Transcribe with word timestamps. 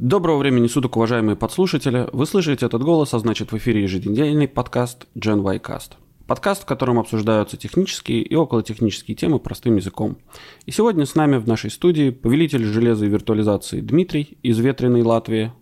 Доброго 0.00 0.38
времени 0.38 0.66
суток, 0.66 0.96
уважаемые 0.96 1.36
подслушатели. 1.36 2.08
Вы 2.14 2.24
слышите 2.24 2.64
этот 2.64 2.82
голос, 2.82 3.12
а 3.12 3.18
значит 3.18 3.52
в 3.52 3.58
эфире 3.58 3.82
еженедельный 3.82 4.48
подкаст 4.48 5.06
Gen 5.14 5.42
Y 5.42 5.58
Cast. 5.58 5.90
Подкаст, 6.26 6.62
в 6.62 6.64
котором 6.64 6.98
обсуждаются 6.98 7.58
технические 7.58 8.22
и 8.22 8.34
околотехнические 8.34 9.14
темы 9.14 9.38
простым 9.38 9.76
языком. 9.76 10.16
И 10.64 10.70
сегодня 10.70 11.04
с 11.04 11.16
нами 11.16 11.36
в 11.36 11.46
нашей 11.46 11.70
студии 11.70 12.08
повелитель 12.08 12.64
железа 12.64 13.04
и 13.04 13.10
виртуализации 13.10 13.82
Дмитрий 13.82 14.38
из 14.42 14.58
ветреной 14.58 15.02
Латвии. 15.02 15.52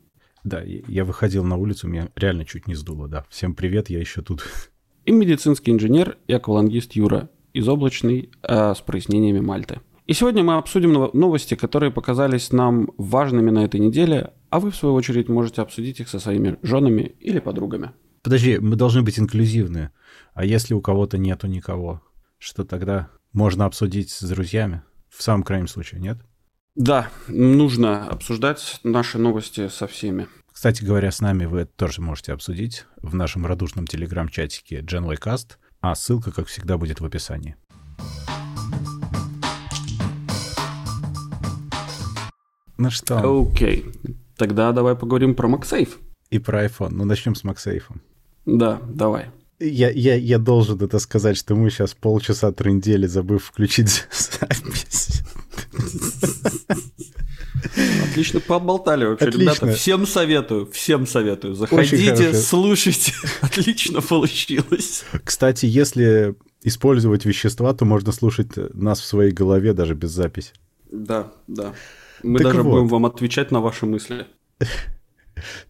Да, 0.44 0.62
я 0.62 1.04
выходил 1.04 1.42
на 1.42 1.56
улицу, 1.56 1.88
меня 1.88 2.08
реально 2.14 2.44
чуть 2.44 2.68
не 2.68 2.76
сдуло, 2.76 3.08
да. 3.08 3.24
Всем 3.30 3.56
привет, 3.56 3.90
я 3.90 3.98
еще 3.98 4.22
тут. 4.22 4.44
И 5.04 5.10
медицинский 5.10 5.72
инженер 5.72 6.16
и 6.28 6.32
аквалангист 6.32 6.92
Юра 6.92 7.28
из 7.54 7.68
облачной 7.68 8.30
э, 8.44 8.74
с 8.76 8.80
прояснениями 8.82 9.40
Мальты. 9.40 9.80
И 10.08 10.14
сегодня 10.14 10.42
мы 10.42 10.56
обсудим 10.56 11.10
новости, 11.12 11.54
которые 11.54 11.92
показались 11.92 12.50
нам 12.50 12.88
важными 12.96 13.50
на 13.50 13.66
этой 13.66 13.78
неделе, 13.78 14.32
а 14.48 14.58
вы, 14.58 14.70
в 14.70 14.76
свою 14.76 14.94
очередь, 14.94 15.28
можете 15.28 15.60
обсудить 15.60 16.00
их 16.00 16.08
со 16.08 16.18
своими 16.18 16.56
женами 16.62 17.14
или 17.20 17.40
подругами. 17.40 17.90
Подожди, 18.22 18.58
мы 18.58 18.76
должны 18.76 19.02
быть 19.02 19.18
инклюзивны. 19.18 19.90
А 20.32 20.46
если 20.46 20.72
у 20.72 20.80
кого-то 20.80 21.18
нету 21.18 21.46
никого, 21.46 22.00
что 22.38 22.64
тогда 22.64 23.10
можно 23.34 23.66
обсудить 23.66 24.10
с 24.10 24.26
друзьями? 24.26 24.80
В 25.10 25.22
самом 25.22 25.42
крайнем 25.42 25.68
случае, 25.68 26.00
нет? 26.00 26.16
Да, 26.74 27.10
нужно 27.26 28.08
обсуждать 28.08 28.80
наши 28.84 29.18
новости 29.18 29.68
со 29.68 29.86
всеми. 29.86 30.26
Кстати 30.50 30.82
говоря, 30.82 31.10
с 31.10 31.20
нами 31.20 31.44
вы 31.44 31.60
это 31.60 31.72
тоже 31.76 32.00
можете 32.00 32.32
обсудить 32.32 32.86
в 32.96 33.14
нашем 33.14 33.44
радушном 33.44 33.86
телеграм-чатике 33.86 34.80
GenYcast, 34.80 35.56
а 35.82 35.94
ссылка, 35.94 36.32
как 36.32 36.46
всегда, 36.46 36.78
будет 36.78 37.00
в 37.00 37.04
описании. 37.04 37.56
Ну 42.78 42.90
что? 42.90 43.42
Окей. 43.42 43.84
Okay. 43.84 44.14
Тогда 44.36 44.72
давай 44.72 44.94
поговорим 44.94 45.34
про 45.34 45.48
MagSafe. 45.48 45.90
И 46.30 46.38
про 46.38 46.64
iPhone. 46.64 46.90
Ну, 46.92 47.04
начнем 47.04 47.34
с 47.34 47.44
MagSafe. 47.44 47.82
Да, 48.46 48.80
давай. 48.88 49.26
Я, 49.58 49.90
я, 49.90 50.14
я 50.14 50.38
должен 50.38 50.80
это 50.80 51.00
сказать, 51.00 51.36
что 51.36 51.56
мы 51.56 51.70
сейчас 51.70 51.92
полчаса 51.94 52.52
трындели, 52.52 53.06
забыв 53.06 53.44
включить 53.44 54.06
запись. 54.12 55.22
Отлично 58.10 58.38
поболтали 58.38 59.06
вообще, 59.06 59.26
Отлично. 59.26 59.42
ребята. 59.42 59.72
Всем 59.72 60.06
советую, 60.06 60.70
всем 60.70 61.06
советую. 61.08 61.54
Заходите, 61.54 62.32
слушайте. 62.34 63.12
Отлично 63.40 64.00
получилось. 64.00 65.04
Кстати, 65.24 65.66
если 65.66 66.36
использовать 66.62 67.24
вещества, 67.24 67.74
то 67.74 67.84
можно 67.84 68.12
слушать 68.12 68.50
нас 68.74 69.00
в 69.00 69.04
своей 69.04 69.32
голове 69.32 69.72
даже 69.72 69.94
без 69.94 70.10
записи. 70.10 70.52
Да, 70.90 71.32
да. 71.48 71.74
Мы 72.22 72.38
так 72.38 72.48
даже 72.48 72.62
вот. 72.62 72.70
будем 72.70 72.88
вам 72.88 73.06
отвечать 73.06 73.50
на 73.50 73.60
ваши 73.60 73.86
мысли. 73.86 74.26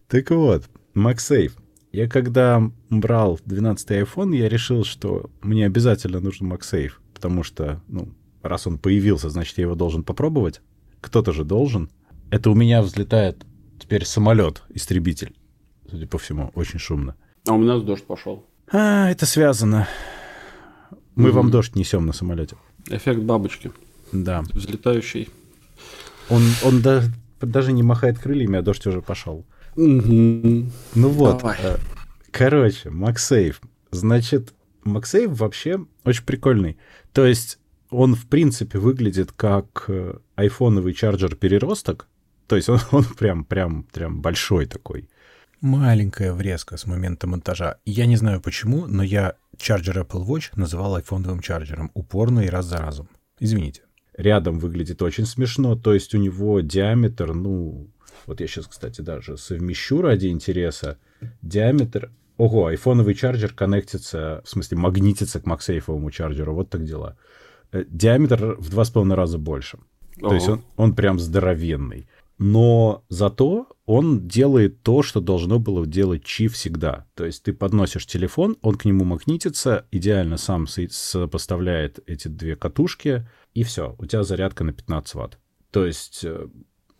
Так 0.07 0.31
вот, 0.31 0.63
MagSafe. 0.95 1.51
Я 1.91 2.07
когда 2.07 2.71
брал 2.89 3.39
12 3.45 3.91
iPhone, 3.91 4.35
я 4.35 4.49
решил, 4.49 4.83
что 4.83 5.29
мне 5.41 5.67
обязательно 5.67 6.19
нужен 6.19 6.51
MagSafe, 6.51 6.93
потому 7.13 7.43
что, 7.43 7.81
ну, 7.87 8.09
раз 8.41 8.65
он 8.65 8.79
появился, 8.79 9.29
значит, 9.29 9.59
я 9.59 9.65
его 9.65 9.75
должен 9.75 10.03
попробовать. 10.03 10.61
Кто-то 11.01 11.31
же 11.33 11.43
должен. 11.43 11.89
Это 12.31 12.49
у 12.49 12.55
меня 12.55 12.81
взлетает 12.81 13.45
теперь 13.79 14.05
самолет, 14.05 14.63
истребитель. 14.69 15.35
Судя 15.89 16.07
по 16.07 16.17
всему, 16.17 16.51
очень 16.55 16.79
шумно. 16.79 17.15
А 17.47 17.53
у 17.53 17.57
меня 17.57 17.77
дождь 17.77 18.05
пошел. 18.05 18.45
А, 18.71 19.09
это 19.09 19.25
связано. 19.25 19.87
Мы 21.15 21.29
mm-hmm. 21.29 21.31
вам 21.31 21.51
дождь 21.51 21.75
несем 21.75 22.05
на 22.05 22.13
самолете. 22.13 22.55
Эффект 22.87 23.21
бабочки. 23.21 23.71
Да. 24.11 24.43
Взлетающий. 24.53 25.29
Он, 26.29 26.43
он 26.63 26.81
да, 26.81 27.03
даже 27.41 27.71
не 27.71 27.83
махает 27.83 28.19
крыльями, 28.19 28.59
а 28.59 28.61
дождь 28.61 28.85
уже 28.85 29.01
пошел. 29.01 29.45
Ну 29.75 30.69
вот. 30.95 31.39
Давай. 31.39 31.57
Э, 31.61 31.77
короче, 32.31 32.89
MagSafe. 32.89 33.55
Значит, 33.91 34.53
MagSafe 34.83 35.33
вообще 35.33 35.85
очень 36.03 36.25
прикольный. 36.25 36.77
То 37.13 37.25
есть 37.25 37.59
он, 37.89 38.15
в 38.15 38.27
принципе, 38.27 38.77
выглядит 38.79 39.31
как 39.31 39.85
э, 39.87 40.17
айфоновый 40.35 40.93
чарджер-переросток. 40.93 42.07
То 42.47 42.55
есть 42.55 42.69
он, 42.69 42.79
он 42.91 43.05
прям, 43.05 43.45
прям, 43.45 43.83
прям 43.83 44.21
большой 44.21 44.65
такой. 44.65 45.09
Маленькая 45.61 46.33
врезка 46.33 46.77
с 46.77 46.85
момента 46.85 47.27
монтажа. 47.27 47.77
Я 47.85 48.05
не 48.05 48.15
знаю 48.15 48.39
почему, 48.41 48.85
но 48.87 49.03
я 49.03 49.35
чарджер 49.57 49.99
Apple 49.99 50.25
Watch 50.25 50.51
называл 50.55 50.95
айфоновым 50.95 51.41
чарджером 51.41 51.91
упорно 51.93 52.41
и 52.41 52.47
раз 52.47 52.65
за 52.65 52.77
разом. 52.77 53.09
Извините 53.39 53.83
рядом 54.19 54.59
выглядит 54.59 55.01
очень 55.01 55.25
смешно, 55.25 55.75
то 55.75 55.93
есть 55.93 56.13
у 56.13 56.17
него 56.17 56.59
диаметр, 56.59 57.33
ну, 57.33 57.87
вот 58.25 58.41
я 58.41 58.47
сейчас, 58.47 58.67
кстати, 58.67 59.01
даже 59.01 59.37
совмещу 59.37 60.01
ради 60.01 60.27
интереса, 60.27 60.97
диаметр, 61.41 62.11
ого, 62.37 62.67
айфоновый 62.67 63.15
чарджер 63.15 63.53
коннектится, 63.53 64.41
в 64.43 64.49
смысле 64.49 64.77
магнитится 64.77 65.39
к 65.39 65.45
максейфовому 65.45 66.11
чарджеру, 66.11 66.53
вот 66.53 66.69
так 66.69 66.83
дела. 66.83 67.17
Э, 67.71 67.85
диаметр 67.89 68.57
в 68.59 68.69
два 68.69 68.83
с 68.83 68.89
половиной 68.89 69.15
раза 69.15 69.37
больше. 69.37 69.79
Ого. 70.21 70.29
То 70.29 70.35
есть 70.35 70.49
он, 70.49 70.61
он 70.75 70.95
прям 70.95 71.17
здоровенный. 71.17 72.07
Но 72.37 73.03
зато 73.09 73.67
он 73.85 74.27
делает 74.27 74.81
то, 74.81 75.01
что 75.01 75.19
должно 75.19 75.59
было 75.59 75.85
делать 75.85 76.23
Чи 76.23 76.47
всегда. 76.47 77.05
То 77.15 77.25
есть 77.25 77.43
ты 77.43 77.53
подносишь 77.53 78.05
телефон, 78.05 78.57
он 78.61 78.75
к 78.75 78.85
нему 78.85 79.03
магнитится, 79.03 79.85
идеально 79.91 80.37
сам 80.37 80.67
сопоставляет 80.67 81.99
эти 82.05 82.29
две 82.29 82.55
катушки, 82.55 83.27
и 83.53 83.63
все, 83.63 83.95
у 83.97 84.05
тебя 84.05 84.23
зарядка 84.23 84.63
на 84.63 84.73
15 84.73 85.15
ватт. 85.15 85.39
То 85.71 85.85
есть 85.85 86.21
э, 86.23 86.47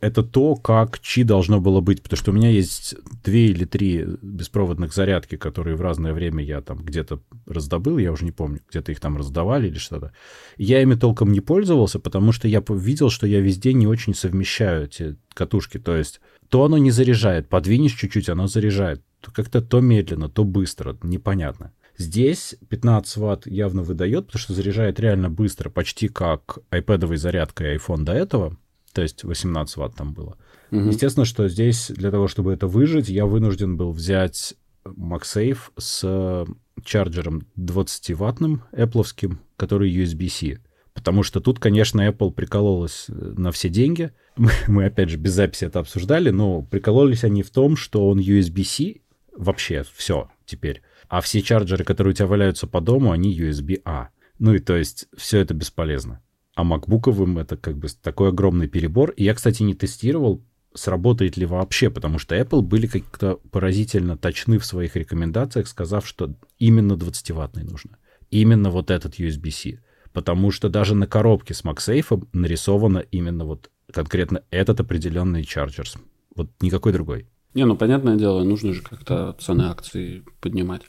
это 0.02 0.24
то, 0.24 0.56
как 0.56 1.00
Чи 1.00 1.24
должно 1.24 1.60
было 1.60 1.82
быть, 1.82 2.02
потому 2.02 2.18
что 2.18 2.32
у 2.32 2.34
меня 2.34 2.50
есть 2.50 2.96
две 3.24 3.48
или 3.48 3.66
три 3.66 4.06
беспроводных 4.22 4.94
зарядки, 4.94 5.36
которые 5.36 5.76
в 5.76 5.82
разное 5.82 6.14
время 6.14 6.44
я 6.44 6.62
там 6.62 6.84
где-то 6.84 7.22
раздобыл, 7.46 7.98
я 7.98 8.12
уже 8.12 8.26
не 8.26 8.32
помню, 8.32 8.62
где-то 8.70 8.92
их 8.92 9.00
там 9.00 9.18
раздавали 9.18 9.68
или 9.68 9.78
что-то. 9.78 10.14
Я 10.58 10.82
ими 10.82 10.96
толком 10.96 11.32
не 11.32 11.42
пользовался, 11.42 12.00
потому 12.00 12.32
что 12.32 12.48
я 12.48 12.64
видел, 12.70 13.10
что 13.10 13.28
я 13.28 13.42
везде 13.42 13.74
не 13.74 13.88
очень 13.88 14.16
совмещаю 14.16 14.86
эти 14.86 15.18
катушки, 15.34 15.80
то 15.80 15.96
есть 15.96 16.22
то 16.50 16.64
оно 16.64 16.78
не 16.78 16.92
заряжает, 16.92 17.50
подвинешь 17.50 17.94
чуть-чуть, 17.94 18.30
оно 18.30 18.48
заряжает, 18.48 19.04
как-то 19.22 19.62
то 19.62 19.82
медленно, 19.82 20.30
то 20.30 20.44
быстро, 20.44 20.98
непонятно. 21.04 21.74
Здесь 22.00 22.56
15 22.70 23.18
ватт 23.18 23.46
явно 23.46 23.84
выдает, 23.84 24.28
потому 24.28 24.40
что 24.40 24.54
заряжает 24.54 25.02
реально 25.02 25.30
быстро, 25.30 25.70
почти 25.70 26.08
как 26.08 26.60
iPad 26.72 27.18
зарядка 27.18 27.66
и 27.66 27.78
iPhone 27.78 28.04
до 28.04 28.14
этого, 28.14 28.58
то 28.94 29.02
есть 29.02 29.26
18 29.26 29.76
ватт 29.76 29.96
там 29.96 30.14
было. 30.14 30.38
Угу. 30.72 30.80
Естественно, 30.80 31.26
что 31.26 31.50
здесь 31.50 31.92
для 31.94 32.10
того, 32.10 32.30
чтобы 32.30 32.54
это 32.54 32.68
выжить, 32.68 33.10
я 33.10 33.26
вынужден 33.26 33.76
был 33.76 33.92
взять 33.92 34.56
MagSafe 34.86 35.60
с 35.78 36.48
чарджером 36.86 37.48
20-ваттным, 37.58 38.62
Apple, 38.72 39.36
который 39.58 39.94
USB-C. 39.94 40.60
Потому 40.94 41.24
что 41.24 41.42
тут, 41.42 41.60
конечно, 41.60 42.08
Apple 42.08 42.32
прикололась 42.32 43.08
на 43.10 43.52
все 43.52 43.68
деньги. 43.68 44.12
Мы, 44.38 44.52
мы, 44.68 44.86
опять 44.86 45.10
же, 45.10 45.18
без 45.18 45.34
записи 45.34 45.66
это 45.66 45.80
обсуждали, 45.80 46.30
но 46.30 46.62
прикололись 46.62 47.26
они 47.26 47.44
в 47.44 47.50
том, 47.50 47.76
что 47.76 48.08
он 48.08 48.20
USB-C 48.20 49.02
вообще 49.36 49.84
все 49.94 50.30
теперь. 50.46 50.82
А 51.10 51.22
все 51.22 51.42
чарджеры, 51.42 51.84
которые 51.84 52.12
у 52.12 52.16
тебя 52.16 52.28
валяются 52.28 52.68
по 52.68 52.80
дому, 52.82 53.12
они 53.12 53.38
USB-A. 53.38 54.10
Ну 54.38 54.54
и 54.54 54.60
то 54.60 54.78
есть 54.78 55.08
все 55.18 55.40
это 55.40 55.54
бесполезно. 55.54 56.22
А 56.56 56.64
макбуковым 56.64 57.40
это 57.40 57.58
как 57.58 57.78
бы 57.78 57.88
такой 58.02 58.30
огромный 58.30 58.68
перебор. 58.68 59.12
И 59.12 59.24
я, 59.24 59.34
кстати, 59.34 59.64
не 59.64 59.74
тестировал, 59.74 60.44
сработает 60.74 61.36
ли 61.36 61.46
вообще, 61.46 61.90
потому 61.90 62.20
что 62.20 62.36
Apple 62.36 62.62
были 62.62 62.86
как-то 62.86 63.40
поразительно 63.52 64.18
точны 64.18 64.60
в 64.60 64.66
своих 64.66 64.96
рекомендациях, 64.96 65.68
сказав, 65.68 66.08
что 66.08 66.36
именно 66.60 66.94
20-ваттный 66.94 67.64
нужно. 67.64 67.98
Именно 68.30 68.70
вот 68.70 68.92
этот 68.92 69.20
USB-C. 69.20 69.80
Потому 70.14 70.52
что 70.52 70.70
даже 70.70 70.96
на 70.96 71.08
коробке 71.08 71.54
с 71.54 71.64
MagSafe 71.64 72.28
нарисовано 72.34 73.00
именно 73.00 73.46
вот 73.46 73.72
конкретно 73.92 74.44
этот 74.52 74.80
определенный 74.80 75.44
чарджер. 75.44 75.88
Вот 76.36 76.52
никакой 76.62 76.94
другой. 76.94 77.28
Не, 77.54 77.66
ну 77.66 77.76
понятное 77.76 78.16
дело, 78.16 78.44
нужно 78.44 78.74
же 78.74 78.82
как-то 78.82 79.36
цены 79.40 79.64
акций 79.64 80.24
поднимать. 80.40 80.84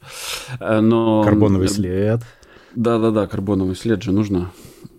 Э, 0.59 0.81
но... 0.81 1.23
Карбоновый 1.23 1.69
след. 1.69 2.21
Да-да-да, 2.75 3.27
карбоновый 3.27 3.77
след 3.77 4.03
же 4.03 4.12
нужно 4.12 4.53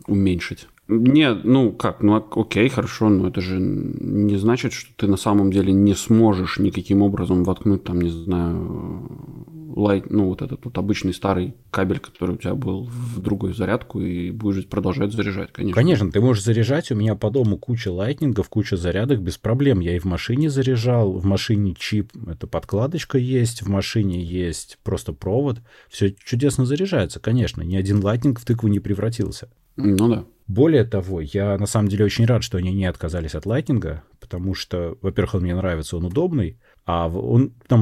уменьшить. 0.07 0.67
Не, 0.87 1.33
ну 1.33 1.71
как, 1.71 2.01
ну 2.01 2.15
окей, 2.15 2.67
хорошо, 2.67 3.07
но 3.07 3.29
это 3.29 3.39
же 3.39 3.59
не 3.59 4.35
значит, 4.35 4.73
что 4.73 4.91
ты 4.97 5.07
на 5.07 5.15
самом 5.15 5.51
деле 5.51 5.71
не 5.71 5.93
сможешь 5.93 6.59
никаким 6.59 7.01
образом 7.01 7.45
воткнуть 7.45 7.83
там, 7.83 8.01
не 8.01 8.09
знаю, 8.09 9.47
лайт, 9.75 10.09
ну 10.09 10.29
вот 10.29 10.41
этот 10.41 10.65
вот 10.65 10.77
обычный 10.77 11.13
старый 11.13 11.55
кабель, 11.69 11.99
который 11.99 12.35
у 12.35 12.37
тебя 12.37 12.55
был 12.55 12.85
в 12.85 13.19
другую 13.19 13.53
зарядку 13.53 14.01
и 14.01 14.31
будешь 14.31 14.67
продолжать 14.67 15.13
заряжать, 15.13 15.51
конечно. 15.51 15.75
Конечно, 15.75 16.11
ты 16.11 16.21
можешь 16.21 16.43
заряжать, 16.43 16.91
у 16.91 16.95
меня 16.95 17.15
по 17.15 17.29
дому 17.29 17.57
куча 17.57 17.91
Lightning 17.91 18.35
ов, 18.35 18.49
куча 18.49 18.77
зарядок 18.77 19.21
без 19.21 19.37
проблем. 19.37 19.79
Я 19.79 19.95
и 19.95 19.99
в 19.99 20.05
машине 20.05 20.49
заряжал, 20.49 21.13
в 21.13 21.25
машине 21.25 21.75
Qi 21.77 22.11
эта 22.27 22.47
подкладочка 22.47 23.17
есть, 23.17 23.61
в 23.61 23.69
машине 23.69 24.23
есть 24.23 24.77
просто 24.83 25.13
провод. 25.13 25.59
Все 25.89 26.11
чудесно 26.11 26.65
заряжается, 26.65 27.19
конечно, 27.19 27.61
ни 27.61 27.75
один 27.75 28.03
Lightning 28.03 28.39
в 28.39 28.45
тыкву 28.45 28.67
не 28.67 28.79
превратился. 28.79 29.49
Ну 29.77 30.09
да. 30.09 30.25
Более 30.47 30.83
того, 30.83 31.21
я 31.21 31.57
на 31.57 31.65
самом 31.65 31.87
деле 31.87 32.03
очень 32.03 32.25
рад, 32.25 32.43
что 32.43 32.57
они 32.57 32.73
не 32.73 32.85
отказались 32.85 33.35
от 33.35 33.45
Lightning 33.45 33.93
а, 33.93 34.03
потому 34.19 34.53
что, 34.53 34.97
во-первых, 35.01 35.35
он 35.35 35.43
мне 35.43 35.55
нравится, 35.55 35.95
он 35.95 36.03
удобный, 36.03 36.57
а 36.85 37.07
он, 37.07 37.51
по 37.67 37.77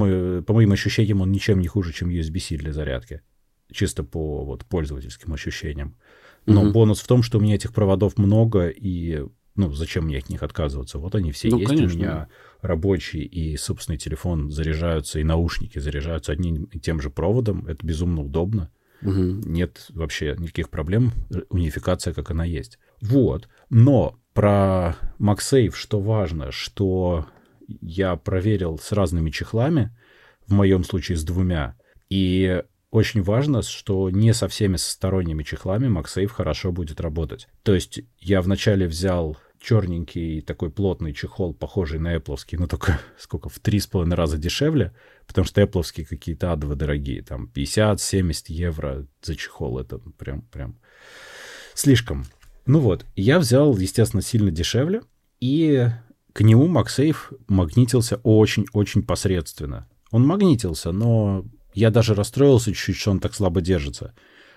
моим 0.53 0.71
ощущениям, 0.71 1.21
он 1.21 1.31
ничем 1.31 1.59
не 1.59 1.67
хуже, 1.67 1.93
чем 1.93 2.09
USB-C 2.09 2.57
для 2.57 2.73
зарядки. 2.73 3.21
Чисто 3.71 4.03
по 4.03 4.43
вот, 4.43 4.65
пользовательским 4.65 5.33
ощущениям. 5.33 5.95
Но 6.45 6.63
угу. 6.63 6.71
бонус 6.71 6.99
в 7.01 7.07
том, 7.07 7.23
что 7.23 7.37
у 7.37 7.41
меня 7.41 7.55
этих 7.55 7.73
проводов 7.73 8.17
много, 8.17 8.67
и 8.67 9.23
ну, 9.55 9.71
зачем 9.73 10.05
мне 10.05 10.17
от 10.17 10.29
них 10.29 10.41
отказываться? 10.41 10.99
Вот 10.99 11.15
они 11.15 11.31
все 11.31 11.49
ну, 11.49 11.59
есть 11.59 11.69
конечно. 11.69 11.95
у 11.95 11.99
меня 11.99 12.27
рабочий 12.61 13.21
и 13.21 13.57
собственный 13.57 13.97
телефон 13.97 14.49
заряжаются, 14.49 15.19
и 15.19 15.23
наушники 15.23 15.79
заряжаются 15.79 16.31
одним 16.31 16.63
и 16.65 16.79
тем 16.79 17.01
же 17.01 17.09
проводом. 17.09 17.65
Это 17.67 17.85
безумно 17.85 18.21
удобно. 18.21 18.71
Угу. 19.01 19.11
Нет 19.11 19.85
вообще 19.89 20.35
никаких 20.37 20.69
проблем. 20.69 21.11
Унификация, 21.49 22.13
как 22.13 22.31
она 22.31 22.45
есть. 22.45 22.79
Вот. 23.01 23.47
Но 23.69 24.19
про 24.33 24.95
MagSafe, 25.19 25.73
что 25.73 25.99
важно, 25.99 26.51
что 26.51 27.27
я 27.81 28.15
проверил 28.15 28.77
с 28.77 28.91
разными 28.91 29.29
чехлами, 29.29 29.95
в 30.47 30.53
моем 30.53 30.83
случае 30.83 31.17
с 31.17 31.23
двумя, 31.23 31.75
и 32.09 32.63
очень 32.91 33.21
важно, 33.21 33.61
что 33.61 34.09
не 34.09 34.33
со 34.33 34.47
всеми 34.47 34.77
сторонними 34.77 35.43
чехлами 35.43 35.87
MagSafe 35.87 36.27
хорошо 36.27 36.71
будет 36.71 36.99
работать. 36.99 37.47
То 37.63 37.75
есть 37.75 38.01
я 38.19 38.41
вначале 38.41 38.87
взял 38.87 39.37
черненький 39.59 40.41
такой 40.41 40.71
плотный 40.71 41.13
чехол, 41.13 41.53
похожий 41.53 41.99
на 41.99 42.15
Apple, 42.15 42.37
но 42.53 42.67
только 42.67 42.99
сколько, 43.19 43.49
в 43.49 43.59
три 43.59 43.79
с 43.79 43.87
половиной 43.87 44.15
раза 44.15 44.37
дешевле, 44.37 44.93
потому 45.27 45.45
что 45.45 45.61
Apple 45.61 46.05
какие-то 46.05 46.51
адово 46.51 46.75
дорогие, 46.75 47.21
там 47.21 47.51
50-70 47.53 48.45
евро 48.47 49.05
за 49.21 49.35
чехол, 49.35 49.79
это 49.79 49.99
прям, 50.17 50.41
прям 50.43 50.79
слишком. 51.73 52.25
Ну 52.65 52.79
вот, 52.79 53.05
я 53.15 53.39
взял, 53.39 53.75
естественно, 53.77 54.21
сильно 54.21 54.51
дешевле, 54.51 55.01
и 55.39 55.87
к 56.39 56.41
нему 56.41 56.69
MagSafe 56.69 57.37
магнитился 57.49 58.21
очень-очень 58.23 59.03
посредственно. 59.03 59.89
Он 60.09 60.25
магнитился, 60.25 60.93
но 60.93 61.43
я 61.73 61.91
даже 61.91 62.13
расстроился 62.13 62.71
чуть-чуть, 62.71 62.95
что 62.95 63.11
он 63.11 63.19
так 63.19 63.35
слабо 63.35 63.59
держится. 63.59 64.13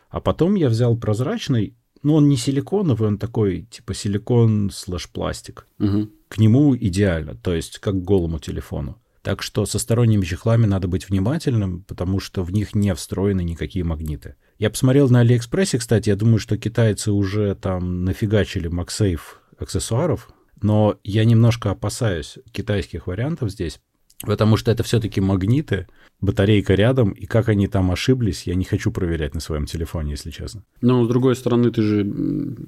А 0.08 0.20
потом 0.20 0.54
я 0.54 0.68
взял 0.68 0.96
прозрачный, 0.96 1.74
ну, 2.04 2.14
он 2.14 2.28
не 2.28 2.36
силиконовый, 2.36 3.08
он 3.08 3.18
такой, 3.18 3.62
типа, 3.62 3.94
силикон 3.94 4.70
слэш 4.72 5.10
пластик. 5.10 5.66
Угу. 5.80 6.08
К 6.28 6.38
нему 6.38 6.76
идеально, 6.76 7.34
то 7.34 7.52
есть 7.52 7.80
как 7.80 7.94
к 7.94 8.04
голому 8.04 8.38
телефону. 8.38 9.02
Так 9.22 9.42
что 9.42 9.66
со 9.66 9.80
сторонними 9.80 10.24
чехлами 10.24 10.66
надо 10.66 10.86
быть 10.86 11.08
внимательным, 11.08 11.82
потому 11.82 12.20
что 12.20 12.44
в 12.44 12.52
них 12.52 12.76
не 12.76 12.94
встроены 12.94 13.42
никакие 13.42 13.84
магниты. 13.84 14.36
Я 14.56 14.70
посмотрел 14.70 15.08
на 15.08 15.18
Алиэкспрессе, 15.18 15.78
кстати, 15.78 16.10
я 16.10 16.14
думаю, 16.14 16.38
что 16.38 16.56
китайцы 16.56 17.10
уже 17.10 17.56
там 17.56 18.04
нафигачили 18.04 18.70
MagSafe 18.70 19.18
аксессуаров, 19.58 20.30
но 20.62 20.98
я 21.04 21.24
немножко 21.24 21.70
опасаюсь 21.70 22.38
китайских 22.52 23.06
вариантов 23.06 23.50
здесь, 23.50 23.80
Потому 24.22 24.56
что 24.56 24.70
это 24.70 24.82
все-таки 24.82 25.20
магниты, 25.20 25.88
батарейка 26.20 26.74
рядом, 26.74 27.10
и 27.10 27.26
как 27.26 27.48
они 27.48 27.66
там 27.66 27.90
ошиблись, 27.90 28.46
я 28.46 28.54
не 28.54 28.64
хочу 28.64 28.92
проверять 28.92 29.34
на 29.34 29.40
своем 29.40 29.66
телефоне, 29.66 30.12
если 30.12 30.30
честно. 30.30 30.62
Но, 30.80 31.04
с 31.04 31.08
другой 31.08 31.34
стороны, 31.34 31.70
ты 31.72 31.82
же, 31.82 32.04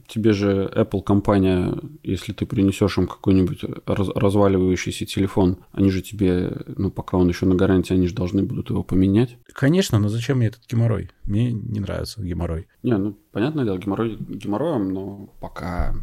тебе 0.09 0.33
же 0.33 0.71
Apple 0.75 1.03
компания, 1.03 1.77
если 2.03 2.33
ты 2.33 2.47
принесешь 2.47 2.99
им 2.99 3.07
какой-нибудь 3.07 3.65
раз, 3.87 4.09
разваливающийся 4.09 5.07
телефон, 5.07 5.59
они 5.73 5.91
же 5.91 6.03
тебе, 6.03 6.65
ну, 6.77 6.91
пока 6.91 7.17
он 7.17 7.29
еще 7.29 7.47
на 7.47 7.55
гарантии, 7.55 7.95
они 7.95 8.09
же 8.09 8.15
должны 8.15 8.43
будут 8.43 8.71
его 8.71 8.83
поменять. 8.83 9.39
Конечно, 9.53 10.01
но 10.01 10.09
зачем 10.09 10.39
мне 10.39 10.49
этот 10.49 10.63
геморрой? 10.69 11.11
Мне 11.23 11.53
не 11.53 11.79
нравится 11.79 12.21
геморрой. 12.23 12.67
Не, 12.83 12.97
ну, 12.97 13.17
понятное 13.31 13.65
дело, 13.65 13.79
геморрой 13.79 14.17
геморроем, 14.17 14.93
но 14.93 15.29
пока 15.41 15.95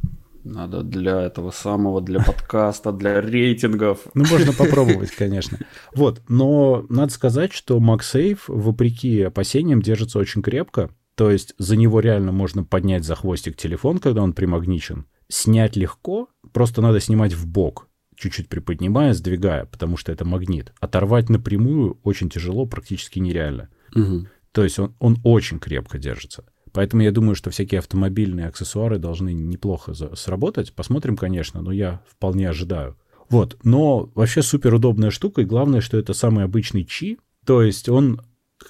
надо 0.44 0.84
для 0.84 1.22
этого 1.22 1.52
самого, 1.52 2.02
для 2.02 2.20
подкаста, 2.20 2.92
для 2.92 3.22
рейтингов. 3.22 4.00
Ну, 4.14 4.26
можно 4.30 4.54
попробовать, 4.54 5.12
конечно. 5.12 5.58
Вот, 5.94 6.22
но 6.28 6.86
надо 6.90 7.12
сказать, 7.12 7.54
что 7.54 7.78
MagSafe, 7.80 8.40
вопреки 8.48 9.22
опасениям, 9.22 9.82
держится 9.82 10.20
очень 10.20 10.42
крепко. 10.42 10.90
То 11.16 11.30
есть 11.30 11.54
за 11.58 11.76
него 11.76 12.00
реально 12.00 12.32
можно 12.32 12.64
поднять 12.64 13.04
за 13.04 13.16
хвостик 13.16 13.56
телефон, 13.56 14.00
когда 14.00 14.24
он 14.24 14.34
примагничен. 14.34 15.06
Снять 15.28 15.76
легко, 15.76 16.30
просто 16.52 16.82
надо 16.82 17.00
снимать 17.00 17.34
в 17.34 17.48
бок, 17.48 17.88
чуть-чуть 18.16 18.50
приподнимая, 18.50 19.14
сдвигая, 19.14 19.66
потому 19.66 19.98
что 19.98 20.12
это 20.12 20.26
магнит. 20.26 20.74
Оторвать 20.80 21.30
напрямую 21.30 22.00
очень 22.04 22.30
тяжело, 22.30 22.66
практически 22.66 23.20
нереально. 23.20 23.70
Угу. 23.96 24.28
То 24.52 24.64
есть 24.64 24.80
он, 24.80 24.96
он 25.00 25.18
очень 25.24 25.60
крепко 25.60 25.98
держится. 25.98 26.46
Поэтому 26.74 27.04
я 27.04 27.12
думаю, 27.12 27.36
что 27.36 27.50
всякие 27.50 27.80
автомобильные 27.80 28.48
аксессуары 28.48 28.98
должны 28.98 29.34
неплохо 29.34 29.94
сработать. 30.16 30.74
Посмотрим, 30.74 31.18
конечно, 31.18 31.62
но 31.62 31.72
я 31.72 32.02
вполне 32.08 32.50
ожидаю. 32.50 32.98
Вот, 33.30 33.58
но 33.64 34.12
вообще 34.14 34.42
супер 34.42 34.74
удобная 34.74 35.10
штука, 35.10 35.42
и 35.42 35.46
главное, 35.46 35.80
что 35.80 35.98
это 35.98 36.14
самый 36.14 36.44
обычный 36.44 36.84
чи, 36.84 37.18
то 37.46 37.62
есть 37.62 37.88
он... 37.88 38.22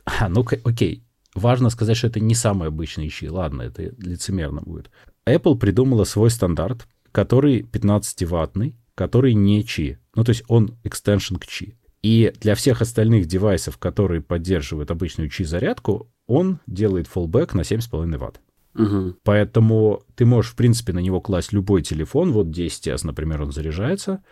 А, 0.05 0.29
ну 0.29 0.45
окей, 0.63 1.03
важно 1.33 1.71
сказать, 1.71 1.97
что 1.97 2.07
это 2.07 2.19
не 2.19 2.35
самый 2.35 2.67
обычный 2.67 3.09
чи, 3.09 3.27
ладно, 3.27 3.63
это 3.63 3.91
лицемерно 3.97 4.61
будет. 4.61 4.91
Apple 5.27 5.57
придумала 5.57 6.03
свой 6.03 6.29
стандарт, 6.29 6.87
который 7.11 7.61
15-ваттный, 7.61 8.75
который 8.93 9.33
не 9.33 9.65
чи, 9.65 9.97
ну 10.15 10.23
то 10.23 10.29
есть 10.29 10.43
он 10.47 10.77
экстеншн 10.83 11.37
к 11.37 11.47
чи. 11.47 11.75
И 12.03 12.33
для 12.39 12.55
всех 12.55 12.81
остальных 12.81 13.27
девайсов, 13.27 13.77
которые 13.77 14.21
поддерживают 14.21 14.89
обычную 14.91 15.29
чи-зарядку, 15.29 16.11
он 16.31 16.59
делает 16.67 17.07
fallback 17.13 17.55
на 17.55 17.61
7,5 17.61 18.17
Вт. 18.17 18.39
Угу. 18.73 19.15
Поэтому 19.23 20.03
ты 20.15 20.25
можешь, 20.25 20.51
в 20.51 20.55
принципе, 20.55 20.93
на 20.93 20.99
него 20.99 21.19
класть 21.19 21.51
любой 21.51 21.81
телефон. 21.81 22.31
Вот 22.31 22.47
10S, 22.47 23.01
например, 23.03 23.41
он 23.41 23.51
заряжается. 23.51 24.23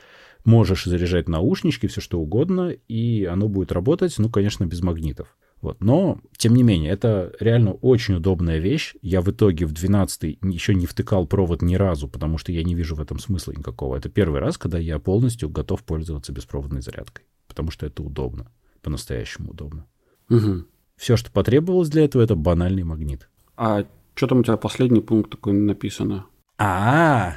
Можешь 0.46 0.86
заряжать 0.86 1.28
наушнички, 1.28 1.88
все 1.88 2.00
что 2.00 2.20
угодно, 2.20 2.70
и 2.70 3.26
оно 3.26 3.50
будет 3.50 3.74
работать, 3.74 4.16
ну, 4.18 4.30
конечно, 4.30 4.66
без 4.66 4.82
магнитов. 4.82 5.36
Вот. 5.62 5.84
Но, 5.84 6.22
тем 6.38 6.56
не 6.56 6.64
менее, 6.64 6.92
это 6.92 7.34
реально 7.42 7.74
очень 7.74 8.16
удобная 8.16 8.60
вещь. 8.60 8.96
Я 9.02 9.20
в 9.20 9.30
итоге 9.30 9.66
в 9.66 9.74
12 9.74 10.40
еще 10.42 10.74
не 10.74 10.86
втыкал 10.86 11.28
провод 11.28 11.62
ни 11.62 11.76
разу, 11.76 12.08
потому 12.08 12.38
что 12.38 12.54
я 12.54 12.64
не 12.64 12.76
вижу 12.76 12.96
в 12.96 13.02
этом 13.02 13.20
смысла 13.20 13.52
никакого. 13.52 13.98
Это 13.98 14.08
первый 14.08 14.40
раз, 14.40 14.58
когда 14.58 14.78
я 14.78 15.00
полностью 15.00 15.50
готов 15.50 15.84
пользоваться 15.84 16.32
беспроводной 16.32 16.82
зарядкой, 16.82 17.26
потому 17.48 17.72
что 17.72 17.86
это 17.86 18.02
удобно, 18.02 18.50
по-настоящему 18.82 19.52
удобно. 19.52 19.86
Угу. 20.30 20.64
Все, 21.00 21.16
что 21.16 21.32
потребовалось 21.32 21.88
для 21.88 22.04
этого, 22.04 22.22
это 22.22 22.36
банальный 22.36 22.84
магнит. 22.84 23.30
А 23.56 23.86
что 24.16 24.28
там 24.28 24.40
у 24.40 24.44
тебя 24.44 24.58
последний 24.58 25.00
пункт 25.00 25.32
такой 25.32 25.54
написано? 25.54 26.26
А, 26.58 27.36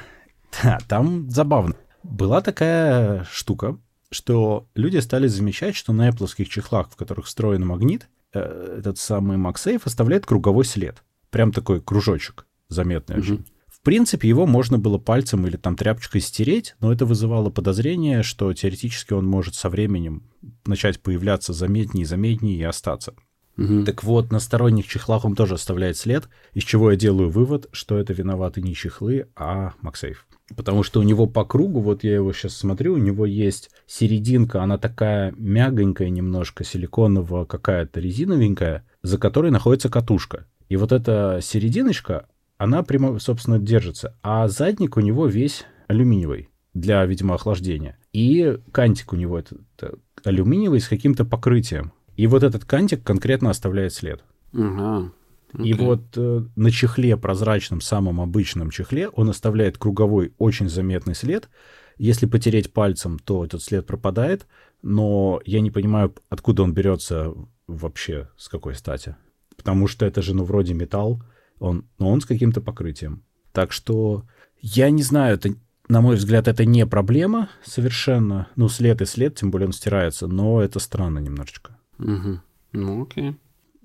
да, 0.61 0.79
там 0.89 1.29
забавно. 1.29 1.75
Была 2.03 2.41
такая 2.41 3.23
штука, 3.31 3.77
что 4.11 4.67
люди 4.75 4.97
стали 4.97 5.27
замечать, 5.27 5.77
что 5.77 5.93
на 5.93 6.09
Apple 6.09 6.27
чехлах, 6.43 6.89
в 6.89 6.97
которых 6.97 7.25
встроен 7.25 7.65
магнит, 7.65 8.09
э, 8.33 8.75
этот 8.79 8.97
самый 8.97 9.37
MagSafe 9.37 9.81
оставляет 9.85 10.25
круговой 10.25 10.65
след. 10.65 11.01
Прям 11.29 11.53
такой 11.53 11.79
кружочек 11.79 12.45
заметный 12.67 13.15
угу. 13.15 13.23
очень. 13.23 13.45
В 13.67 13.79
принципе, 13.81 14.27
его 14.27 14.45
можно 14.45 14.77
было 14.77 14.97
пальцем 14.97 15.47
или 15.47 15.55
там 15.55 15.77
тряпочкой 15.77 16.19
стереть, 16.19 16.75
но 16.81 16.91
это 16.91 17.05
вызывало 17.05 17.49
подозрение, 17.49 18.23
что 18.23 18.53
теоретически 18.53 19.13
он 19.13 19.25
может 19.25 19.55
со 19.55 19.69
временем 19.69 20.23
начать 20.65 20.99
появляться 20.99 21.53
заметнее 21.53 22.03
и 22.03 22.05
заметнее 22.05 22.57
и 22.57 22.63
остаться. 22.63 23.13
Угу. 23.57 23.83
Так 23.85 24.03
вот, 24.03 24.31
на 24.31 24.39
сторонних 24.39 24.87
чехлах 24.87 25.25
он 25.25 25.35
тоже 25.35 25.55
оставляет 25.55 25.97
след, 25.97 26.27
из 26.53 26.63
чего 26.63 26.91
я 26.91 26.97
делаю 26.97 27.29
вывод, 27.29 27.69
что 27.71 27.97
это 27.97 28.13
виноваты 28.13 28.61
не 28.61 28.73
чехлы, 28.73 29.27
а 29.35 29.73
MagSafe. 29.83 30.17
Потому 30.55 30.83
что 30.83 30.99
у 30.99 31.03
него 31.03 31.25
по 31.27 31.45
кругу, 31.45 31.79
вот 31.79 32.03
я 32.03 32.15
его 32.15 32.33
сейчас 32.33 32.55
смотрю, 32.55 32.93
у 32.93 32.97
него 32.97 33.25
есть 33.25 33.69
серединка, 33.87 34.61
она 34.61 34.77
такая 34.77 35.33
мягонькая 35.37 36.09
немножко, 36.09 36.63
силиконовая 36.63 37.45
какая-то 37.45 37.99
резиновенькая, 37.99 38.85
за 39.01 39.17
которой 39.17 39.51
находится 39.51 39.89
катушка. 39.89 40.45
И 40.69 40.75
вот 40.75 40.91
эта 40.91 41.39
серединочка, 41.41 42.27
она 42.57 42.83
прямо, 42.83 43.19
собственно, 43.19 43.59
держится. 43.59 44.17
А 44.21 44.47
задник 44.47 44.97
у 44.97 45.01
него 45.01 45.27
весь 45.27 45.65
алюминиевый 45.87 46.49
для, 46.73 47.05
видимо, 47.05 47.35
охлаждения. 47.35 47.97
И 48.11 48.57
кантик 48.71 49.13
у 49.13 49.15
него 49.15 49.39
это, 49.39 49.57
это 49.77 49.97
алюминиевый 50.23 50.79
с 50.79 50.87
каким-то 50.87 51.25
покрытием. 51.25 51.93
И 52.15 52.27
вот 52.27 52.43
этот 52.43 52.65
кантик 52.65 53.03
конкретно 53.03 53.49
оставляет 53.49 53.93
след. 53.93 54.23
Ага. 54.53 55.11
Okay. 55.53 55.67
И 55.67 55.73
вот 55.73 56.01
э, 56.15 56.45
на 56.55 56.71
чехле, 56.71 57.15
прозрачном, 57.15 57.81
самом 57.81 58.19
обычном 58.21 58.71
чехле, 58.71 59.09
он 59.09 59.29
оставляет 59.29 59.77
круговой 59.77 60.33
очень 60.37 60.67
заметный 60.67 61.13
след. 61.13 61.49
Если 61.97 62.25
потереть 62.25 62.73
пальцем, 62.73 63.19
то 63.19 63.45
этот 63.45 63.61
след 63.61 63.85
пропадает, 63.85 64.47
но 64.81 65.39
я 65.45 65.61
не 65.61 65.69
понимаю, 65.69 66.15
откуда 66.29 66.63
он 66.63 66.73
берется 66.73 67.33
вообще, 67.67 68.29
с 68.35 68.49
какой 68.49 68.73
стати. 68.73 69.15
Потому 69.55 69.87
что 69.87 70.05
это 70.05 70.23
же, 70.23 70.33
ну, 70.35 70.43
вроде 70.43 70.73
металл, 70.73 71.21
он, 71.59 71.85
но 71.99 72.11
он 72.11 72.21
с 72.21 72.25
каким-то 72.25 72.59
покрытием. 72.59 73.23
Так 73.51 73.71
что 73.71 74.25
я 74.59 74.89
не 74.89 75.03
знаю, 75.03 75.35
это, 75.35 75.53
на 75.87 76.01
мой 76.01 76.15
взгляд, 76.15 76.47
это 76.47 76.65
не 76.65 76.87
проблема 76.87 77.49
совершенно. 77.63 78.47
Ну, 78.55 78.69
след 78.69 79.01
и 79.01 79.05
след, 79.05 79.35
тем 79.35 79.51
более 79.51 79.67
он 79.67 79.73
стирается, 79.73 80.25
но 80.25 80.61
это 80.61 80.79
странно 80.79 81.19
немножечко. 81.19 81.72
Угу. 81.99 82.39
Ну, 82.73 83.03
окей. 83.03 83.35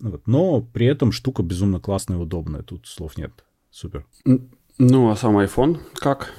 Вот. 0.00 0.26
Но 0.26 0.60
при 0.60 0.86
этом 0.86 1.12
штука 1.12 1.42
безумно 1.42 1.80
классная 1.80 2.16
и 2.16 2.20
удобная. 2.20 2.62
Тут 2.62 2.86
слов 2.86 3.16
нет. 3.16 3.44
Супер. 3.70 4.06
Ну, 4.78 5.10
а 5.10 5.16
сам 5.16 5.38
iPhone 5.38 5.80
как? 5.94 6.32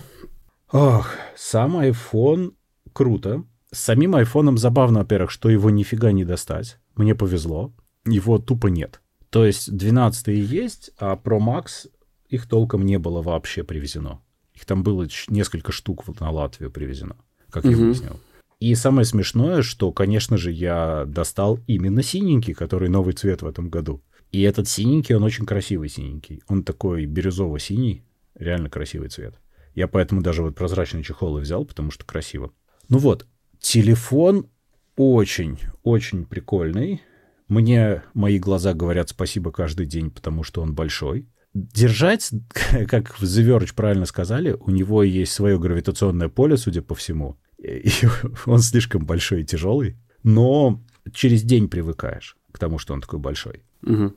Ох, 0.71 1.11
сам 1.35 1.77
iPhone 1.77 2.53
круто. 2.93 3.43
С 3.71 3.79
самим 3.79 4.15
айфоном 4.15 4.57
забавно, 4.57 4.99
во-первых, 4.99 5.29
что 5.29 5.49
его 5.49 5.69
нифига 5.69 6.11
не 6.11 6.25
достать. 6.25 6.79
Мне 6.95 7.13
повезло. 7.13 7.71
Его 8.05 8.39
тупо 8.39 8.67
нет. 8.67 9.01
То 9.29 9.45
есть 9.45 9.71
12 9.71 10.27
есть, 10.29 10.91
а 10.97 11.15
Pro 11.15 11.39
Max 11.39 11.89
их 12.29 12.47
толком 12.47 12.85
не 12.85 12.97
было 12.97 13.21
вообще 13.21 13.63
привезено. 13.63 14.21
Их 14.53 14.65
там 14.65 14.83
было 14.83 15.07
несколько 15.27 15.71
штук 15.71 16.07
вот 16.07 16.19
на 16.19 16.31
Латвию 16.31 16.71
привезено, 16.71 17.15
как 17.49 17.65
угу. 17.65 17.71
я 17.71 17.77
выяснил. 17.77 18.19
И 18.59 18.75
самое 18.75 19.05
смешное, 19.05 19.61
что, 19.61 19.91
конечно 19.93 20.37
же, 20.37 20.51
я 20.51 21.05
достал 21.05 21.59
именно 21.65 22.03
синенький, 22.03 22.53
который 22.53 22.89
новый 22.89 23.13
цвет 23.13 23.41
в 23.41 23.47
этом 23.47 23.69
году. 23.69 24.03
И 24.31 24.41
этот 24.41 24.67
синенький, 24.67 25.15
он 25.15 25.23
очень 25.23 25.45
красивый 25.45 25.87
синенький. 25.87 26.43
Он 26.47 26.63
такой 26.63 27.05
бирюзово-синий, 27.05 28.03
реально 28.35 28.69
красивый 28.69 29.09
цвет. 29.09 29.35
Я 29.75 29.87
поэтому 29.87 30.21
даже 30.21 30.43
вот 30.43 30.55
прозрачный 30.55 31.03
чехол 31.03 31.37
и 31.37 31.41
взял, 31.41 31.63
потому 31.63 31.89
что 31.89 32.05
красиво. 32.05 32.51
Ну 32.89 32.97
вот, 32.97 33.25
телефон 33.59 34.49
очень-очень 34.97 36.25
прикольный. 36.25 37.01
Мне 37.47 38.03
мои 38.13 38.39
глаза 38.39 38.73
говорят 38.73 39.09
спасибо 39.09 39.51
каждый 39.51 39.85
день, 39.85 40.11
потому 40.11 40.43
что 40.43 40.61
он 40.61 40.75
большой. 40.75 41.29
Держать, 41.53 42.29
как 42.87 43.19
в 43.19 43.23
The 43.23 43.57
Verge 43.57 43.73
правильно 43.73 44.05
сказали, 44.05 44.51
у 44.51 44.69
него 44.69 45.01
есть 45.01 45.31
свое 45.31 45.57
гравитационное 45.57 46.27
поле, 46.27 46.57
судя 46.57 46.81
по 46.81 46.93
всему. 46.93 47.37
И 47.61 47.89
он 48.45 48.59
слишком 48.59 49.05
большой 49.05 49.41
и 49.41 49.45
тяжелый. 49.45 49.97
Но 50.23 50.81
через 51.13 51.43
день 51.43 51.69
привыкаешь 51.69 52.37
к 52.51 52.59
тому, 52.59 52.79
что 52.79 52.93
он 52.93 53.01
такой 53.01 53.19
большой. 53.19 53.63
Угу. 53.83 54.13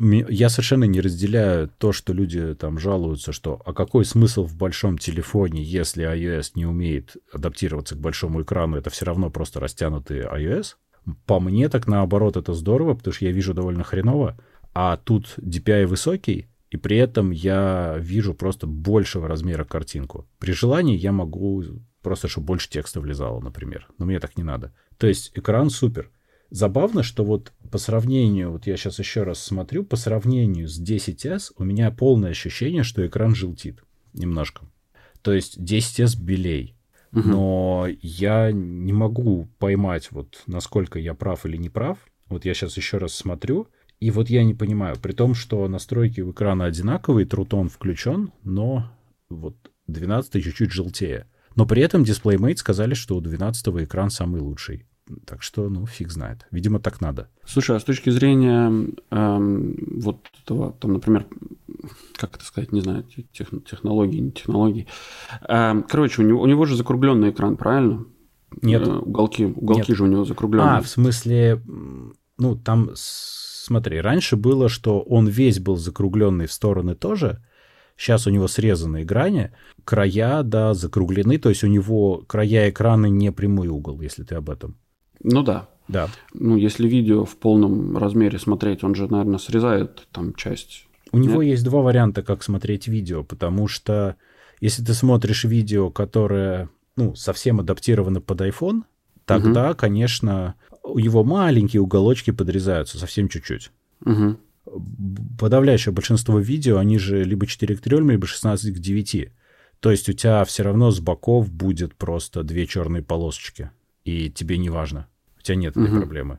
Я 0.00 0.48
совершенно 0.48 0.84
не 0.84 1.00
разделяю 1.00 1.68
то, 1.68 1.92
что 1.92 2.14
люди 2.14 2.54
там 2.54 2.78
жалуются, 2.78 3.32
что 3.32 3.60
а 3.66 3.74
какой 3.74 4.06
смысл 4.06 4.44
в 4.44 4.56
большом 4.56 4.96
телефоне, 4.96 5.62
если 5.62 6.10
iOS 6.10 6.52
не 6.54 6.64
умеет 6.64 7.16
адаптироваться 7.30 7.96
к 7.96 8.00
большому 8.00 8.42
экрану, 8.42 8.78
это 8.78 8.88
все 8.88 9.04
равно 9.04 9.28
просто 9.28 9.60
растянутый 9.60 10.20
iOS. 10.20 10.76
По 11.26 11.38
мне 11.38 11.68
так 11.68 11.86
наоборот 11.86 12.38
это 12.38 12.54
здорово, 12.54 12.94
потому 12.94 13.12
что 13.12 13.26
я 13.26 13.32
вижу 13.32 13.52
довольно 13.52 13.84
хреново, 13.84 14.38
а 14.72 14.96
тут 14.96 15.34
DPI 15.38 15.86
высокий, 15.86 16.48
и 16.70 16.78
при 16.78 16.96
этом 16.96 17.30
я 17.30 17.96
вижу 17.98 18.32
просто 18.32 18.66
большего 18.66 19.28
размера 19.28 19.64
картинку. 19.64 20.26
При 20.38 20.52
желании 20.52 20.96
я 20.96 21.12
могу 21.12 21.62
просто, 22.02 22.28
чтобы 22.28 22.46
больше 22.46 22.68
текста 22.68 23.00
влезало, 23.00 23.40
например, 23.40 23.88
но 23.98 24.06
мне 24.06 24.20
так 24.20 24.36
не 24.36 24.44
надо. 24.44 24.72
То 24.98 25.06
есть 25.06 25.32
экран 25.34 25.70
супер. 25.70 26.10
Забавно, 26.50 27.02
что 27.02 27.24
вот 27.24 27.52
по 27.70 27.78
сравнению, 27.78 28.50
вот 28.50 28.66
я 28.66 28.76
сейчас 28.76 28.98
еще 28.98 29.22
раз 29.22 29.42
смотрю, 29.42 29.84
по 29.84 29.96
сравнению 29.96 30.68
с 30.68 30.80
10s 30.82 31.52
у 31.56 31.64
меня 31.64 31.90
полное 31.92 32.30
ощущение, 32.30 32.82
что 32.82 33.06
экран 33.06 33.34
желтит 33.34 33.84
немножко. 34.12 34.66
То 35.22 35.32
есть 35.32 35.58
10s 35.58 36.20
белей. 36.20 36.74
Угу. 37.12 37.28
Но 37.28 37.86
я 38.02 38.50
не 38.52 38.92
могу 38.92 39.48
поймать, 39.58 40.10
вот 40.10 40.42
насколько 40.46 40.98
я 40.98 41.14
прав 41.14 41.46
или 41.46 41.56
не 41.56 41.68
прав. 41.68 41.98
Вот 42.28 42.44
я 42.44 42.54
сейчас 42.54 42.76
еще 42.76 42.98
раз 42.98 43.14
смотрю, 43.14 43.68
и 43.98 44.10
вот 44.10 44.30
я 44.30 44.44
не 44.44 44.54
понимаю, 44.54 44.96
при 45.00 45.12
том, 45.12 45.34
что 45.34 45.66
настройки 45.68 46.20
у 46.20 46.32
экрана 46.32 46.64
одинаковые, 46.64 47.26
трутон 47.26 47.68
включен, 47.68 48.32
но 48.44 48.90
вот 49.28 49.56
12 49.88 50.42
чуть-чуть 50.42 50.72
желтее. 50.72 51.26
Но 51.60 51.66
при 51.66 51.82
этом 51.82 52.04
DisplayMate 52.04 52.56
сказали, 52.56 52.94
что 52.94 53.16
у 53.16 53.20
12 53.20 53.68
экран 53.84 54.08
самый 54.08 54.40
лучший. 54.40 54.86
Так 55.26 55.42
что, 55.42 55.68
ну, 55.68 55.84
фиг 55.84 56.10
знает. 56.10 56.46
Видимо, 56.50 56.80
так 56.80 57.02
надо. 57.02 57.28
Слушай, 57.44 57.76
а 57.76 57.80
с 57.80 57.84
точки 57.84 58.08
зрения 58.08 58.88
эм, 59.10 59.76
вот 60.00 60.26
этого, 60.42 60.72
там, 60.72 60.94
например, 60.94 61.26
как 62.16 62.36
это 62.36 62.46
сказать, 62.46 62.72
не 62.72 62.80
знаю, 62.80 63.04
тех, 63.34 63.48
технологии, 63.68 64.20
не 64.20 64.30
технологии. 64.30 64.86
Эм, 65.48 65.82
короче, 65.82 66.22
у 66.22 66.24
него, 66.24 66.40
у 66.40 66.46
него 66.46 66.64
же 66.64 66.76
закругленный 66.76 67.28
экран, 67.28 67.58
правильно? 67.58 68.06
Нет. 68.62 68.88
Э, 68.88 68.92
уголки, 68.92 69.44
уголки 69.44 69.90
Нет. 69.90 69.98
же 69.98 70.04
у 70.04 70.06
него 70.06 70.24
закругленные. 70.24 70.78
А, 70.78 70.80
в 70.80 70.88
смысле, 70.88 71.60
ну, 72.38 72.56
там, 72.56 72.92
смотри, 72.94 74.00
раньше 74.00 74.36
было, 74.36 74.70
что 74.70 75.02
он 75.02 75.28
весь 75.28 75.58
был 75.58 75.76
закругленный 75.76 76.46
в 76.46 76.52
стороны 76.54 76.94
тоже, 76.94 77.44
Сейчас 78.00 78.26
у 78.26 78.30
него 78.30 78.48
срезанные 78.48 79.04
грани, 79.04 79.50
края, 79.84 80.42
да, 80.42 80.72
закруглены, 80.72 81.36
то 81.36 81.50
есть 81.50 81.62
у 81.64 81.66
него 81.66 82.24
края 82.26 82.70
экрана 82.70 83.04
не 83.06 83.30
прямой 83.30 83.68
угол, 83.68 84.00
если 84.00 84.22
ты 84.22 84.36
об 84.36 84.48
этом. 84.48 84.78
Ну 85.22 85.42
да. 85.42 85.68
Да. 85.86 86.08
Ну, 86.32 86.56
если 86.56 86.88
видео 86.88 87.26
в 87.26 87.36
полном 87.36 87.98
размере 87.98 88.38
смотреть, 88.38 88.82
он 88.84 88.94
же, 88.94 89.06
наверное, 89.06 89.38
срезает 89.38 90.08
там 90.12 90.32
часть. 90.32 90.86
У 91.12 91.18
Нет? 91.18 91.26
него 91.26 91.42
есть 91.42 91.62
два 91.62 91.82
варианта, 91.82 92.22
как 92.22 92.42
смотреть 92.42 92.88
видео, 92.88 93.22
потому 93.22 93.68
что 93.68 94.16
если 94.62 94.82
ты 94.82 94.94
смотришь 94.94 95.44
видео, 95.44 95.90
которое, 95.90 96.70
ну, 96.96 97.14
совсем 97.14 97.60
адаптировано 97.60 98.22
под 98.22 98.40
iPhone, 98.40 98.84
тогда, 99.26 99.72
угу. 99.72 99.76
конечно, 99.76 100.54
его 100.96 101.22
маленькие 101.22 101.82
уголочки 101.82 102.30
подрезаются 102.30 102.96
совсем 102.96 103.28
чуть-чуть. 103.28 103.70
Угу. 104.06 104.38
Подавляющее 105.38 105.92
большинство 105.92 106.38
видео, 106.38 106.78
они 106.78 106.98
же 106.98 107.24
либо 107.24 107.46
4 107.46 107.76
к 107.76 107.80
3, 107.80 107.98
либо 108.00 108.26
16 108.26 108.74
к 108.74 108.78
9. 108.78 109.32
То 109.80 109.90
есть 109.90 110.08
у 110.08 110.12
тебя 110.12 110.44
все 110.44 110.62
равно 110.62 110.90
с 110.90 111.00
боков 111.00 111.50
будет 111.50 111.94
просто 111.94 112.42
две 112.42 112.66
черные 112.66 113.02
полосочки, 113.02 113.70
и 114.04 114.30
тебе 114.30 114.58
не 114.58 114.68
важно. 114.68 115.08
У 115.38 115.42
тебя 115.42 115.56
нет 115.56 115.76
этой 115.76 115.90
угу. 115.90 116.00
проблемы. 116.00 116.38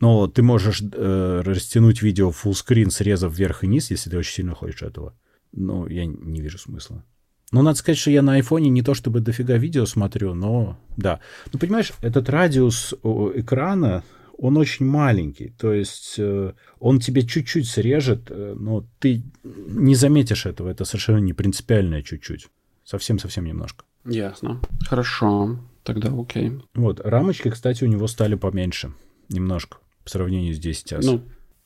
Но 0.00 0.26
ты 0.26 0.42
можешь 0.42 0.82
э, 0.82 1.42
растянуть 1.44 2.02
видео 2.02 2.30
в 2.30 2.44
fullscreen, 2.44 2.90
срезав 2.90 3.32
вверх 3.32 3.62
и 3.64 3.66
низ, 3.66 3.90
если 3.90 4.10
ты 4.10 4.18
очень 4.18 4.34
сильно 4.34 4.54
хочешь 4.54 4.82
этого. 4.82 5.14
Но 5.52 5.86
я 5.86 6.06
не 6.06 6.40
вижу 6.40 6.58
смысла. 6.58 7.04
Ну, 7.52 7.62
надо 7.62 7.78
сказать, 7.78 7.98
что 7.98 8.10
я 8.10 8.22
на 8.22 8.34
айфоне 8.34 8.70
не 8.70 8.82
то 8.82 8.94
чтобы 8.94 9.20
дофига 9.20 9.56
видео 9.56 9.84
смотрю, 9.84 10.34
но 10.34 10.78
да. 10.96 11.20
Ну, 11.52 11.58
понимаешь, 11.58 11.92
этот 12.00 12.28
радиус 12.28 12.94
экрана, 13.34 14.04
он 14.40 14.56
очень 14.56 14.86
маленький. 14.86 15.50
То 15.58 15.72
есть 15.72 16.14
э, 16.18 16.54
он 16.78 16.98
тебе 16.98 17.22
чуть-чуть 17.22 17.68
срежет, 17.68 18.30
э, 18.30 18.54
но 18.58 18.86
ты 18.98 19.22
не 19.44 19.94
заметишь 19.94 20.46
этого. 20.46 20.70
Это 20.70 20.84
совершенно 20.84 21.18
не 21.18 21.34
принципиальное 21.34 22.02
чуть-чуть. 22.02 22.48
Совсем-совсем 22.84 23.44
немножко. 23.44 23.84
Ясно. 24.06 24.60
Хорошо. 24.86 25.58
Тогда 25.82 26.10
окей. 26.18 26.52
Вот, 26.74 27.00
рамочки, 27.00 27.50
кстати, 27.50 27.84
у 27.84 27.86
него 27.86 28.06
стали 28.06 28.34
поменьше. 28.34 28.92
Немножко. 29.28 29.78
По 30.04 30.10
сравнению 30.10 30.54
с 30.54 30.58
10 30.58 30.94
Ну, 31.02 31.22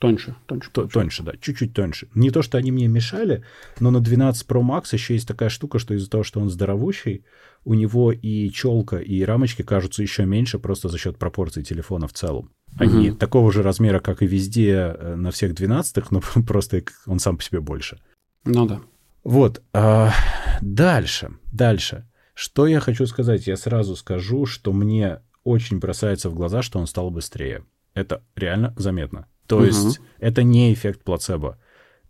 тоньше. 0.07 0.35
Тоньше, 0.47 0.71
Т- 0.71 0.87
тоньше, 0.89 1.23
да. 1.23 1.33
Чуть-чуть 1.41 1.75
тоньше. 1.75 2.09
Не 2.15 2.31
то, 2.31 2.43
что 2.43 2.59
они 2.59 2.73
мне 2.73 2.87
мешали, 2.87 3.45
но 3.81 3.91
на 3.91 4.01
12 4.01 4.47
Pro 4.49 4.63
Max 4.63 4.89
еще 4.93 5.15
есть 5.15 5.29
такая 5.29 5.49
штука, 5.49 5.79
что 5.79 5.95
из-за 5.95 6.11
того, 6.11 6.23
что 6.23 6.41
он 6.41 6.51
здоровущий, 6.51 7.25
у 7.65 7.75
него 7.75 8.13
и 8.13 8.51
челка, 8.51 8.99
и 8.99 9.23
рамочки 9.23 9.63
кажутся 9.63 10.03
еще 10.03 10.27
меньше 10.27 10.59
просто 10.59 10.89
за 10.89 10.99
счет 10.99 11.19
пропорций 11.19 11.63
телефона 11.63 12.07
в 12.09 12.13
целом. 12.13 12.51
Они 12.77 13.11
угу. 13.11 13.19
такого 13.19 13.53
же 13.53 13.63
размера, 13.63 14.01
как 14.01 14.23
и 14.23 14.27
везде 14.27 14.97
э, 14.99 15.15
на 15.17 15.31
всех 15.31 15.55
12 15.55 16.11
но 16.11 16.21
просто 16.47 16.83
он 17.07 17.19
сам 17.19 17.37
по 17.37 17.43
себе 17.43 17.61
больше. 17.61 17.99
Ну 18.45 18.67
да. 18.67 18.81
Вот. 19.23 19.63
А, 19.73 20.13
дальше. 20.61 21.31
Дальше. 21.53 22.07
Что 22.35 22.67
я 22.67 22.81
хочу 22.81 23.07
сказать? 23.07 23.47
Я 23.47 23.57
сразу 23.57 23.97
скажу, 23.97 24.45
что 24.45 24.73
мне 24.73 25.21
очень 25.45 25.79
бросается 25.79 26.29
в 26.29 26.35
глаза, 26.35 26.63
что 26.63 26.79
он 26.79 26.87
стал 26.87 27.11
быстрее. 27.11 27.65
Это 27.95 28.23
реально 28.35 28.75
заметно. 28.77 29.29
То 29.47 29.57
угу. 29.57 29.65
есть 29.65 30.01
это 30.19 30.43
не 30.43 30.73
эффект 30.73 31.03
плацебо. 31.03 31.59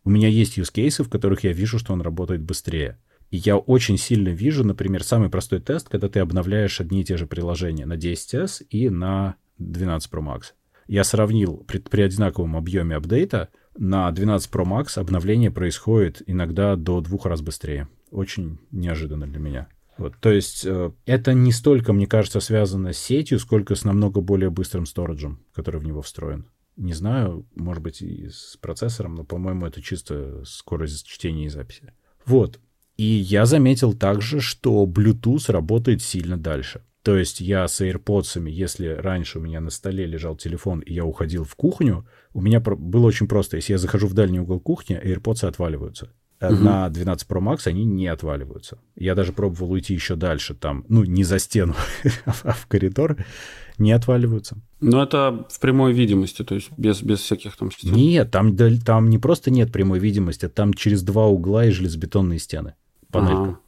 У 0.05 0.11
меня 0.11 0.29
есть 0.29 0.59
use 0.59 0.73
cases, 0.73 1.05
в 1.05 1.09
которых 1.09 1.45
я 1.45 1.53
вижу, 1.53 1.79
что 1.79 1.93
он 1.93 2.03
работает 2.03 2.43
быстрее. 2.43 2.99
И 3.31 3.39
я 3.39 3.57
очень 3.57 3.99
сильно 3.99 4.29
вижу, 4.29 4.65
например, 4.65 5.03
самый 5.03 5.31
простой 5.31 5.61
тест, 5.61 5.89
когда 5.89 6.09
ты 6.09 6.21
обновляешь 6.21 6.81
одни 6.81 7.01
и 7.01 7.05
те 7.05 7.17
же 7.17 7.27
приложения 7.27 7.87
на 7.87 7.95
10s 7.95 8.65
и 8.69 8.91
на 8.91 9.37
12 9.59 10.13
Pro 10.13 10.23
Max. 10.23 10.53
Я 10.87 11.05
сравнил 11.05 11.65
при, 11.67 11.79
при 11.79 12.03
одинаковом 12.03 12.57
объеме 12.57 12.97
апдейта, 12.97 13.49
на 13.77 14.11
12 14.11 14.53
Pro 14.53 14.65
Max 14.65 14.99
обновление 15.01 15.51
происходит 15.51 16.23
иногда 16.27 16.77
до 16.77 17.01
двух 17.01 17.27
раз 17.27 17.41
быстрее. 17.41 17.89
Очень 18.11 18.61
неожиданно 18.71 19.27
для 19.27 19.41
меня. 19.41 19.69
Вот, 19.97 20.15
то 20.21 20.31
есть 20.31 20.65
э, 20.65 20.91
это 21.07 21.35
не 21.35 21.53
столько, 21.53 21.93
мне 21.93 22.07
кажется, 22.07 22.41
связано 22.41 22.93
с 22.93 22.99
сетью, 22.99 23.39
сколько 23.39 23.75
с 23.75 23.85
намного 23.85 24.21
более 24.21 24.51
быстрым 24.51 24.87
сториджем, 24.87 25.41
который 25.53 25.81
в 25.81 25.85
него 25.85 26.03
встроен. 26.03 26.47
Не 26.77 26.93
знаю, 26.93 27.47
может 27.55 27.83
быть, 27.83 28.03
и 28.03 28.29
с 28.29 28.57
процессором, 28.61 29.15
но, 29.15 29.25
по-моему, 29.25 29.67
это 29.67 29.81
чисто 29.81 30.43
скорость 30.45 31.07
чтения 31.07 31.47
и 31.47 31.49
записи. 31.49 31.93
Вот. 32.27 32.61
И 32.97 33.05
я 33.05 33.47
заметил 33.47 33.95
также, 33.95 34.41
что 34.41 34.85
Bluetooth 34.85 35.51
работает 35.51 36.03
сильно 36.03 36.37
дальше. 36.37 36.83
То 37.03 37.17
есть 37.17 37.41
я 37.41 37.69
с 37.69 37.81
AirPods, 37.83 38.49
если 38.49 38.89
раньше 38.89 39.39
у 39.39 39.43
меня 39.43 39.61
на 39.61 39.71
столе 39.71 40.07
лежал 40.07 40.37
телефон, 40.37 40.81
и 40.81 40.95
я 40.95 41.05
уходил 41.05 41.45
в 41.45 41.55
кухню, 41.55 42.07
у 42.33 42.41
меня 42.41 42.61
было 42.61 43.07
очень 43.07 43.29
просто. 43.29 43.57
Если 43.57 43.73
я 43.73 43.79
захожу 43.79 44.07
в 44.07 44.15
дальний 44.15 44.41
угол 44.41 44.59
кухни, 44.59 44.99
AirPods 44.99 45.47
отваливаются. 45.47 46.11
Угу. 46.41 46.55
На 46.55 46.89
12 46.89 47.29
Pro 47.29 47.41
Max 47.41 47.67
они 47.67 47.85
не 47.85 48.07
отваливаются. 48.07 48.79
Я 48.97 49.15
даже 49.15 49.33
пробовал 49.33 49.73
уйти 49.73 49.95
еще 49.95 50.17
дальше, 50.17 50.55
там, 50.55 50.85
ну, 50.89 51.05
не 51.05 51.25
за 51.25 51.39
стену, 51.39 51.75
а 52.25 52.53
в 52.53 52.67
коридор, 52.67 53.17
не 53.79 53.93
отваливаются. 53.93 54.57
Но 54.81 55.03
это 55.03 55.47
в 55.51 55.61
прямой 55.61 55.93
видимости, 55.93 56.45
то 56.45 56.55
есть 56.55 56.71
без, 56.77 57.03
без 57.03 57.21
всяких 57.21 57.57
там 57.57 57.71
стен. 57.71 57.95
Нет, 57.95 58.31
там, 58.31 58.57
там 58.57 59.09
не 59.09 59.19
просто 59.19 59.51
нет 59.51 59.73
прямой 59.73 59.99
видимости, 59.99 60.49
там 60.49 60.75
через 60.75 61.03
два 61.03 61.27
угла 61.27 61.67
и 61.67 61.71
железобетонные 61.71 62.39
стены. 62.39 62.75
Панелька. 63.11 63.59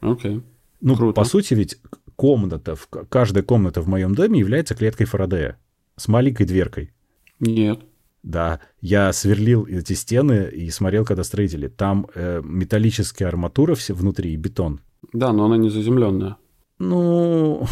Ага. 0.00 0.12
Окей. 0.12 0.42
Ну, 0.80 0.96
Круто. 0.96 1.14
по 1.14 1.24
сути, 1.24 1.54
ведь 1.54 1.78
комната, 2.16 2.76
каждая 3.08 3.42
комната 3.42 3.80
в 3.80 3.88
моем 3.88 4.14
доме 4.14 4.40
является 4.40 4.74
клеткой 4.74 5.06
Фарадея 5.06 5.58
с 5.96 6.08
маленькой 6.08 6.46
дверкой. 6.46 6.92
Нет. 7.40 7.80
Да, 8.26 8.58
я 8.80 9.12
сверлил 9.12 9.66
эти 9.66 9.92
стены 9.92 10.50
и 10.52 10.68
смотрел, 10.70 11.04
когда 11.04 11.22
строители. 11.22 11.68
Там 11.68 12.08
э, 12.12 12.42
металлическая 12.44 13.28
арматура 13.28 13.76
все 13.76 13.94
внутри 13.94 14.32
и 14.32 14.36
бетон. 14.36 14.80
Да, 15.12 15.32
но 15.32 15.44
она 15.44 15.56
не 15.56 15.70
заземленная. 15.70 16.36
Ну, 16.80 17.64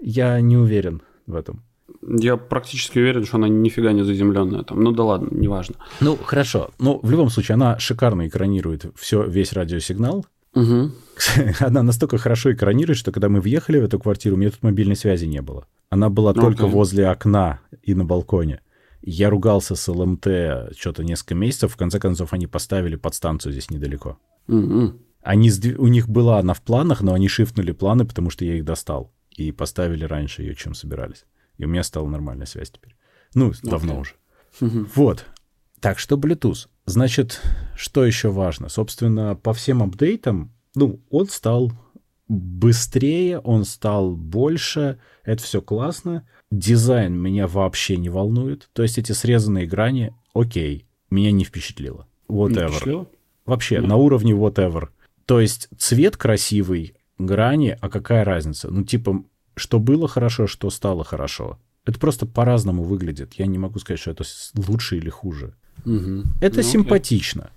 я 0.00 0.40
не 0.40 0.56
уверен 0.56 1.02
в 1.26 1.36
этом. 1.36 1.64
Я 2.02 2.38
практически 2.38 2.98
уверен, 2.98 3.26
что 3.26 3.36
она 3.36 3.48
нифига 3.48 3.92
не 3.92 4.02
заземленная 4.02 4.62
там. 4.62 4.82
Ну 4.82 4.92
да 4.92 5.04
ладно, 5.04 5.28
неважно. 5.32 5.74
Ну, 6.00 6.16
хорошо. 6.16 6.70
Ну, 6.78 6.98
в 7.02 7.10
любом 7.10 7.28
случае, 7.28 7.56
она 7.56 7.78
шикарно 7.78 8.26
экранирует 8.26 8.86
все, 8.96 9.22
весь 9.26 9.52
радиосигнал. 9.52 10.24
Угу. 10.54 10.90
Она 11.60 11.82
настолько 11.82 12.18
хорошо 12.18 12.52
экранирует, 12.52 12.98
что 12.98 13.12
когда 13.12 13.28
мы 13.28 13.40
въехали 13.40 13.78
в 13.78 13.84
эту 13.84 14.00
квартиру, 14.00 14.34
у 14.34 14.38
меня 14.38 14.50
тут 14.50 14.62
мобильной 14.62 14.96
связи 14.96 15.26
не 15.26 15.42
было. 15.42 15.66
Она 15.90 16.08
была 16.08 16.32
okay. 16.32 16.40
только 16.40 16.66
возле 16.66 17.06
окна 17.06 17.60
и 17.82 17.94
на 17.94 18.04
балконе. 18.04 18.60
Я 19.02 19.30
ругался 19.30 19.74
с 19.74 19.88
ЛМТ 19.88 20.26
что-то 20.76 21.02
несколько 21.02 21.34
месяцев. 21.34 21.72
В 21.72 21.76
конце 21.76 21.98
концов, 21.98 22.32
они 22.32 22.46
поставили 22.46 22.96
подстанцию 22.96 23.52
здесь 23.52 23.70
недалеко. 23.70 24.18
Угу. 24.48 24.94
Они, 25.22 25.50
у 25.78 25.86
них 25.86 26.08
была 26.08 26.38
она 26.38 26.54
в 26.54 26.62
планах, 26.62 27.00
но 27.02 27.14
они 27.14 27.28
шифтнули 27.28 27.72
планы, 27.72 28.04
потому 28.04 28.30
что 28.30 28.44
я 28.44 28.56
их 28.56 28.64
достал. 28.64 29.12
И 29.30 29.52
поставили 29.52 30.04
раньше 30.04 30.42
ее, 30.42 30.54
чем 30.54 30.74
собирались. 30.74 31.24
И 31.56 31.64
у 31.64 31.68
меня 31.68 31.82
стала 31.82 32.08
нормальная 32.08 32.46
связь 32.46 32.70
теперь. 32.70 32.96
Ну, 33.34 33.50
okay. 33.50 33.70
давно 33.70 34.00
уже. 34.00 34.14
Угу. 34.60 34.86
Вот. 34.94 35.26
Так 35.80 35.98
что 35.98 36.16
Bluetooth. 36.16 36.68
Значит, 36.84 37.40
что 37.76 38.04
еще 38.04 38.30
важно? 38.30 38.68
Собственно, 38.68 39.34
по 39.34 39.54
всем 39.54 39.82
апдейтам, 39.82 40.52
ну, 40.74 41.00
он 41.10 41.28
стал 41.28 41.72
быстрее, 42.28 43.38
он 43.38 43.64
стал 43.64 44.14
больше, 44.14 44.98
это 45.24 45.42
все 45.42 45.60
классно. 45.60 46.28
Дизайн 46.50 47.16
меня 47.16 47.46
вообще 47.46 47.96
не 47.96 48.08
волнует. 48.08 48.68
То 48.72 48.82
есть 48.82 48.98
эти 48.98 49.12
срезанные 49.12 49.66
грани, 49.66 50.14
окей, 50.34 50.86
меня 51.10 51.30
не 51.32 51.44
впечатлило. 51.44 52.06
Whatever. 52.28 52.48
Не 52.48 52.68
впечатлило? 52.68 53.06
Вообще, 53.46 53.76
mm. 53.76 53.86
на 53.86 53.96
уровне 53.96 54.32
whatever. 54.32 54.88
То 55.26 55.40
есть 55.40 55.68
цвет 55.78 56.16
красивый, 56.16 56.94
грани, 57.18 57.76
а 57.80 57.88
какая 57.88 58.24
разница? 58.24 58.68
Ну, 58.70 58.84
типа, 58.84 59.22
что 59.54 59.78
было 59.78 60.08
хорошо, 60.08 60.46
что 60.46 60.70
стало 60.70 61.04
хорошо. 61.04 61.58
Это 61.84 61.98
просто 61.98 62.26
по-разному 62.26 62.82
выглядит. 62.82 63.34
Я 63.34 63.46
не 63.46 63.58
могу 63.58 63.78
сказать, 63.78 64.00
что 64.00 64.10
это 64.10 64.24
лучше 64.54 64.96
или 64.96 65.08
хуже. 65.08 65.54
Угу. 65.84 66.24
Это 66.40 66.56
ну, 66.58 66.62
симпатично, 66.62 67.50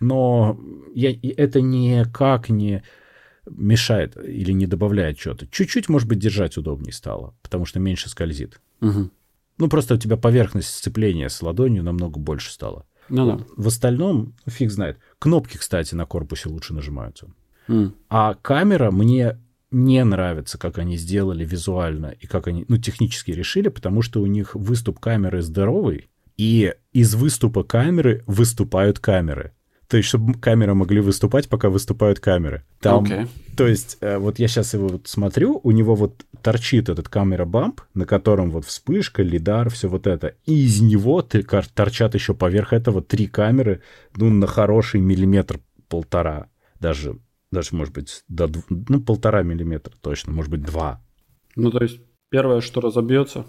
но 0.00 0.58
я, 0.94 1.16
это 1.36 1.60
никак 1.60 2.50
не 2.50 2.82
мешает 3.48 4.16
или 4.16 4.52
не 4.52 4.66
добавляет 4.66 5.18
что-то. 5.18 5.46
Чуть-чуть, 5.46 5.88
может 5.88 6.08
быть, 6.08 6.18
держать 6.18 6.56
удобнее 6.56 6.92
стало, 6.92 7.34
потому 7.42 7.64
что 7.64 7.80
меньше 7.80 8.08
скользит. 8.08 8.60
Угу. 8.80 9.10
Ну, 9.58 9.68
просто 9.68 9.94
у 9.94 9.98
тебя 9.98 10.16
поверхность 10.16 10.68
сцепления 10.68 11.28
с 11.28 11.42
ладонью 11.42 11.82
намного 11.82 12.18
больше 12.18 12.50
стала. 12.50 12.86
Ну, 13.08 13.26
да. 13.26 13.44
В 13.56 13.68
остальном, 13.68 14.34
фиг 14.46 14.70
знает. 14.70 14.98
Кнопки, 15.18 15.56
кстати, 15.58 15.94
на 15.94 16.06
корпусе 16.06 16.48
лучше 16.48 16.72
нажимаются. 16.72 17.32
Mm. 17.68 17.92
А 18.08 18.34
камера 18.34 18.90
мне 18.90 19.38
не 19.70 20.02
нравится, 20.04 20.58
как 20.58 20.78
они 20.78 20.96
сделали 20.96 21.44
визуально 21.44 22.06
и 22.06 22.26
как 22.26 22.46
они, 22.46 22.64
ну, 22.68 22.78
технически 22.78 23.30
решили, 23.32 23.68
потому 23.68 24.02
что 24.02 24.20
у 24.20 24.26
них 24.26 24.54
выступ 24.54 24.98
камеры 24.98 25.42
здоровый, 25.42 26.08
и 26.36 26.74
из 26.92 27.14
выступа 27.14 27.62
камеры 27.62 28.22
выступают 28.26 28.98
камеры. 28.98 29.52
То 29.92 29.98
есть, 29.98 30.08
чтобы 30.08 30.32
камеры 30.40 30.72
могли 30.72 31.00
выступать, 31.02 31.50
пока 31.50 31.68
выступают 31.68 32.18
камеры. 32.18 32.64
Там, 32.80 33.04
okay. 33.04 33.28
То 33.58 33.66
есть, 33.66 33.98
э, 34.00 34.16
вот 34.16 34.38
я 34.38 34.48
сейчас 34.48 34.72
его 34.72 34.88
вот 34.88 35.06
смотрю, 35.06 35.60
у 35.62 35.70
него 35.70 35.94
вот 35.94 36.24
торчит 36.40 36.88
этот 36.88 37.10
камера 37.10 37.44
бамп, 37.44 37.82
на 37.92 38.06
котором 38.06 38.50
вот 38.50 38.64
вспышка, 38.64 39.22
лидар, 39.22 39.68
все 39.68 39.88
вот 39.88 40.06
это. 40.06 40.34
И 40.46 40.64
из 40.64 40.80
него 40.80 41.20
торчат 41.20 42.14
еще 42.14 42.32
поверх 42.32 42.72
этого 42.72 43.02
три 43.02 43.26
камеры, 43.26 43.82
ну, 44.16 44.30
на 44.30 44.46
хороший 44.46 45.02
миллиметр 45.02 45.60
полтора. 45.88 46.48
Даже, 46.80 47.18
даже 47.50 47.76
может 47.76 47.92
быть, 47.92 48.24
до, 48.28 48.50
ну, 48.70 48.98
полтора 49.02 49.42
миллиметра 49.42 49.92
точно, 50.00 50.32
может 50.32 50.50
быть, 50.50 50.62
два. 50.62 51.04
Ну, 51.54 51.70
то 51.70 51.82
есть, 51.82 52.00
первое, 52.30 52.62
что 52.62 52.80
разобьется, 52.80 53.44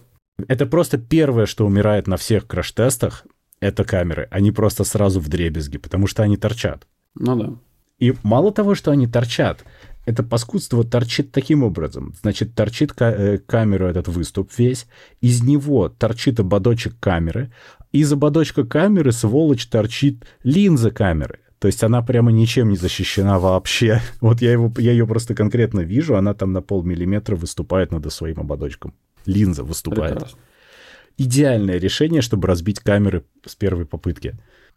это 0.48 0.65
просто 0.65 0.98
первое, 0.98 1.46
что 1.46 1.65
умирает 1.65 2.08
на 2.08 2.17
всех 2.17 2.48
краш-тестах, 2.48 3.26
это 3.63 3.84
камеры. 3.84 4.28
Они 4.32 4.52
просто 4.52 4.84
сразу 4.84 5.19
в 5.19 5.30
дребезги, 5.30 5.78
потому 5.78 6.08
что 6.08 6.23
они 6.23 6.38
торчат. 6.38 6.88
Ну 7.15 7.36
да. 7.36 7.54
И 7.99 8.13
мало 8.23 8.52
того, 8.52 8.76
что 8.76 8.91
они 8.91 9.08
торчат, 9.08 9.63
это 10.06 10.23
паскудство 10.23 10.84
торчит 10.84 11.32
таким 11.32 11.63
образом. 11.63 12.13
Значит, 12.21 12.56
торчит 12.56 12.91
ка- 12.91 13.15
э, 13.17 13.38
камеру 13.38 13.88
этот 13.88 14.08
выступ 14.08 14.52
весь, 14.58 14.88
из 15.21 15.41
него 15.43 15.89
торчит 15.89 16.39
ободочек 16.39 16.99
камеры, 16.99 17.54
из 17.91 18.12
ободочка 18.12 18.65
камеры, 18.65 19.12
сволочь, 19.12 19.67
торчит 19.67 20.26
линза 20.43 20.91
камеры. 20.91 21.39
То 21.60 21.67
есть 21.67 21.82
она 21.84 22.02
прямо 22.02 22.32
ничем 22.32 22.69
не 22.69 22.76
защищена 22.76 23.39
вообще. 23.39 24.02
Вот 24.21 24.41
я, 24.41 24.52
его, 24.52 24.73
я 24.78 24.91
ее 24.91 25.08
просто 25.08 25.36
конкретно 25.36 25.80
вижу, 25.82 26.17
она 26.17 26.34
там 26.34 26.52
на 26.52 26.62
полмиллиметра 26.62 27.38
выступает 27.38 27.91
над 27.91 28.12
своим 28.12 28.41
ободочком 28.41 28.93
линза 29.26 29.63
выступает. 29.63 30.15
Прекрасно. 30.15 30.39
Идеальное 31.17 31.78
решение, 31.78 32.21
чтобы 32.21 32.47
разбить 32.47 32.80
камеры 32.80 33.23
с 33.45 33.56
первой 33.56 33.86
попытки. 33.86 34.36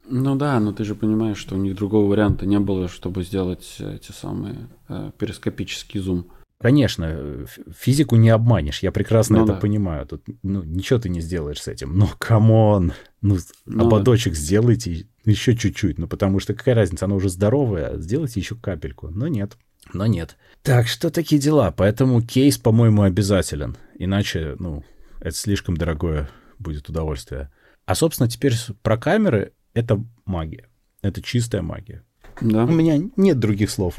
Ну 0.08 0.36
да, 0.36 0.60
но 0.60 0.72
ты 0.72 0.84
же 0.84 0.94
понимаешь, 0.94 1.38
что 1.38 1.56
у 1.56 1.58
них 1.58 1.74
другого 1.74 2.08
варианта 2.08 2.46
не 2.46 2.60
было, 2.60 2.88
чтобы 2.88 3.24
сделать 3.24 3.76
эти 3.80 4.12
самые 4.12 4.68
э, 4.88 5.10
перископический 5.18 6.00
зум. 6.00 6.26
Конечно, 6.58 7.46
физику 7.76 8.16
не 8.16 8.30
обманешь, 8.30 8.82
я 8.82 8.90
прекрасно 8.90 9.38
ну, 9.38 9.44
это 9.44 9.54
да. 9.54 9.60
понимаю. 9.60 10.06
Тут 10.06 10.22
ну, 10.42 10.62
ничего 10.62 10.98
ты 10.98 11.10
не 11.10 11.20
сделаешь 11.20 11.60
с 11.60 11.68
этим. 11.68 11.98
Но 11.98 12.08
come 12.18 12.61
on, 12.61 12.92
ну, 13.20 13.36
ну 13.66 13.84
ободочек 13.84 14.32
да. 14.32 14.38
сделайте 14.38 15.06
еще 15.24 15.54
чуть-чуть. 15.54 15.98
Ну, 15.98 16.06
потому 16.06 16.40
что 16.40 16.54
какая 16.54 16.74
разница, 16.74 17.04
она 17.04 17.16
уже 17.16 17.28
здоровая, 17.28 17.98
сделайте 17.98 18.40
еще 18.40 18.54
капельку. 18.54 19.08
Но 19.08 19.28
нет, 19.28 19.58
но 19.92 20.06
нет. 20.06 20.36
Так 20.62 20.88
что 20.88 21.10
такие 21.10 21.40
дела. 21.40 21.72
Поэтому 21.72 22.22
кейс, 22.22 22.56
по-моему, 22.56 23.02
обязателен. 23.02 23.76
Иначе, 23.98 24.56
ну, 24.58 24.82
это 25.26 25.36
слишком 25.36 25.76
дорогое 25.76 26.28
будет 26.60 26.88
удовольствие. 26.88 27.50
А, 27.84 27.96
собственно, 27.96 28.28
теперь 28.28 28.54
про 28.82 28.96
камеры 28.96 29.54
это 29.74 30.00
магия. 30.24 30.68
Это 31.02 31.20
чистая 31.20 31.62
магия. 31.62 32.04
Да. 32.40 32.64
У 32.64 32.70
меня 32.70 33.10
нет 33.16 33.40
других 33.40 33.70
слов. 33.70 33.98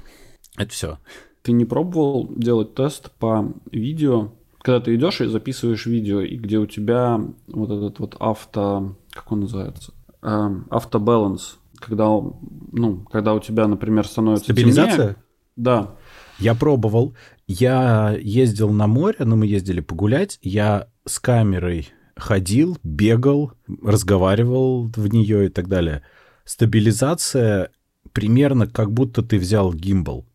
Это 0.56 0.72
все. 0.72 1.00
Ты 1.42 1.52
не 1.52 1.66
пробовал 1.66 2.32
делать 2.34 2.76
тест 2.76 3.12
по 3.12 3.54
видео, 3.72 4.32
когда 4.62 4.80
ты 4.80 4.96
идешь 4.96 5.20
и 5.20 5.26
записываешь 5.26 5.86
видео, 5.86 6.22
и 6.22 6.38
где 6.38 6.60
у 6.60 6.66
тебя 6.66 7.20
вот 7.48 7.72
этот 7.72 8.00
вот 8.00 8.16
авто, 8.22 8.96
как 9.12 9.30
он 9.30 9.42
называется, 9.42 9.94
эм, 10.22 10.66
автобаланс, 10.70 11.60
когда, 11.76 12.06
ну, 12.06 13.06
когда 13.12 13.34
у 13.34 13.42
тебя, 13.42 13.68
например, 13.68 14.08
становится 14.08 14.46
Стабилизация? 14.46 14.96
темнее. 14.96 15.16
Да. 15.58 15.96
Я 16.40 16.56
пробовал. 16.56 17.16
Я 17.48 18.16
ездил 18.20 18.72
на 18.72 18.88
море, 18.88 19.26
но 19.26 19.36
мы 19.36 19.48
ездили 19.48 19.82
погулять. 19.82 20.40
Я 20.42 20.88
с 21.08 21.20
камерой 21.20 21.90
ходил, 22.16 22.78
бегал, 22.84 23.54
разговаривал 23.84 24.92
в 24.96 25.08
нее 25.08 25.48
и 25.48 25.50
так 25.50 25.68
далее. 25.68 26.04
Стабилизация 26.46 27.72
примерно 28.12 28.68
как 28.68 28.92
будто 28.92 29.22
ты 29.22 29.38
взял 29.38 29.74
гимбал. 29.74 30.26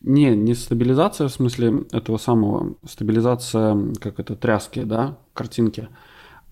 Не, 0.00 0.34
не 0.36 0.54
стабилизация 0.54 1.28
в 1.28 1.32
смысле 1.32 1.84
этого 1.92 2.18
самого, 2.18 2.74
стабилизация, 2.88 3.76
как 4.00 4.18
это, 4.18 4.34
тряски, 4.34 4.82
да, 4.82 5.18
картинки, 5.32 5.88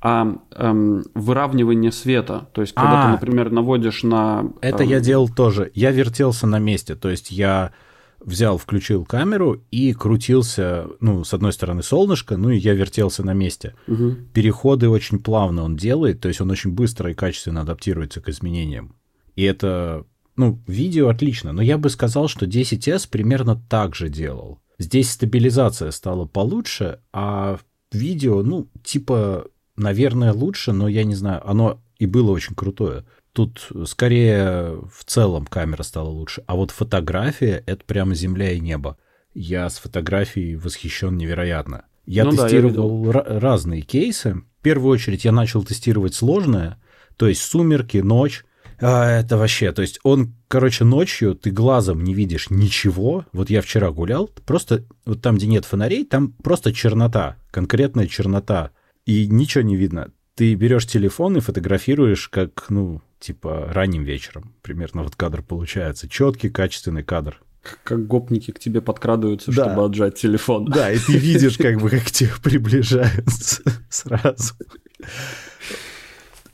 а 0.00 0.36
эм, 0.52 1.04
выравнивание 1.14 1.90
света. 1.90 2.48
То 2.52 2.60
есть, 2.60 2.74
когда 2.74 3.02
а, 3.02 3.06
ты, 3.06 3.12
например, 3.12 3.50
наводишь 3.50 4.04
на... 4.04 4.40
Эм... 4.40 4.54
Это 4.60 4.84
я 4.84 5.00
делал 5.00 5.28
тоже. 5.28 5.72
Я 5.74 5.90
вертелся 5.90 6.46
на 6.46 6.60
месте, 6.60 6.94
то 6.94 7.08
есть 7.10 7.32
я 7.32 7.72
взял, 8.20 8.58
включил 8.58 9.04
камеру 9.04 9.62
и 9.70 9.92
крутился, 9.92 10.86
ну, 11.00 11.24
с 11.24 11.34
одной 11.34 11.52
стороны 11.52 11.82
солнышко, 11.82 12.36
ну, 12.36 12.50
и 12.50 12.58
я 12.58 12.74
вертелся 12.74 13.24
на 13.24 13.32
месте. 13.32 13.74
Угу. 13.86 14.16
Переходы 14.32 14.88
очень 14.88 15.18
плавно 15.18 15.62
он 15.62 15.76
делает, 15.76 16.20
то 16.20 16.28
есть 16.28 16.40
он 16.40 16.50
очень 16.50 16.72
быстро 16.72 17.10
и 17.10 17.14
качественно 17.14 17.62
адаптируется 17.62 18.20
к 18.20 18.28
изменениям. 18.28 18.96
И 19.36 19.42
это, 19.44 20.04
ну, 20.36 20.60
видео 20.66 21.08
отлично, 21.08 21.52
но 21.52 21.62
я 21.62 21.78
бы 21.78 21.90
сказал, 21.90 22.28
что 22.28 22.46
10S 22.46 23.08
примерно 23.08 23.60
так 23.68 23.94
же 23.94 24.08
делал. 24.08 24.60
Здесь 24.78 25.10
стабилизация 25.10 25.90
стала 25.90 26.26
получше, 26.26 27.00
а 27.12 27.58
видео, 27.92 28.42
ну, 28.42 28.68
типа, 28.84 29.46
наверное, 29.76 30.32
лучше, 30.32 30.72
но 30.72 30.88
я 30.88 31.04
не 31.04 31.14
знаю, 31.14 31.48
оно 31.48 31.80
и 31.98 32.06
было 32.06 32.30
очень 32.30 32.54
крутое. 32.54 33.04
Тут 33.38 33.70
скорее 33.86 34.80
в 34.92 35.04
целом 35.04 35.46
камера 35.46 35.84
стала 35.84 36.08
лучше. 36.08 36.42
А 36.48 36.56
вот 36.56 36.72
фотография— 36.72 37.62
это 37.66 37.84
прямо 37.84 38.12
земля 38.16 38.50
и 38.50 38.58
небо. 38.58 38.98
Я 39.32 39.70
с 39.70 39.78
фотографией 39.78 40.56
восхищен 40.56 41.16
невероятно. 41.16 41.84
Я 42.04 42.24
ну 42.24 42.32
тестировал 42.32 43.04
да, 43.04 43.24
я 43.28 43.38
разные 43.38 43.82
кейсы. 43.82 44.42
В 44.58 44.62
первую 44.62 44.92
очередь 44.92 45.24
я 45.24 45.30
начал 45.30 45.62
тестировать 45.62 46.14
сложное, 46.14 46.82
то 47.16 47.28
есть 47.28 47.42
сумерки, 47.42 47.98
ночь. 47.98 48.44
А, 48.80 49.08
это 49.08 49.36
вообще, 49.36 49.70
то 49.70 49.82
есть 49.82 50.00
он, 50.02 50.34
короче, 50.48 50.82
ночью 50.82 51.36
ты 51.36 51.52
глазом 51.52 52.02
не 52.02 52.14
видишь 52.14 52.50
ничего. 52.50 53.24
Вот 53.32 53.50
я 53.50 53.62
вчера 53.62 53.92
гулял, 53.92 54.28
просто 54.46 54.84
вот 55.06 55.22
там, 55.22 55.36
где 55.36 55.46
нет 55.46 55.64
фонарей, 55.64 56.04
там 56.04 56.32
просто 56.32 56.72
чернота, 56.72 57.36
конкретная 57.52 58.08
чернота, 58.08 58.72
и 59.06 59.28
ничего 59.28 59.62
не 59.62 59.76
видно. 59.76 60.10
Ты 60.38 60.54
берешь 60.54 60.86
телефон 60.86 61.36
и 61.36 61.40
фотографируешь, 61.40 62.28
как, 62.28 62.66
ну, 62.68 63.00
типа 63.18 63.70
ранним 63.72 64.04
вечером. 64.04 64.54
Примерно 64.62 65.02
вот 65.02 65.16
кадр 65.16 65.42
получается. 65.42 66.08
Четкий, 66.08 66.48
качественный 66.48 67.02
кадр. 67.02 67.42
Как 67.82 68.06
гопники 68.06 68.52
к 68.52 68.60
тебе 68.60 68.80
подкрадываются, 68.80 69.50
да. 69.50 69.64
чтобы 69.64 69.84
отжать 69.84 70.14
телефон. 70.14 70.66
Да, 70.66 70.92
и 70.92 70.98
ты 71.00 71.18
видишь, 71.18 71.58
как 71.58 71.80
бы, 71.80 71.90
как 71.90 72.04
к 72.04 72.12
тебе 72.12 72.30
приближаются 72.40 73.64
сразу. 73.90 74.54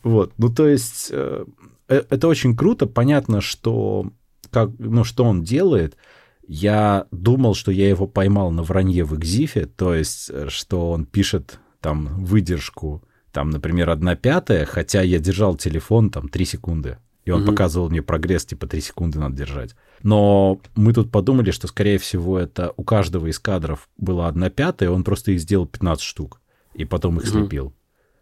Вот, 0.03 0.33
ну 0.39 0.49
то 0.49 0.67
есть 0.67 1.09
э, 1.11 1.45
э, 1.89 2.05
это 2.09 2.27
очень 2.27 2.57
круто. 2.57 2.87
Понятно, 2.87 3.43
что 3.43 4.11
как, 4.51 4.71
ну, 4.79 5.05
что 5.05 5.25
он 5.25 5.43
делает. 5.43 5.99
Я 6.49 7.07
думал, 7.11 7.55
что 7.55 7.71
я 7.71 7.87
его 7.87 8.07
поймал 8.07 8.51
на 8.51 8.63
вранье 8.63 9.05
в 9.05 9.15
Экзифе, 9.15 9.67
то 9.67 9.95
есть, 9.95 10.31
э, 10.31 10.49
что 10.49 10.91
он 10.91 11.05
пишет 11.05 11.61
там 11.83 12.25
выдержку, 12.25 13.03
там, 13.35 13.51
например, 13.51 13.91
одна 13.91 14.15
пятая, 14.15 14.65
хотя 14.65 15.03
я 15.03 15.19
держал 15.19 15.57
телефон 15.57 16.09
там 16.09 16.29
3 16.29 16.45
секунды, 16.45 16.99
и 17.25 17.33
он 17.33 17.43
угу. 17.43 17.51
показывал 17.51 17.91
мне 17.91 18.01
прогресс, 18.01 18.47
типа 18.47 18.69
3 18.69 18.81
секунды 18.81 19.19
надо 19.19 19.35
держать. 19.35 19.75
Но 20.05 20.61
мы 20.77 20.93
тут 20.93 21.11
подумали, 21.11 21.51
что, 21.51 21.67
скорее 21.67 21.99
всего, 21.99 22.39
это 22.39 22.73
у 22.77 22.85
каждого 22.85 23.27
из 23.27 23.41
кадров 23.41 23.89
была 23.99 24.29
одна 24.29 24.51
пятая, 24.51 24.91
он 24.91 25.03
просто 25.03 25.33
их 25.33 25.41
сделал 25.41 25.67
15 25.67 26.03
штук, 26.03 26.41
и 26.75 26.85
потом 26.85 27.19
их 27.19 27.25
угу. 27.25 27.31
слепил. 27.31 27.75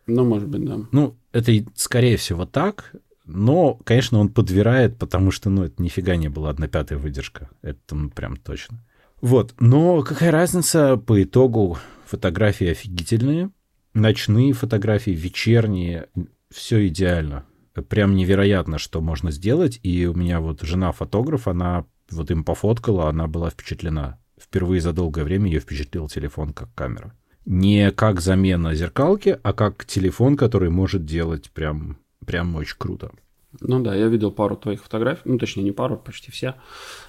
Ну, 0.06 0.24
может 0.24 0.48
быть, 0.48 0.64
да. 0.64 0.78
Ну, 0.92 1.14
это, 1.32 1.52
скорее 1.74 2.16
всего, 2.16 2.46
так. 2.46 2.92
Но, 3.26 3.74
конечно, 3.84 4.18
он 4.18 4.30
подвирает, 4.30 4.96
потому 4.96 5.30
что, 5.30 5.50
ну, 5.50 5.64
это 5.64 5.80
нифига 5.82 6.16
не 6.16 6.28
была 6.28 6.48
одна 6.48 6.68
пятая 6.68 6.98
выдержка. 6.98 7.50
Это, 7.60 7.94
ну, 7.94 8.08
прям 8.08 8.36
точно. 8.36 8.82
Вот. 9.20 9.54
Но 9.60 10.02
какая 10.02 10.30
разница 10.30 10.96
по 10.96 11.22
итогу? 11.22 11.78
Фотографии 12.06 12.68
офигительные. 12.68 13.50
Ночные 13.94 14.52
фотографии, 14.52 15.10
вечерние. 15.10 16.08
Все 16.50 16.86
идеально. 16.88 17.44
Прям 17.88 18.14
невероятно, 18.14 18.78
что 18.78 19.00
можно 19.00 19.30
сделать. 19.30 19.80
И 19.82 20.06
у 20.06 20.14
меня 20.14 20.40
вот 20.40 20.62
жена 20.62 20.92
фотограф, 20.92 21.48
она 21.48 21.86
вот 22.10 22.30
им 22.30 22.44
пофоткала, 22.44 23.08
она 23.08 23.26
была 23.26 23.50
впечатлена. 23.50 24.18
Впервые 24.40 24.80
за 24.80 24.92
долгое 24.92 25.24
время 25.24 25.50
ее 25.50 25.60
впечатлил 25.60 26.08
телефон 26.08 26.52
как 26.52 26.74
камера 26.74 27.14
не 27.44 27.90
как 27.90 28.20
замена 28.20 28.74
зеркалки, 28.74 29.38
а 29.42 29.52
как 29.52 29.84
телефон, 29.84 30.36
который 30.36 30.70
может 30.70 31.04
делать 31.04 31.50
прям, 31.50 31.98
прям 32.24 32.54
очень 32.56 32.76
круто. 32.78 33.12
Ну 33.60 33.82
да, 33.82 33.94
я 33.94 34.06
видел 34.06 34.30
пару 34.30 34.56
твоих 34.56 34.82
фотографий, 34.82 35.22
ну 35.26 35.38
точнее 35.38 35.64
не 35.64 35.72
пару, 35.72 35.98
почти 35.98 36.30
все. 36.30 36.54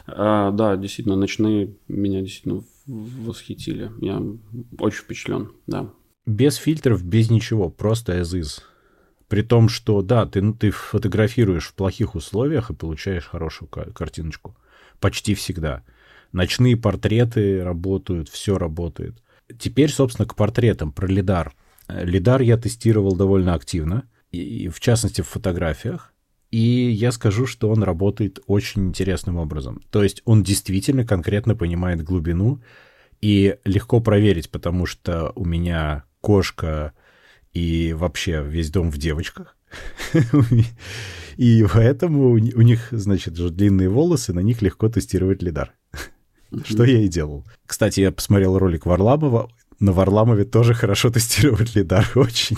А, 0.07 0.51
да, 0.51 0.75
действительно, 0.75 1.15
ночные 1.15 1.75
меня 1.87 2.21
действительно 2.21 2.63
восхитили. 2.85 3.91
Я 4.01 4.21
очень 4.77 5.03
впечатлен, 5.03 5.51
да. 5.67 5.89
Без 6.25 6.55
фильтров, 6.55 7.03
без 7.03 7.29
ничего, 7.29 7.69
просто 7.69 8.19
as 8.19 8.39
is. 8.39 8.61
При 9.27 9.41
том, 9.41 9.67
что 9.67 10.01
да, 10.01 10.25
ты, 10.25 10.41
ну, 10.41 10.53
ты 10.53 10.71
фотографируешь 10.71 11.67
в 11.67 11.73
плохих 11.73 12.15
условиях 12.15 12.69
и 12.69 12.75
получаешь 12.75 13.25
хорошую 13.25 13.67
картиночку. 13.67 14.55
Почти 14.99 15.33
всегда. 15.33 15.83
Ночные 16.31 16.77
портреты 16.77 17.63
работают, 17.63 18.29
все 18.29 18.57
работает. 18.57 19.21
Теперь, 19.59 19.91
собственно, 19.91 20.27
к 20.27 20.35
портретам 20.35 20.91
про 20.91 21.07
лидар. 21.07 21.53
Лидар 21.89 22.41
я 22.41 22.57
тестировал 22.57 23.15
довольно 23.15 23.53
активно, 23.53 24.07
и 24.31 24.69
в 24.69 24.79
частности 24.79 25.21
в 25.21 25.27
фотографиях. 25.27 26.13
И 26.51 26.59
я 26.91 27.11
скажу, 27.11 27.45
что 27.45 27.69
он 27.69 27.83
работает 27.83 28.39
очень 28.47 28.87
интересным 28.87 29.37
образом. 29.37 29.81
То 29.89 30.03
есть 30.03 30.21
он 30.25 30.43
действительно 30.43 31.05
конкретно 31.05 31.55
понимает 31.55 32.03
глубину, 32.03 32.61
и 33.23 33.55
легко 33.63 34.01
проверить, 34.01 34.49
потому 34.49 34.85
что 34.85 35.31
у 35.35 35.45
меня 35.45 36.03
кошка 36.23 36.93
и 37.51 37.93
вообще 37.93 38.41
весь 38.41 38.71
дом 38.71 38.89
в 38.89 38.97
девочках. 38.97 39.57
И 41.37 41.65
поэтому 41.73 42.31
у 42.31 42.37
них, 42.37 42.87
значит, 42.91 43.33
длинные 43.33 43.89
волосы, 43.89 44.33
на 44.33 44.39
них 44.39 44.61
легко 44.61 44.87
тестировать 44.89 45.43
лидар. 45.43 45.73
Что 46.65 46.83
я 46.85 47.01
и 47.01 47.07
делал. 47.07 47.45
Кстати, 47.65 48.01
я 48.01 48.11
посмотрел 48.11 48.57
ролик 48.57 48.85
Варламова. 48.85 49.49
На 49.79 49.91
Варламове 49.91 50.45
тоже 50.45 50.73
хорошо 50.73 51.09
тестировать 51.09 51.75
лидар. 51.75 52.09
Очень. 52.15 52.57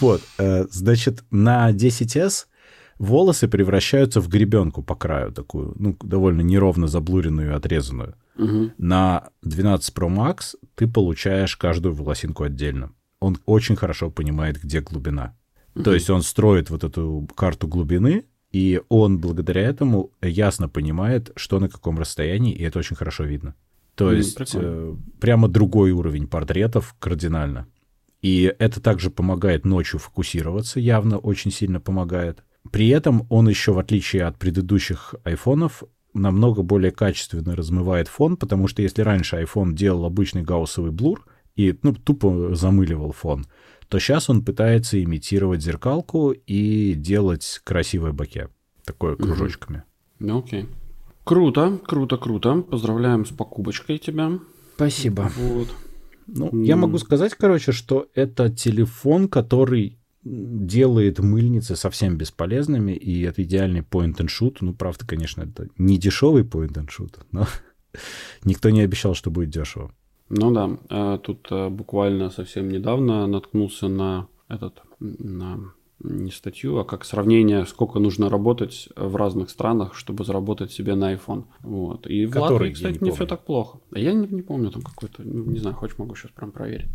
Вот, 0.00 0.22
э, 0.38 0.66
значит, 0.70 1.24
на 1.30 1.72
10S 1.72 2.46
волосы 2.98 3.48
превращаются 3.48 4.20
в 4.20 4.28
гребенку 4.28 4.82
по 4.82 4.94
краю 4.94 5.32
такую, 5.32 5.74
ну, 5.78 5.96
довольно 6.02 6.42
неровно 6.42 6.86
заблуренную, 6.86 7.56
отрезанную. 7.56 8.14
Угу. 8.38 8.72
На 8.78 9.30
12 9.42 9.94
Pro 9.94 10.08
Max 10.08 10.56
ты 10.74 10.86
получаешь 10.86 11.56
каждую 11.56 11.94
волосинку 11.94 12.44
отдельно. 12.44 12.92
Он 13.20 13.36
очень 13.46 13.76
хорошо 13.76 14.10
понимает, 14.10 14.60
где 14.62 14.80
глубина. 14.80 15.36
Угу. 15.74 15.82
То 15.82 15.94
есть 15.94 16.08
он 16.08 16.22
строит 16.22 16.70
вот 16.70 16.84
эту 16.84 17.28
карту 17.36 17.66
глубины, 17.66 18.24
и 18.52 18.80
он 18.88 19.18
благодаря 19.18 19.62
этому 19.62 20.12
ясно 20.22 20.68
понимает, 20.68 21.32
что 21.36 21.60
на 21.60 21.68
каком 21.68 21.98
расстоянии, 21.98 22.54
и 22.54 22.62
это 22.62 22.78
очень 22.78 22.96
хорошо 22.96 23.24
видно. 23.24 23.54
То 23.94 24.12
mm, 24.12 24.16
есть 24.16 24.38
э, 24.54 24.96
прямо 25.20 25.48
другой 25.48 25.90
уровень 25.90 26.28
портретов 26.28 26.94
кардинально. 26.98 27.66
И 28.22 28.52
это 28.58 28.80
также 28.80 29.10
помогает 29.10 29.64
ночью 29.64 29.98
фокусироваться, 29.98 30.80
явно 30.80 31.18
очень 31.18 31.50
сильно 31.50 31.80
помогает. 31.80 32.42
При 32.70 32.88
этом 32.88 33.26
он 33.28 33.48
еще, 33.48 33.72
в 33.72 33.78
отличие 33.78 34.24
от 34.24 34.38
предыдущих 34.38 35.14
айфонов, 35.24 35.82
намного 36.18 36.62
более 36.62 36.90
качественно 36.90 37.56
размывает 37.56 38.08
фон, 38.08 38.36
потому 38.36 38.68
что 38.68 38.82
если 38.82 39.02
раньше 39.02 39.36
iPhone 39.36 39.72
делал 39.72 40.04
обычный 40.04 40.42
гауссовый 40.42 40.90
блур 40.90 41.24
и 41.56 41.78
ну, 41.82 41.94
тупо 41.94 42.54
замыливал 42.54 43.12
фон, 43.12 43.46
то 43.88 43.98
сейчас 43.98 44.28
он 44.28 44.44
пытается 44.44 45.02
имитировать 45.02 45.62
зеркалку 45.62 46.32
и 46.32 46.94
делать 46.94 47.60
красивое 47.64 48.12
боке, 48.12 48.48
такое 48.84 49.16
кружочками. 49.16 49.84
Ну, 50.18 50.40
окей. 50.40 50.66
Круто, 51.24 51.78
круто, 51.86 52.16
круто. 52.16 52.62
Поздравляем 52.62 53.26
с 53.26 53.30
покупочкой 53.30 53.98
тебя. 53.98 54.38
Спасибо. 54.76 55.30
Вот. 55.36 55.68
Ну, 56.26 56.48
mm. 56.48 56.64
я 56.64 56.76
могу 56.76 56.98
сказать, 56.98 57.34
короче, 57.34 57.72
что 57.72 58.08
это 58.14 58.50
телефон, 58.50 59.28
который 59.28 59.98
делает 60.24 61.18
мыльницы 61.20 61.76
совсем 61.76 62.16
бесполезными, 62.16 62.92
и 62.92 63.22
это 63.22 63.42
идеальный 63.42 63.80
point 63.80 64.16
and 64.16 64.28
shoot. 64.28 64.58
Ну, 64.60 64.74
правда, 64.74 65.06
конечно, 65.06 65.42
это 65.42 65.68
не 65.78 65.98
дешевый 65.98 66.42
point 66.42 66.72
and 66.74 66.88
shoot, 66.88 67.18
но 67.30 67.46
никто 68.44 68.70
не 68.70 68.80
обещал, 68.80 69.14
что 69.14 69.30
будет 69.30 69.50
дешево. 69.50 69.92
Ну 70.30 70.52
да, 70.52 70.78
а 70.90 71.18
тут 71.18 71.46
а, 71.50 71.70
буквально 71.70 72.30
совсем 72.30 72.68
недавно 72.68 73.26
наткнулся 73.26 73.88
на 73.88 74.28
этот, 74.48 74.82
на 74.98 75.72
не 76.00 76.30
статью, 76.30 76.78
а 76.78 76.84
как 76.84 77.04
сравнение, 77.04 77.66
сколько 77.66 77.98
нужно 77.98 78.28
работать 78.28 78.88
в 78.94 79.16
разных 79.16 79.50
странах, 79.50 79.94
чтобы 79.94 80.24
заработать 80.24 80.70
себе 80.70 80.94
на 80.94 81.12
iPhone. 81.14 81.46
Вот. 81.60 82.06
И 82.06 82.26
Который, 82.26 82.48
в 82.48 82.52
Латвии, 82.52 82.72
кстати, 82.72 82.98
не, 83.00 83.08
не 83.08 83.10
все 83.10 83.26
так 83.26 83.44
плохо. 83.44 83.80
Я 83.92 84.12
не, 84.12 84.28
не 84.28 84.42
помню 84.42 84.70
там 84.70 84.82
какой-то, 84.82 85.22
ну, 85.22 85.44
не 85.44 85.58
знаю, 85.58 85.74
хочешь, 85.74 85.98
могу 85.98 86.14
сейчас 86.14 86.30
прям 86.30 86.52
проверить. 86.52 86.90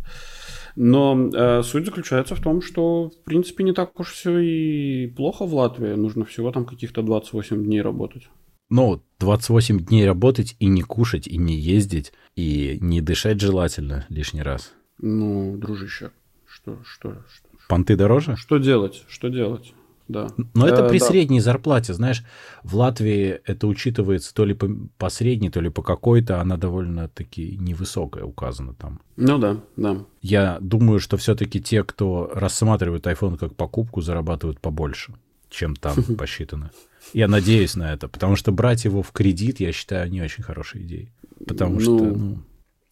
Но 0.76 1.30
э, 1.32 1.62
суть 1.62 1.86
заключается 1.86 2.34
в 2.34 2.40
том, 2.40 2.60
что, 2.60 3.10
в 3.10 3.24
принципе, 3.24 3.64
не 3.64 3.72
так 3.72 3.98
уж 3.98 4.12
все 4.12 4.38
и 4.38 5.06
плохо 5.06 5.44
в 5.44 5.54
Латвии. 5.54 5.94
Нужно 5.94 6.24
всего 6.24 6.50
там 6.50 6.64
каких-то 6.64 7.02
28 7.02 7.64
дней 7.64 7.80
работать. 7.80 8.28
Ну, 8.70 9.02
28 9.20 9.84
дней 9.84 10.06
работать 10.06 10.56
и 10.58 10.66
не 10.66 10.82
кушать, 10.82 11.28
и 11.28 11.36
не 11.36 11.56
ездить, 11.56 12.12
и 12.34 12.78
не 12.80 13.00
дышать 13.00 13.40
желательно 13.40 14.06
лишний 14.08 14.42
раз. 14.42 14.72
Ну, 14.98 15.56
дружище, 15.56 16.10
что, 16.46 16.78
что, 16.84 17.22
что? 17.32 17.48
Понты 17.68 17.96
дороже? 17.96 18.36
Что 18.36 18.58
делать? 18.58 19.04
Что 19.08 19.28
делать? 19.28 19.74
Да. 20.06 20.28
Но 20.52 20.68
это 20.68 20.86
при 20.88 20.98
да. 20.98 21.06
средней 21.06 21.40
зарплате, 21.40 21.94
знаешь, 21.94 22.24
в 22.62 22.76
Латвии 22.76 23.40
это 23.44 23.66
учитывается 23.66 24.34
то 24.34 24.44
ли 24.44 24.54
по, 24.54 24.68
по 24.98 25.08
средней, 25.08 25.50
то 25.50 25.60
ли 25.60 25.70
по 25.70 25.82
какой-то, 25.82 26.40
она 26.40 26.56
довольно-таки 26.56 27.56
невысокая 27.58 28.24
указана 28.24 28.74
там. 28.74 29.00
Ну 29.16 29.38
да, 29.38 29.60
да. 29.76 29.98
Я 30.20 30.58
думаю, 30.60 31.00
что 31.00 31.16
все-таки 31.16 31.60
те, 31.60 31.84
кто 31.84 32.30
рассматривает 32.34 33.06
iPhone 33.06 33.38
как 33.38 33.54
покупку, 33.54 34.02
зарабатывают 34.02 34.60
побольше, 34.60 35.14
чем 35.48 35.74
там 35.74 35.96
посчитано. 36.18 36.70
Я 37.12 37.28
надеюсь 37.28 37.74
на 37.74 37.92
это, 37.92 38.08
потому 38.08 38.36
что 38.36 38.52
брать 38.52 38.84
его 38.84 39.02
в 39.02 39.10
кредит, 39.12 39.60
я 39.60 39.72
считаю, 39.72 40.10
не 40.10 40.20
очень 40.20 40.44
хорошей 40.44 40.82
идеей. 40.82 41.12
Потому 41.46 41.74
ну... 41.74 41.80
что, 41.80 41.98
ну, 41.98 42.38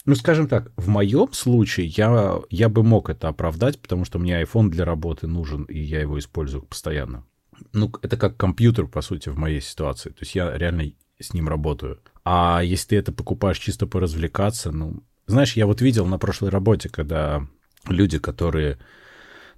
ну, 0.05 0.15
скажем 0.17 0.49
так, 0.49 0.73
в 0.77 0.89
моем 0.89 1.33
случае 1.33 1.87
я, 1.87 2.41
я 2.51 2.69
бы 2.69 2.83
мог 2.83 3.09
это 3.09 3.29
оправдать, 3.29 3.81
потому 3.81 4.05
что 4.05 4.19
мне 4.19 4.43
iPhone 4.43 4.69
для 4.69 4.85
работы 4.85 5.27
нужен, 5.27 5.65
и 5.65 5.79
я 5.79 6.01
его 6.01 6.19
использую 6.19 6.63
постоянно. 6.63 7.25
Ну, 7.73 7.93
это 8.03 8.17
как 8.17 8.37
компьютер, 8.37 8.89
по 8.89 9.01
сути, 9.03 9.29
в 9.29 9.39
моей 9.39 9.61
ситуации. 9.61 10.11
То 10.11 10.21
есть 10.21 10.35
я 10.35 10.57
реально 10.57 10.93
с 11.21 11.33
ним 11.33 11.49
работаю. 11.49 12.01
А 12.25 12.63
если 12.65 12.89
ты 12.89 12.97
это 12.97 13.13
покупаешь 13.13 13.59
чисто 13.59 13.87
поразвлекаться, 13.87 14.73
ну... 14.73 15.03
Знаешь, 15.27 15.55
я 15.55 15.67
вот 15.67 15.81
видел 15.81 16.07
на 16.07 16.19
прошлой 16.19 16.51
работе, 16.51 16.89
когда 16.89 17.47
люди, 17.87 18.19
которые, 18.19 18.79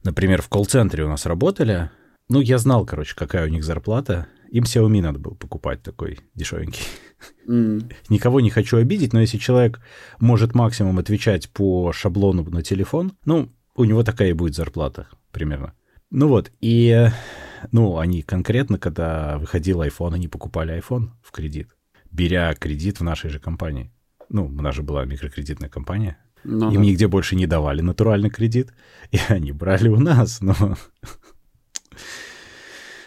например, 0.02 0.42
в 0.42 0.48
колл-центре 0.48 1.04
у 1.04 1.08
нас 1.08 1.24
работали, 1.24 1.90
Ну, 2.28 2.40
я 2.40 2.58
знал, 2.58 2.86
короче, 2.86 3.14
какая 3.14 3.46
у 3.46 3.50
них 3.50 3.64
зарплата. 3.64 4.26
Им 4.50 4.64
Xiaomi 4.64 5.00
надо 5.00 5.18
было 5.18 5.34
покупать 5.34 5.82
такой 5.82 6.20
дешевенький. 6.34 6.84
Mm. 7.48 7.92
Никого 8.08 8.40
не 8.40 8.50
хочу 8.50 8.76
обидеть, 8.76 9.12
но 9.12 9.20
если 9.20 9.38
человек 9.38 9.80
может 10.18 10.54
максимум 10.54 10.98
отвечать 10.98 11.50
по 11.50 11.92
шаблону 11.92 12.44
на 12.44 12.62
телефон, 12.62 13.12
ну, 13.24 13.50
у 13.74 13.84
него 13.84 14.02
такая 14.02 14.30
и 14.30 14.32
будет 14.32 14.54
зарплата 14.54 15.08
примерно. 15.32 15.74
Ну 16.10 16.28
вот, 16.28 16.52
и, 16.60 17.08
ну, 17.72 17.98
они 17.98 18.22
конкретно, 18.22 18.78
когда 18.78 19.38
выходил 19.38 19.82
iPhone, 19.82 20.14
они 20.14 20.28
покупали 20.28 20.78
iPhone 20.78 21.10
в 21.22 21.32
кредит, 21.32 21.68
беря 22.10 22.54
кредит 22.54 23.00
в 23.00 23.04
нашей 23.04 23.30
же 23.30 23.40
компании. 23.40 23.90
Ну, 24.28 24.46
у 24.46 24.62
нас 24.62 24.74
же 24.74 24.82
была 24.82 25.04
микрокредитная 25.04 25.68
компания. 25.68 26.18
Ну, 26.44 26.70
Им 26.70 26.82
да. 26.82 26.88
нигде 26.88 27.08
больше 27.08 27.36
не 27.36 27.46
давали 27.46 27.80
натуральный 27.80 28.30
кредит, 28.30 28.72
и 29.10 29.18
они 29.28 29.52
брали 29.52 29.88
у 29.88 29.98
нас, 29.98 30.40
но... 30.40 30.54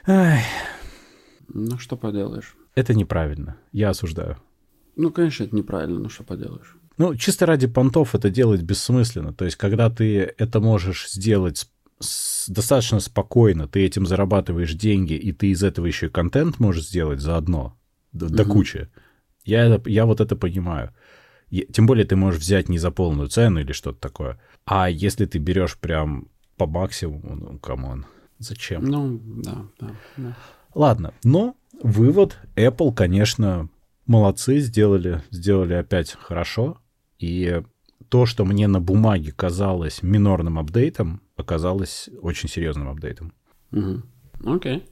Ну, 1.50 1.80
что 1.80 1.98
поделаешь. 1.98 2.56
Это 2.78 2.94
неправильно. 2.94 3.58
Я 3.72 3.90
осуждаю. 3.90 4.38
Ну, 4.96 5.10
конечно, 5.12 5.46
это 5.46 5.56
неправильно, 5.56 6.00
но 6.00 6.10
что 6.10 6.24
поделаешь. 6.24 6.78
Ну, 6.98 7.16
чисто 7.16 7.48
ради 7.48 7.66
понтов 7.66 8.14
это 8.14 8.30
делать 8.30 8.62
бессмысленно. 8.62 9.34
То 9.34 9.46
есть, 9.46 9.58
когда 9.58 9.90
ты 9.90 10.34
это 10.38 10.60
можешь 10.60 11.10
сделать 11.10 11.68
с, 12.00 12.48
достаточно 12.48 13.00
спокойно, 13.00 13.68
ты 13.68 13.84
этим 13.84 14.06
зарабатываешь 14.06 14.76
деньги, 14.76 15.14
и 15.14 15.32
ты 15.32 15.48
из 15.48 15.64
этого 15.64 15.88
еще 15.88 16.06
и 16.06 16.10
контент 16.10 16.60
можешь 16.60 16.88
сделать 16.88 17.20
заодно, 17.20 17.76
до, 18.12 18.30
до 18.30 18.46
кучи. 18.46 18.90
Я, 19.44 19.82
я 19.86 20.06
вот 20.06 20.22
это 20.22 20.36
понимаю. 20.36 20.94
Тем 21.50 21.88
более 21.88 22.06
ты 22.06 22.16
можешь 22.16 22.42
взять 22.42 22.70
не 22.70 22.78
за 22.78 22.92
полную 22.92 23.28
цену 23.30 23.60
или 23.60 23.72
что-то 23.72 24.00
такое. 24.00 24.40
А 24.66 24.88
если 24.88 25.26
ты 25.26 25.40
берешь 25.40 25.80
прям 25.80 26.28
по 26.58 26.68
максимуму, 26.68 27.36
ну, 27.36 27.58
come 27.58 27.85
on, 27.85 28.06
зачем? 28.38 28.84
Ну, 28.86 29.20
да, 29.24 29.66
да, 29.80 29.92
да. 30.18 30.38
Ладно, 30.76 31.16
но 31.24 31.56
вывод 31.82 32.38
Apple, 32.56 32.94
конечно, 32.94 33.70
молодцы, 34.06 34.60
сделали, 34.60 35.24
сделали 35.32 35.74
опять 35.74 36.12
хорошо. 36.12 36.78
И 37.20 37.62
то, 38.10 38.26
что 38.26 38.46
мне 38.46 38.68
на 38.68 38.80
бумаге 38.80 39.32
казалось 39.32 40.04
минорным 40.04 40.60
апдейтом, 40.60 41.22
оказалось 41.36 42.10
очень 42.22 42.50
серьезным 42.50 42.90
апдейтом. 42.90 43.34
Окей. 43.72 44.02
Okay. 44.44 44.84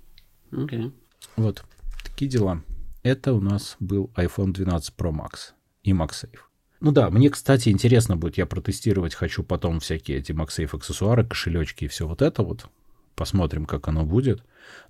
Okay. 0.52 0.91
Вот, 1.36 1.63
такие 2.04 2.30
дела. 2.30 2.62
Это 3.04 3.34
у 3.34 3.41
нас 3.41 3.76
был 3.80 4.12
iPhone 4.15 4.52
12 4.52 4.93
Pro 4.98 5.12
Max 5.12 5.54
и 5.84 5.91
MagSafe. 5.91 6.39
Ну 6.82 6.91
да, 6.91 7.10
мне, 7.10 7.30
кстати, 7.30 7.69
интересно 7.69 8.15
будет, 8.15 8.38
я 8.38 8.45
протестировать 8.45 9.15
хочу 9.15 9.43
потом 9.43 9.80
всякие 9.80 10.17
эти 10.17 10.32
MagSafe 10.32 10.76
аксессуары, 10.76 11.26
кошелечки 11.26 11.86
и 11.86 11.88
все 11.88 12.08
вот 12.08 12.21
это 12.21 12.43
вот. 12.43 12.67
Посмотрим, 13.15 13.65
как 13.65 13.88
оно 13.88 14.06
будет. 14.06 14.43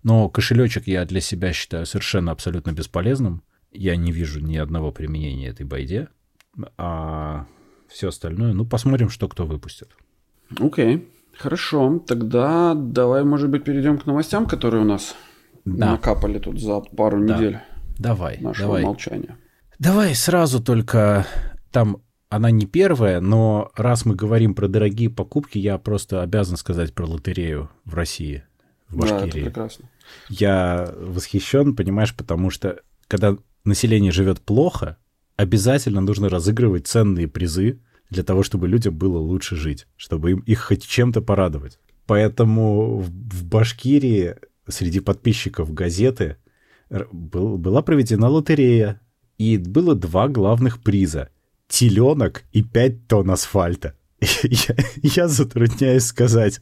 Но 0.04 0.30
кошелечек 0.30 0.88
я 0.88 1.06
для 1.06 1.22
себя 1.22 1.54
считаю 1.54 1.86
совершенно 1.86 2.32
абсолютно 2.32 2.72
бесполезным. 2.72 3.44
Я 3.72 3.96
не 3.96 4.12
вижу 4.12 4.40
ни 4.40 4.58
одного 4.58 4.92
применения 4.92 5.48
этой 5.48 5.66
байде. 5.66 6.08
А 6.78 7.46
все 7.88 8.10
остальное, 8.10 8.54
ну, 8.54 8.66
посмотрим, 8.66 9.10
что 9.10 9.28
кто 9.28 9.46
выпустит. 9.46 9.90
Окей, 10.60 10.96
okay. 10.96 11.08
хорошо. 11.38 12.00
Тогда 12.00 12.74
давай, 12.76 13.24
может 13.24 13.50
быть, 13.50 13.64
перейдем 13.64 13.98
к 13.98 14.06
новостям, 14.06 14.46
которые 14.46 14.84
у 14.84 14.86
нас 14.86 15.16
да. 15.66 15.92
накапали 15.92 16.40
тут 16.40 16.60
за 16.60 16.80
пару 16.80 17.26
да. 17.26 17.36
недель. 17.36 17.60
Давай, 17.98 18.38
нашего 18.40 18.68
давай. 18.68 18.84
молчания. 18.84 19.38
Давай 19.80 20.16
сразу 20.16 20.64
только 20.64 21.26
там 21.72 22.02
она 22.30 22.52
не 22.52 22.66
первая, 22.66 23.22
но 23.22 23.72
раз 23.76 24.06
мы 24.06 24.16
говорим 24.16 24.56
про 24.56 24.68
дорогие 24.68 25.10
покупки, 25.10 25.58
я 25.58 25.78
просто 25.78 26.22
обязан 26.22 26.58
сказать 26.58 26.94
про 26.94 27.06
лотерею 27.06 27.70
в 27.86 27.94
России, 27.94 28.44
в 28.90 28.98
Башкирии. 28.98 29.20
Да, 29.20 29.28
это 29.28 29.46
прекрасно. 29.46 29.90
Я 30.30 30.94
восхищен, 30.98 31.76
понимаешь, 31.76 32.16
потому 32.16 32.50
что 32.50 32.82
когда 33.08 33.38
население 33.64 34.12
живет 34.12 34.42
плохо, 34.42 34.98
обязательно 35.36 36.02
нужно 36.02 36.30
разыгрывать 36.30 36.88
ценные 36.88 37.28
призы 37.28 37.80
для 38.10 38.24
того, 38.24 38.44
чтобы 38.44 38.68
людям 38.68 38.96
было 38.96 39.18
лучше 39.18 39.56
жить, 39.56 39.88
чтобы 39.96 40.32
им 40.32 40.40
их 40.40 40.62
хоть 40.62 40.86
чем-то 40.86 41.22
порадовать. 41.22 41.80
Поэтому 42.06 43.00
в, 43.00 43.44
Башкирии 43.46 44.36
среди 44.68 45.00
подписчиков 45.00 45.74
газеты 45.74 46.38
был, 46.90 47.58
была 47.58 47.82
проведена 47.82 48.30
лотерея, 48.30 49.02
и 49.38 49.58
было 49.58 49.96
два 49.96 50.28
главных 50.28 50.82
приза— 50.82 51.30
теленок 51.68 52.44
и 52.52 52.64
пять 52.64 53.08
тонн 53.08 53.32
асфальта. 53.32 53.96
Я, 54.44 54.76
я 55.04 55.28
затрудняюсь 55.28 56.06
сказать, 56.06 56.62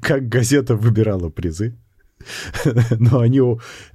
как 0.00 0.28
газета 0.28 0.76
выбирала 0.76 1.28
призы. 1.28 1.76
Но 2.98 3.20
они, 3.20 3.40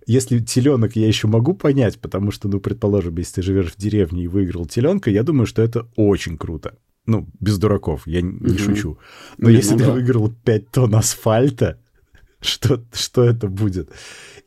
если 0.07 0.39
теленок 0.39 0.95
я 0.95 1.07
еще 1.07 1.27
могу 1.27 1.53
понять, 1.53 1.99
потому 1.99 2.31
что, 2.31 2.47
ну, 2.47 2.59
предположим, 2.59 3.15
если 3.17 3.35
ты 3.35 3.41
живешь 3.43 3.71
в 3.71 3.77
деревне 3.77 4.23
и 4.23 4.27
выиграл 4.27 4.65
теленка, 4.65 5.09
я 5.09 5.23
думаю, 5.23 5.45
что 5.45 5.61
это 5.61 5.87
очень 5.95 6.37
круто. 6.37 6.77
Ну, 7.05 7.27
без 7.39 7.59
дураков, 7.59 8.07
я 8.07 8.21
не 8.21 8.31
mm-hmm. 8.31 8.57
шучу. 8.57 8.97
Но 9.37 9.49
не, 9.49 9.57
если 9.57 9.73
ну, 9.73 9.77
ты 9.77 9.85
да. 9.85 9.91
выиграл 9.91 10.31
5 10.31 10.71
тонн 10.71 10.95
асфальта, 10.95 11.79
что, 12.41 12.83
что 12.93 13.23
это 13.23 13.47
будет? 13.47 13.91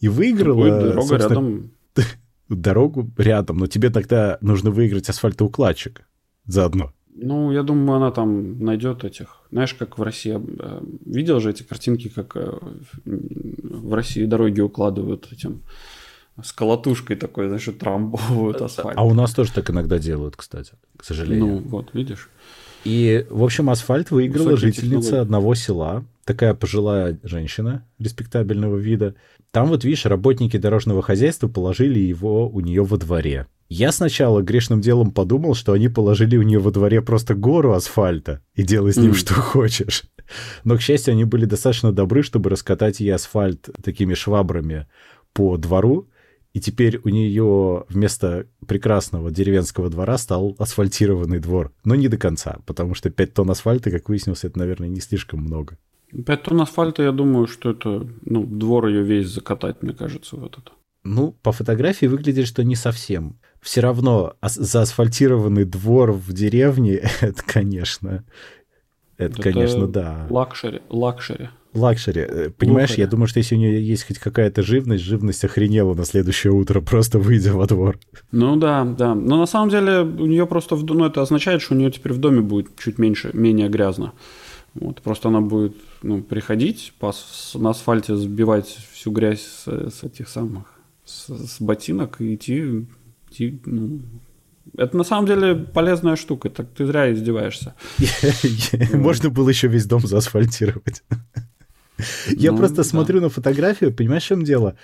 И 0.00 0.08
выиграла... 0.08 0.80
Дорога 0.80 1.16
рядом. 1.16 1.70
Дорогу 2.48 3.10
рядом, 3.16 3.58
но 3.58 3.66
тебе 3.66 3.90
тогда 3.90 4.38
нужно 4.40 4.70
выиграть 4.70 5.08
асфальтоукладчик 5.08 6.02
заодно. 6.46 6.92
Ну, 7.14 7.52
я 7.52 7.62
думаю, 7.62 7.96
она 7.96 8.10
там 8.10 8.60
найдет 8.60 9.04
этих. 9.04 9.42
Знаешь, 9.50 9.74
как 9.74 9.98
в 9.98 10.02
России. 10.02 10.38
Э, 10.60 10.80
видел 11.04 11.40
же 11.40 11.50
эти 11.50 11.64
картинки, 11.64 12.08
как 12.08 12.36
э, 12.36 12.58
в 13.04 13.92
России 13.92 14.24
дороги 14.24 14.60
укладывают 14.60 15.28
этим 15.32 15.62
с 16.42 16.52
колотушкой 16.52 17.16
такой, 17.16 17.48
знаешь, 17.48 17.68
трамбовывают 17.78 18.62
асфальт. 18.62 18.96
А 18.96 19.04
у 19.04 19.14
нас 19.14 19.34
тоже 19.34 19.52
так 19.52 19.70
иногда 19.70 19.98
делают, 19.98 20.36
кстати, 20.36 20.74
к 20.96 21.04
сожалению. 21.04 21.60
Ну, 21.60 21.68
вот, 21.68 21.92
видишь. 21.92 22.30
И, 22.84 23.26
в 23.28 23.42
общем, 23.42 23.70
асфальт 23.70 24.10
выиграла 24.10 24.50
Высокие 24.50 24.72
жительница 24.72 25.02
технологии. 25.02 25.22
одного 25.22 25.54
села, 25.54 26.04
такая 26.24 26.54
пожилая 26.54 27.18
женщина 27.22 27.84
респектабельного 27.98 28.76
вида. 28.76 29.14
Там 29.50 29.68
вот, 29.68 29.84
видишь, 29.84 30.06
работники 30.06 30.56
дорожного 30.56 31.02
хозяйства 31.02 31.48
положили 31.48 31.98
его 31.98 32.48
у 32.48 32.60
нее 32.60 32.84
во 32.84 32.96
дворе. 32.96 33.46
Я 33.68 33.92
сначала 33.92 34.40
грешным 34.40 34.80
делом 34.80 35.10
подумал, 35.10 35.54
что 35.54 35.72
они 35.72 35.88
положили 35.88 36.36
у 36.38 36.42
нее 36.42 36.58
во 36.58 36.70
дворе 36.70 37.02
просто 37.02 37.34
гору 37.34 37.72
асфальта 37.72 38.40
и 38.54 38.62
делай 38.62 38.92
с 38.92 38.96
ним 38.96 39.12
mm. 39.12 39.14
что 39.14 39.34
хочешь. 39.34 40.04
Но, 40.64 40.76
к 40.76 40.80
счастью, 40.80 41.12
они 41.12 41.24
были 41.24 41.44
достаточно 41.44 41.92
добры, 41.92 42.22
чтобы 42.22 42.50
раскатать 42.50 43.00
ей 43.00 43.14
асфальт 43.14 43.68
такими 43.82 44.14
швабрами 44.14 44.86
по 45.32 45.56
двору. 45.56 46.08
И 46.54 46.60
теперь 46.60 46.98
у 47.04 47.08
нее 47.08 47.84
вместо 47.88 48.46
прекрасного 48.66 49.30
деревенского 49.30 49.90
двора 49.90 50.18
стал 50.18 50.56
асфальтированный 50.58 51.40
двор. 51.40 51.72
Но 51.84 51.94
не 51.94 52.08
до 52.08 52.16
конца, 52.16 52.58
потому 52.66 52.94
что 52.94 53.10
5 53.10 53.34
тонн 53.34 53.50
асфальта, 53.50 53.90
как 53.90 54.08
выяснилось, 54.08 54.44
это, 54.44 54.58
наверное, 54.58 54.88
не 54.88 55.00
слишком 55.00 55.40
много. 55.40 55.76
5 56.10 56.42
тонн 56.42 56.62
асфальта, 56.62 57.02
я 57.02 57.12
думаю, 57.12 57.46
что 57.46 57.70
это, 57.70 58.08
ну, 58.22 58.44
двор 58.44 58.88
ее 58.88 59.02
весь 59.02 59.28
закатать, 59.28 59.82
мне 59.82 59.92
кажется, 59.92 60.36
в 60.36 60.44
этот. 60.44 60.72
Ну, 61.04 61.32
по 61.42 61.52
фотографии 61.52 62.06
выглядит, 62.06 62.46
что 62.46 62.64
не 62.64 62.74
совсем. 62.74 63.38
Все 63.60 63.80
равно 63.80 64.34
заасфальтированный 64.42 65.64
двор 65.64 66.12
в 66.12 66.32
деревне, 66.32 67.02
это, 67.20 67.42
конечно, 67.46 68.24
это, 69.18 69.40
это 69.40 69.42
конечно, 69.42 69.86
да. 69.86 70.26
Luxury, 70.30 70.80
luxury. 70.88 71.50
Luxury. 71.78 72.20
Э, 72.20 72.50
понимаешь, 72.50 72.90
Luxury. 72.90 73.02
я 73.02 73.06
думаю, 73.06 73.28
что 73.28 73.38
если 73.38 73.54
у 73.54 73.58
нее 73.58 73.86
есть 73.86 74.06
хоть 74.06 74.18
какая-то 74.18 74.62
живность, 74.62 75.04
живность 75.04 75.44
охренела 75.44 75.94
на 75.94 76.04
следующее 76.04 76.52
утро, 76.52 76.80
просто 76.82 77.18
выйдя 77.18 77.52
во 77.54 77.66
двор. 77.66 77.98
Ну 78.32 78.56
да, 78.56 78.84
да. 78.84 79.14
Но 79.14 79.38
на 79.38 79.46
самом 79.46 79.70
деле 79.70 80.00
у 80.00 80.26
нее 80.26 80.46
просто, 80.46 80.76
в, 80.76 80.84
ну 80.84 81.04
это 81.04 81.22
означает, 81.22 81.62
что 81.62 81.74
у 81.74 81.78
нее 81.78 81.90
теперь 81.90 82.12
в 82.12 82.18
доме 82.18 82.40
будет 82.40 82.68
чуть 82.78 82.98
меньше, 82.98 83.30
менее 83.32 83.68
грязно. 83.68 84.12
Вот, 84.74 85.00
просто 85.00 85.28
она 85.28 85.40
будет 85.40 85.76
ну, 86.02 86.22
приходить, 86.22 86.92
по, 86.98 87.12
на 87.54 87.70
асфальте 87.70 88.14
сбивать 88.14 88.78
всю 88.92 89.10
грязь 89.10 89.40
с, 89.40 89.66
с 89.66 90.04
этих 90.04 90.28
самых 90.28 90.64
с, 91.04 91.28
с 91.28 91.60
ботинок 91.60 92.20
и 92.20 92.34
идти, 92.34 92.86
идти 93.30 93.60
ну, 93.64 94.00
это 94.76 94.96
на 94.96 95.04
самом 95.04 95.26
деле 95.26 95.54
полезная 95.54 96.16
штука, 96.16 96.50
так 96.50 96.68
ты 96.76 96.86
зря 96.86 97.12
издеваешься. 97.12 97.74
Можно 98.92 99.30
было 99.30 99.48
еще 99.48 99.68
весь 99.68 99.86
дом 99.86 100.06
заасфальтировать. 100.06 101.02
Я 102.28 102.52
ну, 102.52 102.58
просто 102.58 102.78
да. 102.78 102.84
смотрю 102.84 103.20
на 103.20 103.28
фотографию, 103.28 103.94
понимаешь, 103.94 104.24
в 104.24 104.26
чем 104.26 104.44
дело? 104.44 104.76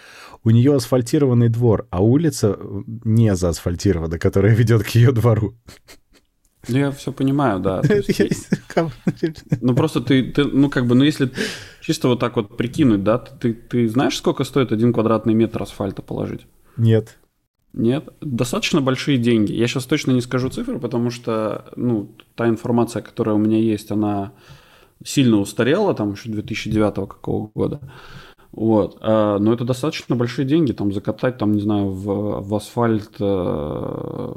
У 0.43 0.51
нее 0.51 0.75
асфальтированный 0.75 1.49
двор, 1.49 1.87
а 1.91 2.03
улица 2.03 2.59
не 3.05 3.35
заасфальтирована, 3.35 4.19
которая 4.19 4.55
ведет 4.55 4.83
к 4.85 4.89
ее 4.89 5.13
двору. 5.13 5.55
Ну, 6.69 6.79
я 6.79 6.91
все 6.91 7.13
понимаю, 7.13 7.61
да. 7.61 7.83
Есть, 8.09 8.49
ну, 9.61 9.75
просто 9.75 10.01
ты, 10.01 10.23
ты, 10.33 10.45
ну, 10.45 10.71
как 10.71 10.87
бы, 10.87 10.95
ну, 10.95 11.05
если 11.05 11.31
чисто 11.81 12.09
вот 12.09 12.21
так 12.21 12.37
вот 12.37 12.57
прикинуть, 12.57 13.05
да, 13.05 13.19
ты, 13.19 13.53
ты 13.53 13.89
знаешь, 13.89 14.17
сколько 14.17 14.45
стоит 14.45 14.73
один 14.73 14.93
квадратный 14.93 15.35
метр 15.35 15.63
асфальта 15.63 16.03
положить? 16.03 16.47
Нет. 16.77 17.19
Нет, 17.75 18.09
достаточно 18.21 18.81
большие 18.81 19.19
деньги. 19.19 19.53
Я 19.53 19.67
сейчас 19.67 19.85
точно 19.85 20.13
не 20.13 20.21
скажу 20.21 20.49
цифры, 20.49 20.79
потому 20.79 21.11
что, 21.11 21.73
ну, 21.77 22.15
та 22.37 22.49
информация, 22.49 23.03
которая 23.03 23.35
у 23.35 23.39
меня 23.39 23.59
есть, 23.59 23.91
она 23.91 24.33
сильно 25.03 25.39
устарела, 25.39 25.95
там 25.95 26.13
еще 26.13 26.29
2009 26.31 26.95
какого 27.09 27.51
года. 27.55 27.81
Вот. 28.53 28.99
А, 29.01 29.39
но 29.39 29.53
это 29.53 29.65
достаточно 29.65 30.15
большие 30.15 30.47
деньги, 30.47 30.73
там 30.73 30.93
закатать, 30.93 31.39
там, 31.39 31.53
не 31.53 31.61
знаю, 31.61 31.89
в, 31.91 32.41
в 32.41 32.55
асфальт, 32.55 33.11
э, 33.19 34.33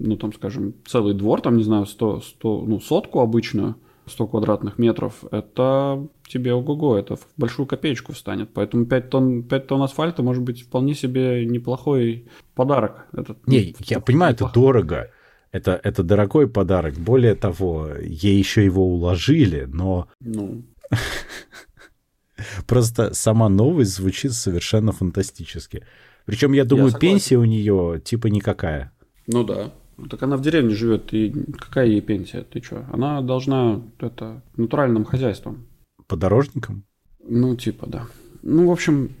ну, 0.00 0.16
там, 0.16 0.32
скажем, 0.32 0.74
целый 0.86 1.14
двор, 1.14 1.40
там, 1.40 1.56
не 1.56 1.64
знаю, 1.64 1.86
100, 1.86 2.20
100, 2.20 2.64
ну, 2.66 2.80
сотку 2.80 3.20
обычную, 3.20 3.74
100 4.06 4.26
квадратных 4.28 4.78
метров, 4.78 5.24
это 5.32 6.06
тебе 6.28 6.54
ого-го, 6.54 6.96
это 6.96 7.16
в 7.16 7.26
большую 7.36 7.66
копеечку 7.66 8.12
встанет. 8.12 8.50
Поэтому 8.54 8.86
5 8.86 9.10
тонн, 9.10 9.42
5 9.42 9.66
тонн 9.66 9.82
асфальта 9.82 10.22
может 10.22 10.44
быть 10.44 10.62
вполне 10.62 10.94
себе 10.94 11.44
неплохой 11.44 12.26
подарок. 12.54 13.06
Это, 13.12 13.36
Не, 13.46 13.74
я 13.86 14.00
понимаю, 14.00 14.34
неплохой. 14.34 14.52
это 14.52 14.60
дорого. 14.60 15.10
Это, 15.52 15.80
это 15.82 16.02
дорогой 16.02 16.48
подарок. 16.48 16.94
Более 16.94 17.34
того, 17.34 17.88
ей 18.02 18.38
еще 18.38 18.64
его 18.64 18.86
уложили, 18.86 19.66
но... 19.68 20.08
Ну... 20.20 20.64
Просто 22.66 23.14
сама 23.14 23.48
новость 23.48 23.94
звучит 23.94 24.32
совершенно 24.32 24.92
фантастически. 24.92 25.84
Причем, 26.24 26.52
я 26.52 26.64
думаю, 26.64 26.90
я 26.92 26.98
пенсия 26.98 27.36
у 27.36 27.44
нее 27.44 28.00
типа 28.04 28.28
никакая. 28.28 28.92
Ну 29.26 29.44
да. 29.44 29.72
Так 30.10 30.22
она 30.22 30.36
в 30.36 30.42
деревне 30.42 30.74
живет, 30.74 31.12
и 31.12 31.34
какая 31.58 31.86
ей 31.86 32.00
пенсия? 32.00 32.42
Ты 32.42 32.62
что? 32.62 32.86
Она 32.92 33.20
должна 33.22 33.82
это 33.98 34.42
натуральным 34.56 35.04
хозяйством. 35.04 35.66
Подорожником? 36.06 36.84
Ну, 37.26 37.56
типа, 37.56 37.86
да. 37.86 38.06
Ну, 38.42 38.68
в 38.68 38.70
общем, 38.70 39.16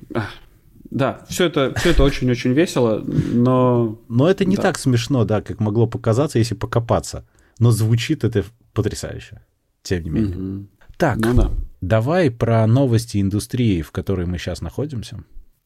да, 0.90 1.24
все 1.28 1.46
это, 1.46 1.74
все 1.76 1.90
это 1.90 2.02
очень-очень 2.02 2.52
весело, 2.52 3.02
но... 3.04 4.00
Но 4.08 4.28
это 4.28 4.44
не 4.44 4.56
да. 4.56 4.62
так 4.62 4.78
смешно, 4.78 5.24
да, 5.24 5.42
как 5.42 5.60
могло 5.60 5.86
показаться, 5.86 6.38
если 6.38 6.54
покопаться. 6.54 7.26
Но 7.58 7.70
звучит 7.70 8.24
это 8.24 8.44
потрясающе, 8.72 9.42
тем 9.82 10.04
не 10.04 10.10
менее. 10.10 10.36
Угу. 10.36 10.66
Так, 10.96 11.16
ну, 11.18 11.34
да. 11.34 11.50
давай 11.80 12.30
про 12.30 12.66
новости 12.66 13.20
индустрии, 13.20 13.82
в 13.82 13.90
которой 13.92 14.26
мы 14.26 14.38
сейчас 14.38 14.60
находимся. 14.60 15.22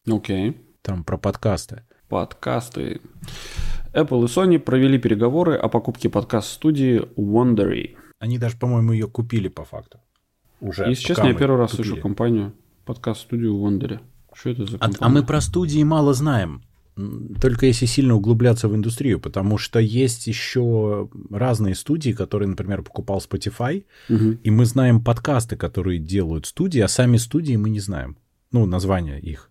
Окей. 0.07 0.57
Там 0.83 1.05
про 1.05 1.17
подкасты. 1.17 1.85
Подкасты. 2.09 3.01
Apple 3.95 4.25
и 4.25 4.27
Sony 4.27 4.59
провели 4.59 4.99
переговоры 4.99 5.55
о 5.55 5.69
покупке 5.69 6.09
подкаст-студии 6.09 7.03
Wondery. 7.17 7.97
Они 8.19 8.39
даже, 8.39 8.57
по-моему, 8.57 8.93
ее 8.93 9.07
купили 9.07 9.49
по 9.49 9.65
факту. 9.65 10.01
Уже. 10.61 10.89
Если 10.89 11.05
честно, 11.05 11.29
я 11.29 11.35
первый 11.35 11.59
раз 11.59 11.73
купили. 11.73 11.89
слышу 11.89 12.03
компанию 12.03 12.53
подкаст-студию 12.85 13.55
Wondery. 13.55 14.01
Что 14.35 14.51
это 14.51 14.67
за 14.67 14.79
компания? 14.79 14.99
А, 15.01 15.07
а 15.07 15.09
мы 15.09 15.25
про 15.25 15.41
студии 15.41 15.83
мало 15.83 16.15
знаем. 16.15 16.63
Только 17.41 17.67
если 17.67 17.87
сильно 17.87 18.15
углубляться 18.15 18.69
в 18.69 18.75
индустрию, 18.75 19.19
потому 19.19 19.57
что 19.57 19.79
есть 19.79 20.27
еще 20.27 21.09
разные 21.31 21.75
студии, 21.75 22.13
которые, 22.13 22.49
например, 22.49 22.83
покупал 22.83 23.19
Spotify, 23.19 23.85
угу. 24.11 24.39
и 24.43 24.51
мы 24.51 24.67
знаем 24.67 25.03
подкасты, 25.03 25.57
которые 25.57 25.99
делают 25.99 26.47
студии, 26.47 26.81
а 26.81 26.89
сами 26.89 27.17
студии 27.17 27.57
мы 27.57 27.71
не 27.71 27.81
знаем. 27.81 28.19
Ну, 28.51 28.67
названия 28.67 29.19
их. 29.19 29.51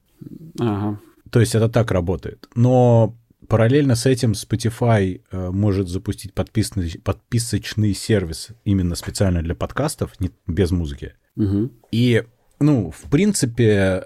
Ага. 0.60 1.00
То 1.32 1.40
есть 1.40 1.56
это 1.56 1.68
так 1.68 1.90
работает. 1.90 2.48
Но 2.54 3.18
параллельно 3.48 3.96
с 3.96 4.06
этим 4.06 4.34
Spotify 4.34 5.22
э, 5.32 5.50
может 5.52 5.90
запустить 5.90 6.34
подписочный, 6.34 7.00
подписочный 7.04 7.94
сервис 7.94 8.50
именно 8.66 8.96
специально 8.96 9.42
для 9.42 9.56
подкастов, 9.56 10.20
не, 10.20 10.32
без 10.46 10.72
музыки. 10.72 11.14
Угу. 11.38 11.72
И, 11.92 12.24
ну, 12.60 12.92
в 12.92 13.10
принципе, 13.10 14.06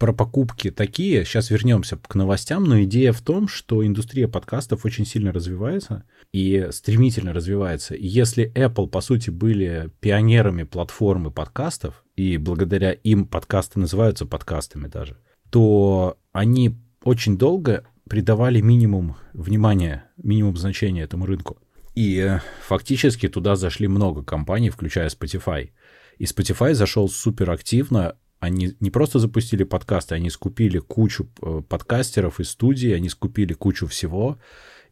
про 0.00 0.14
покупки 0.14 0.70
такие. 0.70 1.24
Сейчас 1.26 1.50
вернемся 1.50 1.98
к 1.98 2.14
новостям, 2.14 2.64
но 2.64 2.82
идея 2.82 3.12
в 3.12 3.20
том, 3.20 3.46
что 3.46 3.86
индустрия 3.86 4.28
подкастов 4.28 4.86
очень 4.86 5.04
сильно 5.04 5.30
развивается 5.30 6.04
и 6.32 6.68
стремительно 6.72 7.34
развивается. 7.34 7.94
Если 7.94 8.50
Apple, 8.54 8.88
по 8.88 9.02
сути, 9.02 9.28
были 9.28 9.90
пионерами 10.00 10.62
платформы 10.62 11.30
подкастов, 11.30 12.02
и 12.16 12.38
благодаря 12.38 12.92
им 12.92 13.26
подкасты 13.26 13.78
называются 13.78 14.24
подкастами 14.24 14.88
даже, 14.88 15.18
то 15.50 16.16
они 16.32 16.76
очень 17.04 17.36
долго 17.36 17.84
придавали 18.08 18.62
минимум 18.62 19.16
внимания, 19.34 20.06
минимум 20.16 20.56
значения 20.56 21.02
этому 21.02 21.26
рынку. 21.26 21.58
И 21.94 22.38
фактически 22.66 23.28
туда 23.28 23.54
зашли 23.54 23.86
много 23.86 24.22
компаний, 24.22 24.70
включая 24.70 25.10
Spotify. 25.10 25.70
И 26.16 26.24
Spotify 26.24 26.72
зашел 26.72 27.08
супер 27.10 27.50
активно, 27.50 28.16
они 28.40 28.74
не 28.80 28.90
просто 28.90 29.18
запустили 29.18 29.64
подкасты, 29.64 30.14
они 30.14 30.30
скупили 30.30 30.78
кучу 30.78 31.28
э, 31.42 31.62
подкастеров 31.68 32.40
и 32.40 32.44
студий, 32.44 32.96
они 32.96 33.10
скупили 33.10 33.52
кучу 33.52 33.86
всего, 33.86 34.38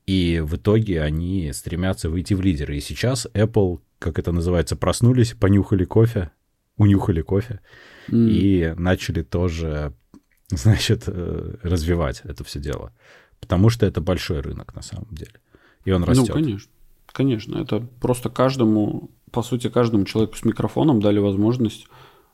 и 0.06 0.40
в 0.44 0.56
итоге 0.56 1.02
они 1.02 1.50
стремятся 1.52 2.10
выйти 2.10 2.34
в 2.34 2.42
лидеры. 2.42 2.76
И 2.76 2.80
сейчас 2.80 3.26
Apple, 3.32 3.80
как 3.98 4.18
это 4.18 4.32
называется, 4.32 4.76
проснулись, 4.76 5.32
понюхали 5.32 5.86
кофе, 5.86 6.30
унюхали 6.76 7.22
кофе, 7.22 7.60
mm. 8.08 8.28
и 8.28 8.74
начали 8.76 9.22
тоже, 9.22 9.94
значит, 10.50 11.04
э, 11.06 11.54
развивать 11.62 12.20
это 12.24 12.44
все 12.44 12.60
дело. 12.60 12.92
Потому 13.40 13.70
что 13.70 13.86
это 13.86 14.02
большой 14.02 14.40
рынок 14.40 14.74
на 14.74 14.82
самом 14.82 15.08
деле. 15.10 15.40
И 15.86 15.90
он 15.90 16.04
растет. 16.04 16.28
Ну, 16.28 16.34
конечно. 16.34 16.70
Конечно. 17.06 17.56
Это 17.56 17.80
просто 17.80 18.28
каждому, 18.28 19.10
по 19.30 19.42
сути, 19.42 19.70
каждому 19.70 20.04
человеку 20.04 20.36
с 20.36 20.44
микрофоном 20.44 21.00
дали 21.00 21.18
возможность 21.18 21.86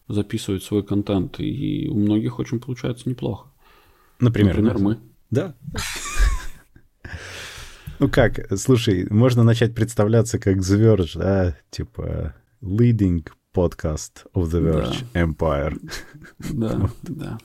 записывать 0.08 0.62
свой 0.62 0.84
контент, 0.84 1.40
и 1.40 1.88
у 1.88 1.98
многих 1.98 2.38
очень 2.38 2.60
получается 2.60 3.08
неплохо. 3.08 3.48
Например, 4.20 4.56
Например 4.56 4.78
мы. 4.78 4.98
Да. 5.30 5.54
Ну 8.00 8.08
как, 8.08 8.46
слушай, 8.58 9.06
можно 9.08 9.44
начать 9.44 9.74
представляться 9.74 10.38
как 10.38 10.56
The 10.58 10.78
Verge, 10.78 11.18
да, 11.18 11.56
типа 11.70 12.34
leading 12.60 13.24
podcast 13.54 14.26
of 14.34 14.50
the 14.50 14.60
Verge 14.60 15.04
да. 15.12 15.22
Empire. 15.22 15.78
Да, 16.52 16.90
да. 17.02 17.38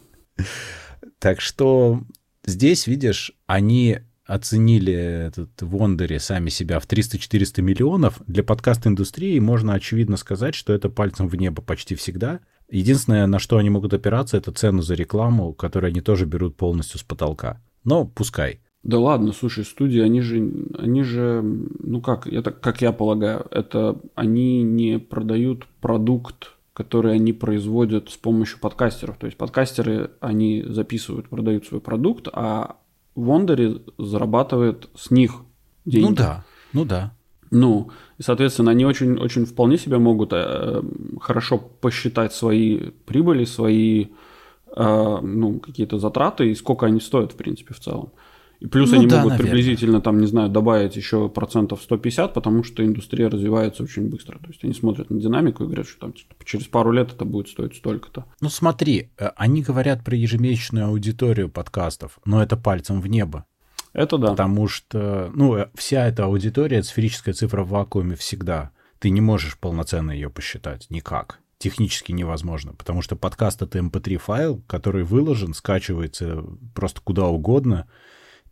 Так 1.19 1.39
что 1.39 2.01
здесь, 2.45 2.87
видишь, 2.87 3.31
они 3.45 3.99
оценили 4.29 4.93
этот 4.93 5.49
Вондере 5.61 6.19
сами 6.19 6.49
себя 6.49 6.79
в 6.79 6.87
300-400 6.87 7.61
миллионов, 7.63 8.21
для 8.27 8.43
подкаст-индустрии 8.43 9.39
можно 9.39 9.73
очевидно 9.73 10.17
сказать, 10.17 10.53
что 10.53 10.71
это 10.71 10.87
пальцем 10.87 11.27
в 11.27 11.35
небо 11.35 11.63
почти 11.63 11.95
всегда. 11.95 12.39
Единственное, 12.69 13.25
на 13.25 13.39
что 13.39 13.57
они 13.57 13.71
могут 13.71 13.95
опираться, 13.95 14.37
это 14.37 14.51
цену 14.51 14.83
за 14.83 14.93
рекламу, 14.93 15.53
которую 15.53 15.89
они 15.89 16.01
тоже 16.01 16.27
берут 16.27 16.57
полностью 16.57 16.99
с 16.99 17.03
потолка. 17.03 17.59
Но 17.83 18.05
пускай. 18.05 18.59
Да 18.83 18.99
ладно, 18.99 19.33
слушай, 19.33 19.65
студии, 19.65 19.99
они 19.99 20.21
же, 20.21 20.37
они 20.77 21.01
же, 21.01 21.41
ну 21.43 21.99
как, 21.99 22.27
это, 22.27 22.51
как 22.51 22.81
я 22.81 22.91
полагаю, 22.91 23.47
это 23.49 23.99
они 24.13 24.61
не 24.61 24.99
продают 24.99 25.65
продукт, 25.81 26.53
который 26.73 27.15
они 27.15 27.33
производят 27.33 28.09
с 28.09 28.15
помощью 28.15 28.59
подкастеров. 28.59 29.17
То 29.17 29.25
есть 29.25 29.37
подкастеры, 29.37 30.11
они 30.21 30.63
записывают, 30.65 31.27
продают 31.29 31.65
свой 31.65 31.81
продукт, 31.81 32.27
а 32.31 32.77
Wondery 33.19 33.81
зарабатывает 33.97 34.89
с 34.95 35.11
них 35.11 35.41
деньги. 35.85 36.09
Ну 36.09 36.15
да, 36.15 36.45
ну 36.73 36.85
да. 36.85 37.13
Ну, 37.51 37.89
и, 38.17 38.23
соответственно, 38.23 38.71
они 38.71 38.85
очень, 38.85 39.17
очень 39.17 39.45
вполне 39.45 39.77
себе 39.77 39.97
могут 39.97 40.33
э, 40.33 40.81
хорошо 41.19 41.57
посчитать 41.57 42.33
свои 42.33 42.91
прибыли, 43.05 43.45
свои 43.45 44.07
э, 44.75 45.17
ну, 45.21 45.59
какие-то 45.59 45.97
затраты 45.97 46.51
и 46.51 46.55
сколько 46.55 46.85
они 46.85 46.99
стоят, 46.99 47.33
в 47.33 47.35
принципе, 47.35 47.73
в 47.73 47.79
целом. 47.79 48.11
И 48.59 48.67
плюс 48.67 48.91
ну, 48.91 48.97
они 48.97 49.07
да, 49.07 49.17
могут 49.17 49.31
наверное. 49.31 49.51
приблизительно, 49.51 50.01
там, 50.01 50.19
не 50.19 50.27
знаю, 50.27 50.49
добавить 50.49 50.95
еще 50.95 51.29
процентов 51.29 51.81
150, 51.81 52.33
потому 52.33 52.63
что 52.63 52.85
индустрия 52.85 53.29
развивается 53.29 53.83
очень 53.83 54.09
быстро. 54.09 54.37
То 54.39 54.47
есть 54.47 54.63
они 54.63 54.73
смотрят 54.73 55.09
на 55.09 55.19
динамику 55.19 55.63
и 55.63 55.67
говорят, 55.67 55.87
что 55.87 55.99
там 56.01 56.13
типа, 56.13 56.35
через 56.43 56.67
пару 56.67 56.91
лет 56.91 57.13
это 57.13 57.23
будет 57.23 57.47
стоить 57.47 57.75
столько-то. 57.75 58.25
Ну 58.41 58.49
смотри, 58.49 59.11
э, 59.17 59.29
они 59.37 59.61
говорят 59.61 60.03
про 60.03 60.15
ежемесячную 60.15 60.87
аудиторию 60.87 61.49
подкастов, 61.49 62.19
но 62.25 62.43
это 62.43 62.57
пальцем 62.57 62.99
в 62.99 63.07
небо. 63.07 63.45
Это 63.93 64.17
да. 64.17 64.31
Потому 64.31 64.67
что, 64.67 65.31
ну, 65.33 65.55
э, 65.55 65.69
вся 65.75 66.07
эта 66.07 66.25
аудитория, 66.25 66.83
сферическая 66.83 67.33
цифра 67.33 67.63
в 67.63 67.69
вакууме 67.69 68.15
всегда. 68.15 68.71
Ты 68.99 69.09
не 69.09 69.21
можешь 69.21 69.57
полноценно 69.57 70.11
ее 70.11 70.29
посчитать 70.29 70.87
никак 70.89 71.39
технически 71.59 72.13
невозможно, 72.13 72.73
потому 72.73 73.01
что 73.01 73.15
подкаст— 73.17 73.61
это 73.63 73.79
mp3 73.79 74.13
эм 74.13 74.19
файл, 74.19 74.63
который 74.65 75.03
выложен, 75.03 75.53
скачивается 75.53 76.43
просто 76.73 77.01
куда 77.03 77.27
угодно, 77.27 77.85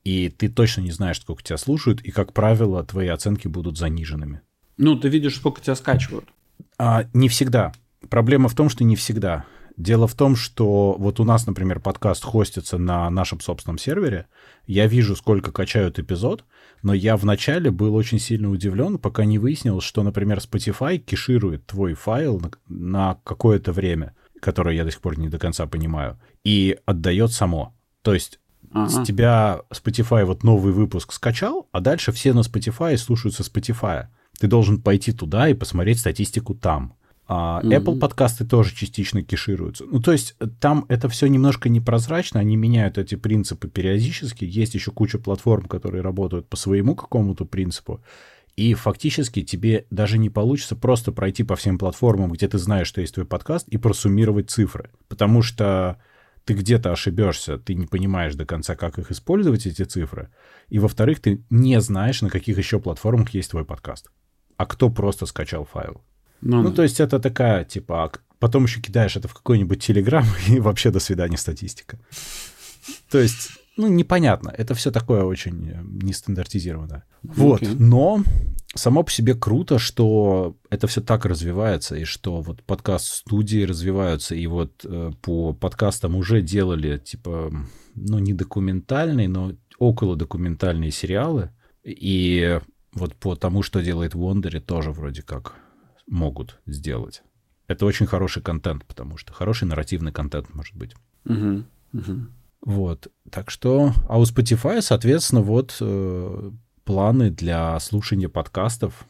и 0.08 0.30
ты 0.30 0.47
точно 0.47 0.82
не 0.82 0.91
знаешь, 0.91 1.20
сколько 1.20 1.43
тебя 1.43 1.58
слушают, 1.58 1.99
и, 1.99 2.12
как 2.12 2.32
правило, 2.32 2.82
твои 2.82 3.10
оценки 3.10 3.49
будут 3.49 3.78
заниженными. 3.78 4.39
Ну, 4.78 4.95
ты 4.95 5.10
видишь, 5.10 5.36
сколько 5.36 5.60
тебя 5.60 5.76
скачивают. 5.76 6.30
А, 6.78 7.08
не 7.14 7.28
всегда. 7.28 7.74
Проблема 8.10 8.47
в 8.47 8.55
том, 8.55 8.70
что 8.70 8.86
не 8.86 8.95
всегда. 8.95 9.43
Дело 9.76 10.08
в 10.08 10.14
том, 10.14 10.38
что 10.38 10.95
вот 10.97 11.20
у 11.20 11.26
нас, 11.26 11.45
например, 11.45 11.82
подкаст 11.82 12.24
хостится 12.24 12.78
на 12.78 13.10
нашем 13.10 13.41
собственном 13.41 13.78
сервере. 13.78 14.28
Я 14.66 14.88
вижу, 14.88 15.14
сколько 15.14 15.51
качают 15.51 15.99
эпизод, 15.99 16.45
но 16.84 16.93
я 16.93 17.18
вначале 17.18 17.70
был 17.70 17.93
очень 17.93 18.20
сильно 18.20 18.49
удивлен, 18.49 18.99
пока 18.99 19.26
не 19.26 19.39
выяснил, 19.39 19.82
что, 19.82 20.03
например, 20.03 20.38
Spotify 20.38 20.99
кеширует 20.99 21.66
твой 21.66 21.95
файл 21.95 22.39
на, 22.39 22.51
на 22.70 23.20
какое-то 23.26 23.74
время, 23.74 24.16
которое 24.39 24.74
я 24.74 24.86
до 24.86 24.91
сих 24.91 25.01
пор 25.01 25.20
не 25.20 25.28
до 25.28 25.38
конца 25.38 25.68
понимаю, 25.68 26.18
и 26.45 26.78
отдает 26.86 27.34
само. 27.34 27.76
То 28.03 28.14
есть 28.14 28.39
Ага. 28.72 28.89
С 28.89 29.05
тебя 29.05 29.62
Spotify 29.72 30.26
вот 30.26 30.43
новый 30.43 30.74
выпуск 30.74 31.14
скачал, 31.14 31.68
а 31.72 31.80
дальше 31.80 32.12
все 32.12 32.34
на 32.34 32.39
Spotify 32.39 32.97
слушаются 32.97 33.43
Spotify. 33.43 34.08
Ты 34.39 34.47
должен 34.47 34.82
пойти 34.82 35.12
туда 35.12 35.49
и 35.49 35.53
посмотреть 35.53 35.99
статистику 35.99 36.53
там. 36.53 36.93
А 37.30 37.62
mm-hmm. 37.62 37.84
Apple 37.84 37.99
подкасты 37.99 38.45
тоже 38.45 38.74
частично 38.74 39.22
кешируются. 39.22 39.86
Ну, 39.86 39.99
то 39.99 40.14
есть 40.14 40.36
там 40.62 40.86
это 40.88 41.10
все 41.10 41.28
немножко 41.28 41.68
непрозрачно, 41.68 42.39
они 42.39 42.55
меняют 42.55 42.97
эти 42.97 43.16
принципы 43.16 43.68
периодически. 43.68 44.45
Есть 44.45 44.76
еще 44.76 44.91
куча 44.91 45.18
платформ, 45.18 45.66
которые 45.66 46.01
работают 46.01 46.47
по 46.47 46.55
своему 46.55 46.95
какому-то 46.95 47.43
принципу. 47.43 48.01
И 48.55 48.74
фактически 48.74 49.43
тебе 49.43 49.86
даже 49.91 50.18
не 50.18 50.30
получится 50.30 50.76
просто 50.76 51.12
пройти 51.12 51.43
по 51.43 51.55
всем 51.55 51.78
платформам, 51.78 52.32
где 52.32 52.47
ты 52.47 52.58
знаешь, 52.58 52.88
что 52.88 53.01
есть 53.01 53.14
твой 53.14 53.26
подкаст, 53.26 53.68
и 53.68 53.78
просуммировать 53.78 54.49
цифры. 54.49 54.89
Потому 55.10 55.41
что 55.41 55.97
ты 56.47 56.53
где-то 56.53 56.93
ошибешься, 56.93 57.57
ты 57.57 57.75
не 57.75 57.85
понимаешь 57.85 58.35
до 58.35 58.45
конца, 58.45 58.75
как 58.75 58.97
их 58.97 59.11
использовать, 59.11 59.67
эти 59.67 59.83
цифры. 59.83 60.29
И, 60.69 60.79
во-вторых, 60.79 61.19
ты 61.19 61.43
не 61.49 61.81
знаешь, 61.81 62.21
на 62.21 62.29
каких 62.29 62.57
еще 62.57 62.79
платформах 62.79 63.31
есть 63.31 63.51
твой 63.51 63.65
подкаст. 63.65 64.09
А 64.55 64.65
кто 64.65 64.89
просто 64.89 65.25
скачал 65.25 65.65
файл. 65.65 66.01
Ну, 66.39 66.61
ну 66.61 66.69
да. 66.69 66.75
то 66.77 66.83
есть 66.83 67.01
это 67.01 67.19
такая, 67.19 67.65
типа, 67.65 68.05
а 68.05 68.11
потом 68.39 68.63
еще 68.63 68.79
кидаешь 68.79 69.17
это 69.17 69.27
в 69.27 69.33
какой-нибудь 69.33 69.83
Телеграм, 69.83 70.25
и 70.47 70.59
вообще 70.61 70.89
до 70.89 70.99
свидания 70.99 71.37
статистика. 71.37 71.99
То 73.09 73.19
есть 73.19 73.51
ну, 73.75 73.87
непонятно. 73.87 74.49
Это 74.57 74.73
все 74.73 74.89
такое 74.89 75.23
очень 75.23 75.69
э, 75.69 75.81
нестандартизированное. 75.83 77.03
Okay. 77.23 77.33
Вот. 77.35 77.61
Но 77.77 78.23
само 78.78 79.03
по 79.03 79.11
себе 79.11 79.36
круто, 79.36 79.80
что 79.80 80.55
это 80.69 80.88
все 80.88 81.01
так 81.01 81.25
развивается, 81.25 81.95
и 81.95 82.03
что 82.03 82.41
вот 82.41 82.63
подкаст-студии 82.63 83.63
развиваются, 83.63 84.36
и 84.36 84.47
вот 84.47 84.86
э, 84.86 85.11
по 85.21 85.53
подкастам 85.53 86.15
уже 86.15 86.41
делали, 86.41 86.97
типа, 86.97 87.51
ну, 87.95 88.19
не 88.19 88.34
документальные, 88.34 89.28
но 89.28 89.53
около 89.80 90.15
документальные 90.15 90.91
сериалы. 90.91 91.51
И 91.84 92.59
вот 92.93 93.15
по 93.15 93.36
тому, 93.36 93.63
что 93.63 93.82
делает 93.82 94.13
Wondery, 94.13 94.59
тоже 94.59 94.91
вроде 94.91 95.21
как 95.21 95.55
могут 96.07 96.59
сделать. 96.65 97.21
Это 97.67 97.86
очень 97.86 98.05
хороший 98.05 98.41
контент, 98.41 98.86
потому 98.86 99.17
что 99.17 99.34
хороший 99.34 99.67
нарративный 99.67 100.11
контент 100.11 100.53
может 100.53 100.75
быть. 100.75 100.93
Угу, 101.25 101.63
угу. 101.93 102.28
Вот. 102.61 103.07
Так 103.30 103.49
что, 103.49 103.93
а 104.07 104.19
у 104.19 104.23
Spotify, 104.23 104.82
соответственно, 104.82 105.41
вот 105.41 105.78
э, 105.80 106.51
планы 106.88 107.29
для 107.29 107.77
слушания 107.81 108.29
подкастов. 108.29 109.05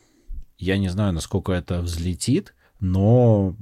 Я 0.58 0.80
не 0.80 0.90
знаю, 0.90 1.14
насколько 1.14 1.52
это 1.52 1.82
взлетит, 1.82 2.56
но 2.80 3.56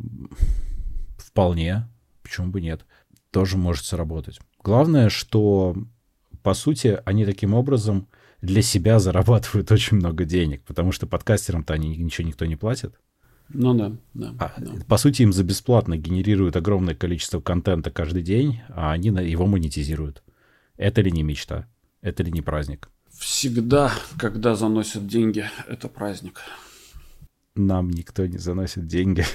вполне, 1.18 1.89
почему 2.24 2.47
бы 2.47 2.61
нет, 2.61 2.86
тоже 3.30 3.57
может 3.57 3.84
сработать. 3.84 4.39
Главное, 4.63 5.09
что, 5.09 5.76
по 6.43 6.53
сути, 6.53 6.97
они 7.03 7.26
таким 7.26 7.53
образом 7.53 8.07
для 8.41 8.61
себя 8.61 8.99
зарабатывают 8.99 9.70
очень 9.70 9.97
много 9.97 10.24
денег, 10.24 10.63
потому 10.63 10.93
что 10.93 11.07
подкастерам-то 11.07 11.74
они 11.74 11.97
ничего 11.97 12.26
никто 12.26 12.45
не 12.45 12.55
платит. 12.55 12.95
Ну 13.49 13.74
да, 13.74 13.91
да, 14.13 14.34
а, 14.39 14.53
да. 14.57 14.72
По 14.88 14.95
сути, 14.95 15.24
им 15.24 15.34
за 15.34 15.43
бесплатно 15.43 15.97
генерируют 15.97 16.55
огромное 16.55 16.95
количество 16.95 17.41
контента 17.41 17.91
каждый 17.91 18.24
день, 18.24 18.61
а 18.70 18.93
они 18.93 19.09
его 19.09 19.45
монетизируют. 19.45 20.24
Это 20.78 21.01
ли 21.01 21.11
не 21.11 21.22
мечта? 21.22 21.68
Это 22.01 22.24
ли 22.24 22.32
не 22.32 22.41
праздник? 22.41 22.89
Всегда, 23.18 23.91
когда 24.18 24.55
заносят 24.55 25.07
деньги, 25.07 25.45
это 25.68 25.88
праздник. 25.88 26.41
Нам 27.55 27.89
никто 27.89 28.26
не 28.26 28.38
заносит 28.38 28.88
деньги. 28.88 29.26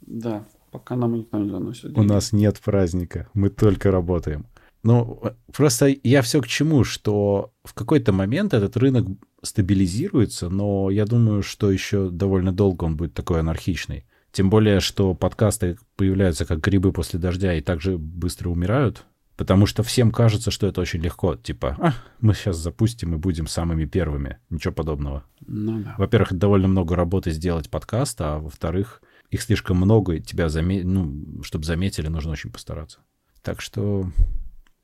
Да, 0.00 0.46
пока 0.70 0.96
нам 0.96 1.14
никто 1.14 1.38
не 1.38 1.50
заносит 1.50 1.92
деньги. 1.92 1.98
У 1.98 2.02
нас 2.02 2.32
нет 2.32 2.60
праздника, 2.60 3.28
мы 3.34 3.50
только 3.50 3.90
работаем. 3.90 4.46
Ну, 4.82 5.20
просто 5.52 5.94
я 6.04 6.22
все 6.22 6.40
к 6.40 6.46
чему, 6.46 6.84
что 6.84 7.52
в 7.64 7.74
какой-то 7.74 8.12
момент 8.12 8.54
этот 8.54 8.76
рынок 8.76 9.06
стабилизируется, 9.42 10.48
но 10.48 10.90
я 10.90 11.06
думаю, 11.06 11.42
что 11.42 11.72
еще 11.72 12.08
довольно 12.08 12.52
долго 12.52 12.84
он 12.84 12.96
будет 12.96 13.14
такой 13.14 13.40
анархичный. 13.40 14.04
Тем 14.30 14.50
более, 14.50 14.80
что 14.80 15.14
подкасты 15.14 15.78
появляются 15.96 16.44
как 16.44 16.60
грибы 16.60 16.92
после 16.92 17.18
дождя 17.18 17.54
и 17.54 17.62
также 17.62 17.98
быстро 17.98 18.50
умирают, 18.50 19.04
потому 19.36 19.66
что 19.66 19.82
всем 19.82 20.10
кажется, 20.10 20.50
что 20.50 20.66
это 20.66 20.80
очень 20.80 21.00
легко. 21.00 21.36
Типа, 21.36 21.76
а, 21.78 21.94
мы 22.20 22.34
сейчас 22.34 22.56
запустим 22.56 23.14
и 23.14 23.18
будем 23.18 23.46
самыми 23.46 23.84
первыми. 23.84 24.38
Ничего 24.50 24.72
подобного. 24.72 25.24
Ну, 25.46 25.80
да. 25.80 25.94
Во-первых, 25.98 26.32
довольно 26.34 26.68
много 26.68 26.96
работы 26.96 27.30
сделать 27.30 27.70
подкаст, 27.70 28.20
а 28.20 28.38
во-вторых, 28.38 29.02
их 29.30 29.42
слишком 29.42 29.76
много, 29.76 30.14
и 30.14 30.20
тебя 30.20 30.48
заме... 30.48 30.82
ну, 30.84 31.42
чтобы 31.42 31.64
заметили, 31.64 32.08
нужно 32.08 32.32
очень 32.32 32.50
постараться. 32.50 33.00
Так 33.42 33.60
что 33.60 34.10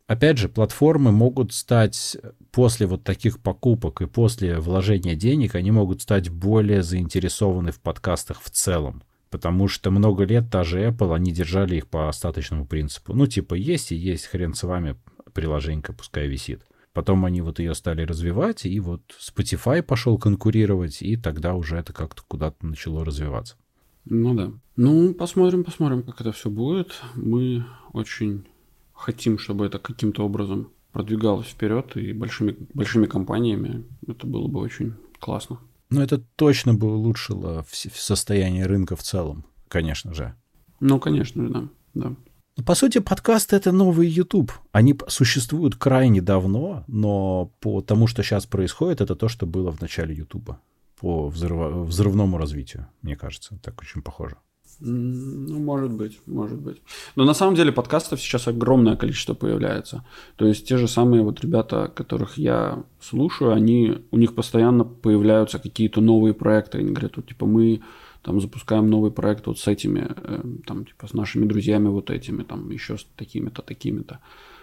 Опять 0.09 0.37
же, 0.37 0.51
платформы 0.51 1.11
могут 1.11 1.55
стать 1.55 2.19
после 2.51 2.87
вот 2.87 3.03
таких 3.03 3.41
покупок 3.41 4.03
и 4.03 4.07
после 4.07 4.59
вложения 4.59 5.15
денег, 5.15 5.55
они 5.55 5.71
могут 5.71 6.03
стать 6.03 6.29
более 6.29 6.83
заинтересованы 6.83 7.73
в 7.73 7.81
подкастах 7.81 8.43
в 8.43 8.51
целом. 8.51 9.05
Потому 9.33 9.67
что 9.67 9.91
много 9.91 10.25
лет 10.25 10.51
та 10.51 10.63
же 10.63 10.87
Apple, 10.87 11.15
они 11.15 11.33
держали 11.33 11.77
их 11.77 11.89
по 11.89 12.11
остаточному 12.11 12.67
принципу. 12.67 13.15
Ну, 13.15 13.27
типа, 13.27 13.55
есть 13.55 13.91
и 13.91 13.97
есть, 13.97 14.27
хрен 14.27 14.53
с 14.53 14.63
вами, 14.63 14.97
приложенька 15.33 15.95
пускай 15.95 16.29
висит. 16.29 16.67
Потом 16.93 17.25
они 17.25 17.41
вот 17.41 17.59
ее 17.59 17.75
стали 17.75 18.03
развивать, 18.03 18.67
и 18.67 18.79
вот 18.79 19.01
Spotify 19.19 19.83
пошел 19.83 20.19
конкурировать, 20.19 21.01
и 21.01 21.17
тогда 21.17 21.55
уже 21.55 21.79
это 21.79 21.95
как-то 21.95 22.23
куда-то 22.29 22.67
начало 22.67 23.07
развиваться. 23.07 23.57
Ну 24.05 24.35
да. 24.35 24.53
Ну, 24.77 25.15
посмотрим, 25.15 25.65
посмотрим, 25.65 26.03
как 26.03 26.21
это 26.21 26.33
все 26.33 26.51
будет. 26.51 27.01
Мы 27.15 27.65
очень 27.95 28.45
хотим, 28.93 29.39
чтобы 29.39 29.65
это 29.65 29.79
каким-то 29.79 30.27
образом 30.27 30.69
продвигалось 30.93 31.47
вперед 31.47 31.97
и 31.97 32.13
большими, 32.13 32.55
большими 32.75 33.07
компаниями, 33.07 33.85
это 34.07 34.27
было 34.27 34.47
бы 34.47 34.61
очень 34.61 34.93
классно. 35.19 35.59
Ну, 35.93 36.01
это 36.01 36.19
точно 36.37 36.73
бы 36.73 36.91
улучшило 36.95 37.67
состояние 37.71 38.67
рынка 38.67 38.97
в 38.97 39.03
целом, 39.03 39.45
конечно 39.69 40.15
же. 40.15 40.35
Ну, 40.81 40.99
конечно, 40.99 41.49
да. 41.49 41.69
да. 41.95 42.17
Ну, 42.57 42.65
по 42.65 42.75
сути, 42.75 42.99
подкаст— 42.99 43.53
это 43.55 43.73
новый 43.73 44.09
YouTube. 44.09 44.53
Они 44.73 44.99
существуют 45.09 45.77
крайне 45.77 46.23
давно, 46.23 46.85
но 46.87 47.53
по 47.61 47.83
тому, 47.83 48.07
что 48.07 48.23
сейчас 48.23 48.47
происходит, 48.47 49.03
это 49.03 49.15
то, 49.15 49.29
что 49.29 49.47
было 49.47 49.71
в 49.71 49.81
начале 49.83 50.15
YouTube. 50.15 50.53
По 50.99 51.29
взрыв... 51.29 51.87
взрывному 51.87 52.39
развитию, 52.39 52.87
мне 53.03 53.15
кажется. 53.15 53.59
Так 53.63 53.81
очень 53.83 54.01
похоже. 54.01 54.37
Ну, 54.85 55.61
может 55.61 55.93
быть, 55.93 56.19
может 56.27 56.59
быть. 56.59 56.83
Но 57.15 57.25
на 57.25 57.35
самом 57.35 57.55
деле 57.55 57.71
подкастов 57.71 58.21
сейчас 58.21 58.49
огромное 58.49 58.97
количество 58.97 59.33
появляется. 59.35 60.05
То 60.37 60.47
есть 60.47 60.67
те 60.67 60.77
же 60.77 60.89
самые 60.89 61.23
вот 61.23 61.41
ребята, 61.41 61.91
которых 61.95 62.37
я 62.37 62.83
слушаю, 63.01 63.53
они, 63.53 63.99
у 64.11 64.19
них 64.19 64.35
постоянно 64.35 64.85
появляются 64.85 65.61
какие-то 65.61 66.01
новые 66.01 66.35
проекты. 66.35 66.79
Они 66.79 66.91
говорят, 66.91 67.17
вот 67.17 67.29
типа 67.29 67.47
мы 67.47 67.83
там 68.23 68.41
запускаем 68.41 68.91
новый 68.91 69.13
проект 69.13 69.47
вот 69.47 69.61
с 69.61 69.69
этими, 69.69 70.09
э, 70.17 70.43
там 70.67 70.85
типа 70.85 71.07
с 71.07 71.13
нашими 71.13 71.47
друзьями 71.47 71.87
вот 71.87 72.11
этими, 72.11 72.43
там 72.43 72.71
еще 72.71 72.99
с 72.99 73.07
такими-то, 73.17 73.63
такими-то. 73.63 74.19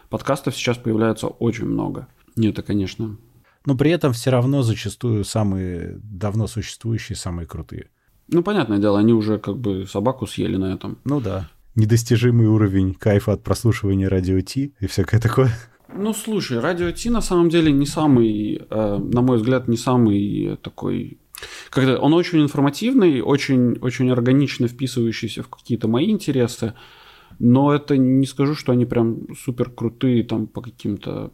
Подкастов 0.10 0.54
сейчас 0.54 0.78
появляется 0.78 1.28
очень 1.28 1.66
много. 1.66 2.08
И 2.36 2.46
это, 2.46 2.62
конечно... 2.62 3.18
Но 3.66 3.78
при 3.78 3.92
этом 3.92 4.12
все 4.12 4.32
равно 4.32 4.64
зачастую 4.64 5.24
самые 5.24 6.00
давно 6.04 6.48
существующие, 6.48 7.16
самые 7.16 7.46
крутые. 7.46 7.90
Ну, 8.32 8.44
понятное 8.44 8.78
дело, 8.78 9.00
они 9.00 9.14
уже 9.14 9.38
как 9.38 9.58
бы 9.58 9.86
собаку 9.88 10.28
съели 10.28 10.58
на 10.58 10.74
этом. 10.74 10.98
Ну 11.04 11.20
да. 11.20 11.50
Недостижимый 11.76 12.48
уровень 12.48 12.94
кайфа 12.94 13.34
от 13.34 13.44
прослушивания 13.44 14.10
радио 14.10 14.40
Ти 14.42 14.74
и 14.80 14.88
всякое 14.88 15.20
такое. 15.20 15.50
Ну, 15.94 16.14
слушай, 16.14 16.60
радио 16.60 16.92
Ти 16.92 17.10
на 17.10 17.22
самом 17.22 17.50
деле 17.50 17.72
не 17.72 17.86
самый, 17.86 18.62
э, 18.70 18.98
на 18.98 19.22
мой 19.22 19.38
взгляд, 19.38 19.68
не 19.68 19.78
самый 19.78 20.58
такой 20.62 21.20
когда 21.70 21.98
он 21.98 22.14
очень 22.14 22.42
информативный, 22.42 23.22
очень, 23.22 23.78
очень 23.80 24.12
органично 24.12 24.68
вписывающийся 24.68 25.44
в 25.44 25.50
какие-то 25.50 25.88
мои 25.88 26.10
интересы, 26.10 26.74
но 27.40 27.74
это 27.74 27.98
не 27.98 28.26
скажу, 28.26 28.56
что 28.56 28.72
они 28.72 28.86
прям 28.86 29.34
супер 29.36 29.70
крутые 29.70 30.24
там 30.24 30.48
по 30.48 30.62
каким-то 30.62 31.32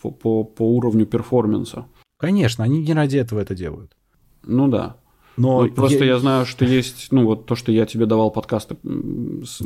по, 0.00 0.10
по, 0.10 0.44
по 0.44 0.76
уровню 0.76 1.06
перформанса. 1.06 1.86
Конечно, 2.18 2.64
они 2.64 2.82
не 2.82 2.92
ради 2.92 3.16
этого 3.16 3.40
это 3.40 3.54
делают. 3.54 3.96
Ну 4.42 4.68
да. 4.68 4.96
Но 5.36 5.62
ну, 5.62 5.70
просто 5.70 6.04
я... 6.04 6.18
знаю, 6.18 6.46
что 6.46 6.64
есть, 6.64 7.08
ну 7.10 7.24
вот 7.24 7.46
то, 7.46 7.54
что 7.54 7.72
я 7.72 7.86
тебе 7.86 8.06
давал 8.06 8.30
подкасты, 8.30 8.76
да. 8.82 8.90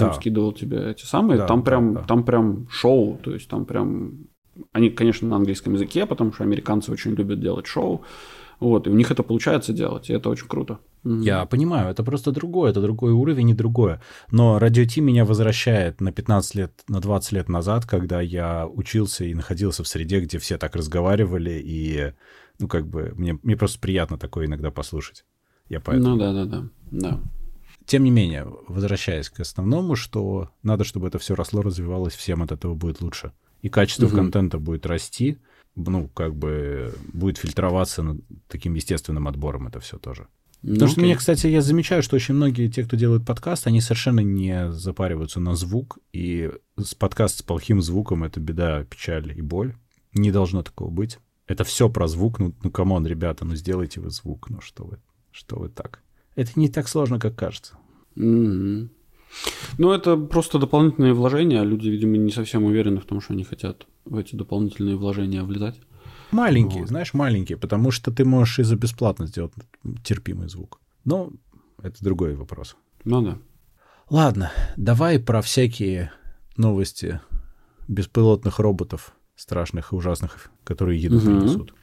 ну, 0.07 0.12
скидывал 0.14 0.53
тебе 0.53 0.91
эти 0.91 1.05
самые, 1.05 1.39
да, 1.39 1.47
там 1.47 1.62
прям, 1.62 1.95
да. 1.95 2.03
там 2.03 2.25
прям 2.25 2.69
шоу, 2.71 3.19
то 3.23 3.33
есть 3.33 3.49
там 3.49 3.64
прям, 3.64 4.29
они, 4.73 4.91
конечно, 4.91 5.29
на 5.29 5.37
английском 5.37 5.75
языке, 5.75 6.07
потому 6.07 6.33
что 6.33 6.45
американцы 6.45 6.91
очень 6.91 7.12
любят 7.12 7.41
делать 7.41 7.66
шоу, 7.66 8.03
вот, 8.61 8.87
и 8.87 8.91
у 8.91 8.95
них 8.95 9.11
это 9.11 9.23
получается 9.23 9.73
делать, 9.73 10.11
и 10.11 10.12
это 10.12 10.31
очень 10.31 10.49
круто. 10.49 10.81
Я 11.05 11.47
понимаю, 11.47 11.91
это 11.91 12.03
просто 12.03 12.33
другое, 12.33 12.71
это 12.71 12.81
другой 12.81 13.12
уровень 13.12 13.51
и 13.51 13.55
другое. 13.55 14.03
Но 14.33 14.59
радио 14.59 14.85
Ти 14.85 15.01
меня 15.01 15.25
возвращает 15.25 16.01
на 16.01 16.11
15 16.11 16.55
лет, 16.57 16.73
на 16.89 17.01
20 17.01 17.33
лет 17.33 17.49
назад, 17.49 17.87
когда 17.87 18.21
я 18.21 18.66
учился 18.66 19.25
и 19.25 19.35
находился 19.35 19.85
в 19.85 19.89
среде, 19.89 20.21
где 20.21 20.39
все 20.39 20.59
так 20.59 20.75
разговаривали, 20.75 21.62
и, 21.64 22.14
ну, 22.59 22.66
как 22.66 22.89
бы, 22.89 23.12
мне, 23.14 23.39
мне 23.43 23.57
просто 23.57 23.79
приятно 23.79 24.19
такое 24.19 24.47
иногда 24.47 24.73
послушать. 24.73 25.25
Я 25.69 25.81
поэтому... 25.81 26.11
Ну 26.11 26.16
да, 26.19 26.33
да, 26.33 26.45
да, 26.45 26.69
да. 26.91 27.21
Тем 27.87 28.05
не 28.05 28.11
менее, 28.11 28.47
возвращаясь 28.66 29.31
к 29.31 29.41
основному, 29.41 29.97
что 29.97 30.51
надо, 30.62 30.85
чтобы 30.85 31.09
это 31.09 31.19
все 31.19 31.35
росло, 31.35 31.62
развивалось, 31.62 32.14
всем 32.14 32.43
от 32.43 32.53
этого 32.53 32.75
будет 32.75 33.01
лучше. 33.01 33.33
И 33.62 33.69
качество 33.69 34.07
угу. 34.07 34.16
контента 34.16 34.59
будет 34.59 34.87
расти, 34.87 35.39
ну, 35.75 36.09
как 36.09 36.35
бы 36.35 36.95
будет 37.12 37.39
фильтроваться 37.39 38.16
таким 38.49 38.75
естественным 38.75 39.29
отбором 39.29 39.69
это 39.69 39.81
все 39.81 39.99
тоже. 39.99 40.27
Ну, 40.62 40.75
Потому 40.75 40.91
что 40.91 41.01
мне, 41.01 41.14
кстати, 41.14 41.47
я 41.47 41.62
замечаю, 41.62 42.03
что 42.03 42.16
очень 42.16 42.35
многие 42.35 42.69
те, 42.69 42.85
кто 42.85 42.97
делают 42.97 43.25
подкаст, 43.25 43.69
они 43.69 43.81
совершенно 43.81 44.21
не 44.21 44.73
запариваются 44.73 45.39
на 45.39 45.55
звук, 45.55 45.99
и 46.12 46.51
с 46.77 46.95
подкаст 46.95 47.39
с 47.39 47.43
плохим 47.43 47.81
звуком— 47.81 48.25
это 48.25 48.41
беда, 48.41 48.85
печаль 48.85 49.33
и 49.37 49.41
боль. 49.41 49.77
Не 50.14 50.33
должно 50.33 50.62
такого 50.62 50.91
быть. 50.91 51.19
Это 51.47 51.62
все 51.62 51.89
про 51.89 52.09
звук. 52.09 52.41
Ну, 52.41 52.55
ну 52.62 52.71
come 52.71 52.91
on, 52.91 53.07
ребята, 53.07 53.45
ну 53.45 53.55
сделайте 53.55 54.01
вы 54.01 54.11
звук. 54.11 54.51
Ну 54.51 54.61
что 54.61 54.85
вы, 54.85 54.99
что 55.31 55.59
вы 55.59 55.68
так? 55.68 56.03
Это 56.35 56.53
не 56.57 56.68
так 56.68 56.89
сложно, 56.89 57.18
как 57.18 57.37
кажется. 57.37 57.76
Mm-hmm. 58.16 58.89
Ну, 59.79 59.93
это 59.93 60.16
просто 60.16 60.59
дополнительные 60.59 61.12
вложения. 61.12 61.62
Люди, 61.62 61.89
видимо, 61.89 62.16
не 62.16 62.31
совсем 62.31 62.64
уверены 62.64 63.01
в 63.01 63.05
том, 63.05 63.20
что 63.20 63.35
они 63.35 63.45
хотят 63.45 63.87
в 64.05 64.16
эти 64.16 64.35
дополнительные 64.35 64.97
вложения 64.97 65.43
влезать. 65.43 65.81
Маленькие, 66.31 66.81
вот. 66.81 66.89
знаешь, 66.89 67.14
маленькие, 67.14 67.57
потому 67.57 67.91
что 67.91 68.11
ты 68.11 68.24
можешь 68.24 68.59
и 68.59 68.62
за 68.62 68.76
бесплатно 68.76 69.26
сделать 69.26 69.53
терпимый 70.05 70.49
звук. 70.49 70.81
Но 71.05 71.33
это 71.83 72.03
другой 72.05 72.35
вопрос. 72.35 72.76
Ну 73.05 73.22
да. 73.22 73.39
Ладно, 74.11 74.51
давай 74.76 75.18
про 75.18 75.43
всякие 75.43 76.12
новости 76.57 77.20
беспилотных 77.87 78.59
роботов, 78.59 79.14
страшных 79.37 79.93
и 79.93 79.97
ужасных, 79.97 80.51
которые 80.64 81.01
еду 81.01 81.16
угу. 81.16 81.26
принесут. 81.26 81.74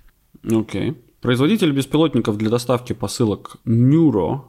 Окей. 0.43 0.95
Производитель 1.25 1.71
беспилотников 1.71 2.37
для 2.37 2.51
доставки 2.51 2.93
посылок 2.93 3.57
Neuro 3.65 4.41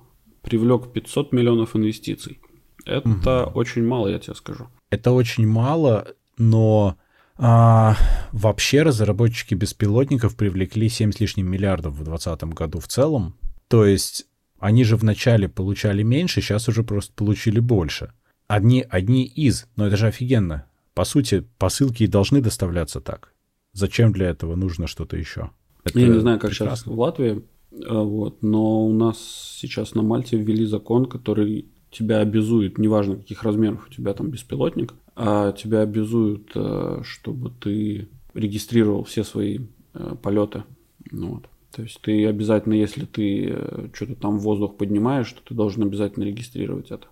привлек 0.43 0.93
500 0.93 1.33
миллионов 1.33 1.74
инвестиций. 1.74 2.39
Это 2.85 3.47
угу. 3.47 3.59
очень 3.59 3.83
мало, 3.83 4.09
я 4.09 4.18
тебе 4.18 4.35
скажу. 4.35 4.68
Это 4.91 5.12
очень 5.12 5.47
мало, 5.49 6.07
но 6.37 6.99
а, 7.39 7.97
вообще 8.31 8.83
разработчики 8.83 9.55
беспилотников 9.55 10.37
привлекли 10.37 10.91
7 10.91 11.12
с 11.12 11.20
лишним 11.20 11.51
миллиардов 11.51 11.95
в 11.95 12.05
2020 12.05 12.45
году 12.55 12.81
в 12.81 12.89
целом. 12.89 13.37
То 13.68 13.87
есть 13.87 14.27
они 14.59 14.85
же 14.85 14.97
вначале 14.97 15.49
получали 15.49 16.03
меньше, 16.03 16.43
сейчас 16.43 16.68
уже 16.68 16.83
просто 16.83 17.11
получили 17.14 17.59
больше. 17.59 18.12
Одни, 18.49 18.85
одни 18.89 19.24
из, 19.24 19.66
но 19.77 19.87
это 19.87 19.97
же 19.97 20.09
офигенно. 20.09 20.66
По 20.93 21.05
сути, 21.05 21.47
посылки 21.57 22.03
и 22.03 22.07
должны 22.07 22.43
доставляться 22.43 23.01
так. 23.01 23.33
Зачем 23.72 24.12
для 24.12 24.29
этого 24.29 24.57
нужно 24.57 24.87
что-то 24.87 25.16
еще? 25.16 25.51
Это 25.87 25.99
Я 26.01 26.09
не 26.09 26.20
знаю, 26.20 26.39
как 26.39 26.51
прекрасно. 26.51 26.76
сейчас 26.76 26.87
в 26.87 26.99
Латвии, 26.99 27.43
а, 27.87 28.03
вот, 28.03 28.43
но 28.43 28.87
у 28.87 28.93
нас 28.93 29.18
сейчас 29.61 29.95
на 29.95 30.03
Мальте 30.03 30.37
ввели 30.37 30.66
закон, 30.66 31.07
который 31.07 31.66
тебя 31.91 32.18
обязует, 32.18 32.78
неважно 32.78 33.16
каких 33.16 33.43
размеров 33.43 33.87
у 33.89 33.93
тебя 33.93 34.12
там 34.12 34.30
беспилотник, 34.30 34.95
а 35.14 35.53
тебя 35.53 35.80
обязуют, 35.80 36.51
э, 36.55 37.01
чтобы 37.05 37.51
ты 37.51 38.09
регистрировал 38.34 39.05
все 39.05 39.24
свои 39.24 39.61
э, 39.95 40.14
полеты. 40.20 40.64
Ну, 41.11 41.34
вот. 41.34 41.49
То 41.74 41.82
есть 41.82 42.01
ты 42.03 42.26
обязательно, 42.26 42.74
если 42.74 43.07
ты 43.07 43.51
э, 43.51 43.89
что-то 43.95 44.14
там 44.14 44.39
в 44.39 44.43
воздух 44.43 44.76
поднимаешь, 44.76 45.32
то 45.32 45.41
ты 45.43 45.55
должен 45.55 45.84
обязательно 45.84 46.24
регистрировать 46.24 46.91
это 46.91 47.07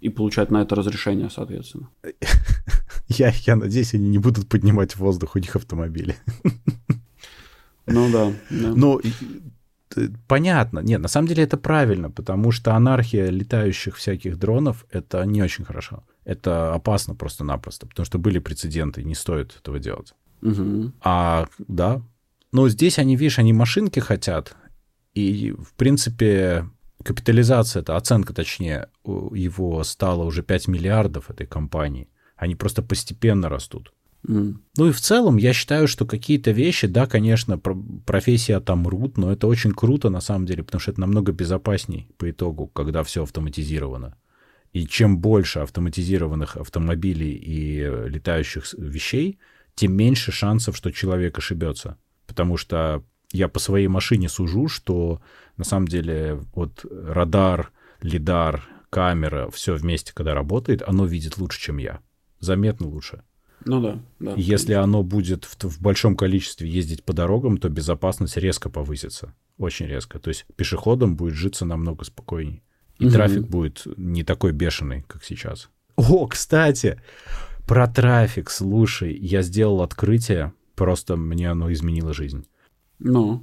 и 0.00 0.08
получать 0.10 0.50
на 0.50 0.62
это 0.62 0.74
разрешение, 0.74 1.30
соответственно. 1.30 1.88
Я, 3.08 3.32
я 3.46 3.54
надеюсь, 3.54 3.94
они 3.94 4.08
не 4.08 4.18
будут 4.18 4.48
поднимать 4.48 4.94
в 4.94 4.98
воздух 4.98 5.36
у 5.36 5.38
них 5.38 5.54
автомобили. 5.54 6.16
Ну 7.86 8.10
да. 8.10 8.32
да. 8.50 8.72
Ну, 8.74 9.00
понятно. 10.26 10.80
Нет, 10.80 11.00
на 11.00 11.08
самом 11.08 11.28
деле 11.28 11.44
это 11.44 11.56
правильно, 11.56 12.10
потому 12.10 12.52
что 12.52 12.74
анархия 12.74 13.30
летающих 13.30 13.96
всяких 13.96 14.38
дронов— 14.38 14.86
это 14.90 15.24
не 15.24 15.42
очень 15.42 15.64
хорошо. 15.64 16.04
Это 16.24 16.74
опасно 16.74 17.14
просто-напросто, 17.14 17.86
потому 17.86 18.04
что 18.04 18.18
были 18.18 18.38
прецеденты, 18.38 19.04
не 19.04 19.14
стоит 19.14 19.56
этого 19.56 19.78
делать. 19.78 20.14
Угу. 20.42 20.92
А, 21.02 21.46
да. 21.68 22.02
Но 22.52 22.68
здесь 22.68 22.98
они, 22.98 23.16
видишь, 23.16 23.38
они 23.38 23.52
машинки 23.52 24.00
хотят, 24.00 24.56
и, 25.14 25.52
в 25.52 25.72
принципе, 25.74 26.68
капитализация, 27.02 27.80
это 27.80 27.96
оценка, 27.96 28.34
точнее, 28.34 28.88
его 29.04 29.82
стала 29.82 30.24
уже 30.24 30.42
5 30.42 30.68
миллиардов 30.68 31.30
этой 31.30 31.46
компании. 31.46 32.08
Они 32.36 32.54
просто 32.54 32.82
постепенно 32.82 33.48
растут. 33.48 33.94
Ну 34.22 34.86
и 34.88 34.90
в 34.90 35.00
целом 35.00 35.36
я 35.36 35.52
считаю, 35.52 35.86
что 35.86 36.04
какие-то 36.04 36.50
вещи, 36.50 36.86
да, 36.86 37.06
конечно, 37.06 37.58
профессии 37.58 38.52
отомрут, 38.52 39.16
но 39.18 39.32
это 39.32 39.46
очень 39.46 39.72
круто 39.72 40.10
на 40.10 40.20
самом 40.20 40.46
деле, 40.46 40.64
потому 40.64 40.80
что 40.80 40.90
это 40.90 41.00
намного 41.00 41.32
безопасней 41.32 42.08
по 42.16 42.30
итогу, 42.30 42.66
когда 42.66 43.02
все 43.04 43.22
автоматизировано. 43.22 44.16
И 44.72 44.86
чем 44.86 45.18
больше 45.18 45.60
автоматизированных 45.60 46.56
автомобилей 46.56 47.32
и 47.32 48.08
летающих 48.08 48.74
вещей, 48.76 49.38
тем 49.74 49.94
меньше 49.94 50.32
шансов, 50.32 50.76
что 50.76 50.90
человек 50.90 51.38
ошибется. 51.38 51.96
Потому 52.26 52.56
что 52.56 53.04
я 53.32 53.48
по 53.48 53.58
своей 53.58 53.88
машине 53.88 54.28
сужу, 54.28 54.68
что 54.68 55.20
на 55.56 55.64
самом 55.64 55.88
деле 55.88 56.40
вот 56.54 56.84
радар, 56.90 57.72
лидар, 58.00 58.68
камера, 58.90 59.50
все 59.50 59.74
вместе, 59.74 60.12
когда 60.14 60.34
работает, 60.34 60.82
оно 60.82 61.06
видит 61.06 61.38
лучше, 61.38 61.60
чем 61.60 61.78
я. 61.78 62.00
Заметно 62.40 62.88
лучше. 62.88 63.22
Ну 63.66 63.80
да. 63.80 63.98
да 64.20 64.34
Если 64.36 64.74
оно 64.74 65.02
будет 65.02 65.44
в, 65.44 65.56
в 65.68 65.80
большом 65.80 66.16
количестве 66.16 66.70
ездить 66.70 67.02
по 67.02 67.12
дорогам, 67.12 67.58
то 67.58 67.68
безопасность 67.68 68.36
резко 68.36 68.70
повысится. 68.70 69.34
Очень 69.58 69.86
резко. 69.86 70.20
То 70.20 70.28
есть 70.28 70.46
пешеходам 70.54 71.16
будет 71.16 71.34
житься 71.34 71.64
намного 71.64 72.04
спокойней. 72.04 72.62
И 72.98 73.06
угу. 73.06 73.12
трафик 73.12 73.48
будет 73.48 73.86
не 73.96 74.22
такой 74.22 74.52
бешеный, 74.52 75.04
как 75.08 75.24
сейчас. 75.24 75.68
О, 75.96 76.26
кстати, 76.26 77.00
про 77.66 77.88
трафик, 77.88 78.50
слушай, 78.50 79.16
я 79.16 79.42
сделал 79.42 79.82
открытие, 79.82 80.52
просто 80.76 81.16
мне 81.16 81.50
оно 81.50 81.72
изменило 81.72 82.14
жизнь. 82.14 82.46
Ну? 83.00 83.42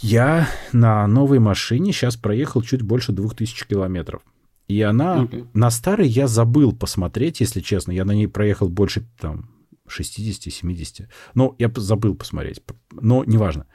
Я 0.00 0.48
на 0.72 1.06
новой 1.06 1.38
машине 1.38 1.92
сейчас 1.92 2.16
проехал 2.16 2.62
чуть 2.62 2.82
больше 2.82 3.12
двух 3.12 3.34
тысяч 3.34 3.64
километров. 3.64 4.22
И 4.68 4.80
она... 4.82 5.24
Okay. 5.24 5.46
На 5.54 5.70
старой 5.70 6.08
я 6.08 6.28
забыл 6.28 6.72
посмотреть, 6.72 7.40
если 7.40 7.60
честно. 7.60 7.92
Я 7.92 8.04
на 8.04 8.12
ней 8.12 8.26
проехал 8.26 8.68
больше 8.68 9.06
там 9.18 9.51
60-70. 9.98 11.08
Ну, 11.34 11.54
я 11.58 11.70
забыл 11.76 12.14
посмотреть. 12.14 12.62
Но 12.92 13.24
неважно. 13.24 13.66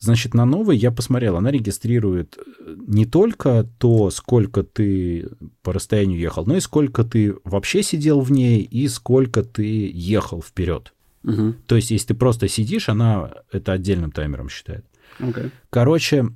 Значит, 0.00 0.34
на 0.34 0.44
новой 0.44 0.76
я 0.76 0.92
посмотрел, 0.92 1.36
она 1.36 1.50
регистрирует 1.50 2.38
э, 2.38 2.76
не 2.86 3.04
только 3.04 3.68
то, 3.78 4.10
сколько 4.10 4.62
ты 4.62 5.28
по 5.62 5.72
расстоянию 5.72 6.20
ехал, 6.20 6.46
но 6.46 6.56
и 6.56 6.60
сколько 6.60 7.02
ты 7.02 7.34
вообще 7.44 7.82
сидел 7.82 8.20
в 8.20 8.30
ней 8.30 8.62
и 8.62 8.86
сколько 8.86 9.42
ты 9.42 9.90
ехал 9.92 10.40
вперед. 10.40 10.92
Угу. 11.24 11.54
То 11.66 11.76
есть, 11.76 11.90
если 11.90 12.08
ты 12.08 12.14
просто 12.14 12.46
сидишь, 12.46 12.88
она 12.88 13.32
это 13.50 13.72
отдельным 13.72 14.12
таймером 14.12 14.48
считает. 14.48 14.84
Okay. 15.18 15.50
Короче, 15.68 16.28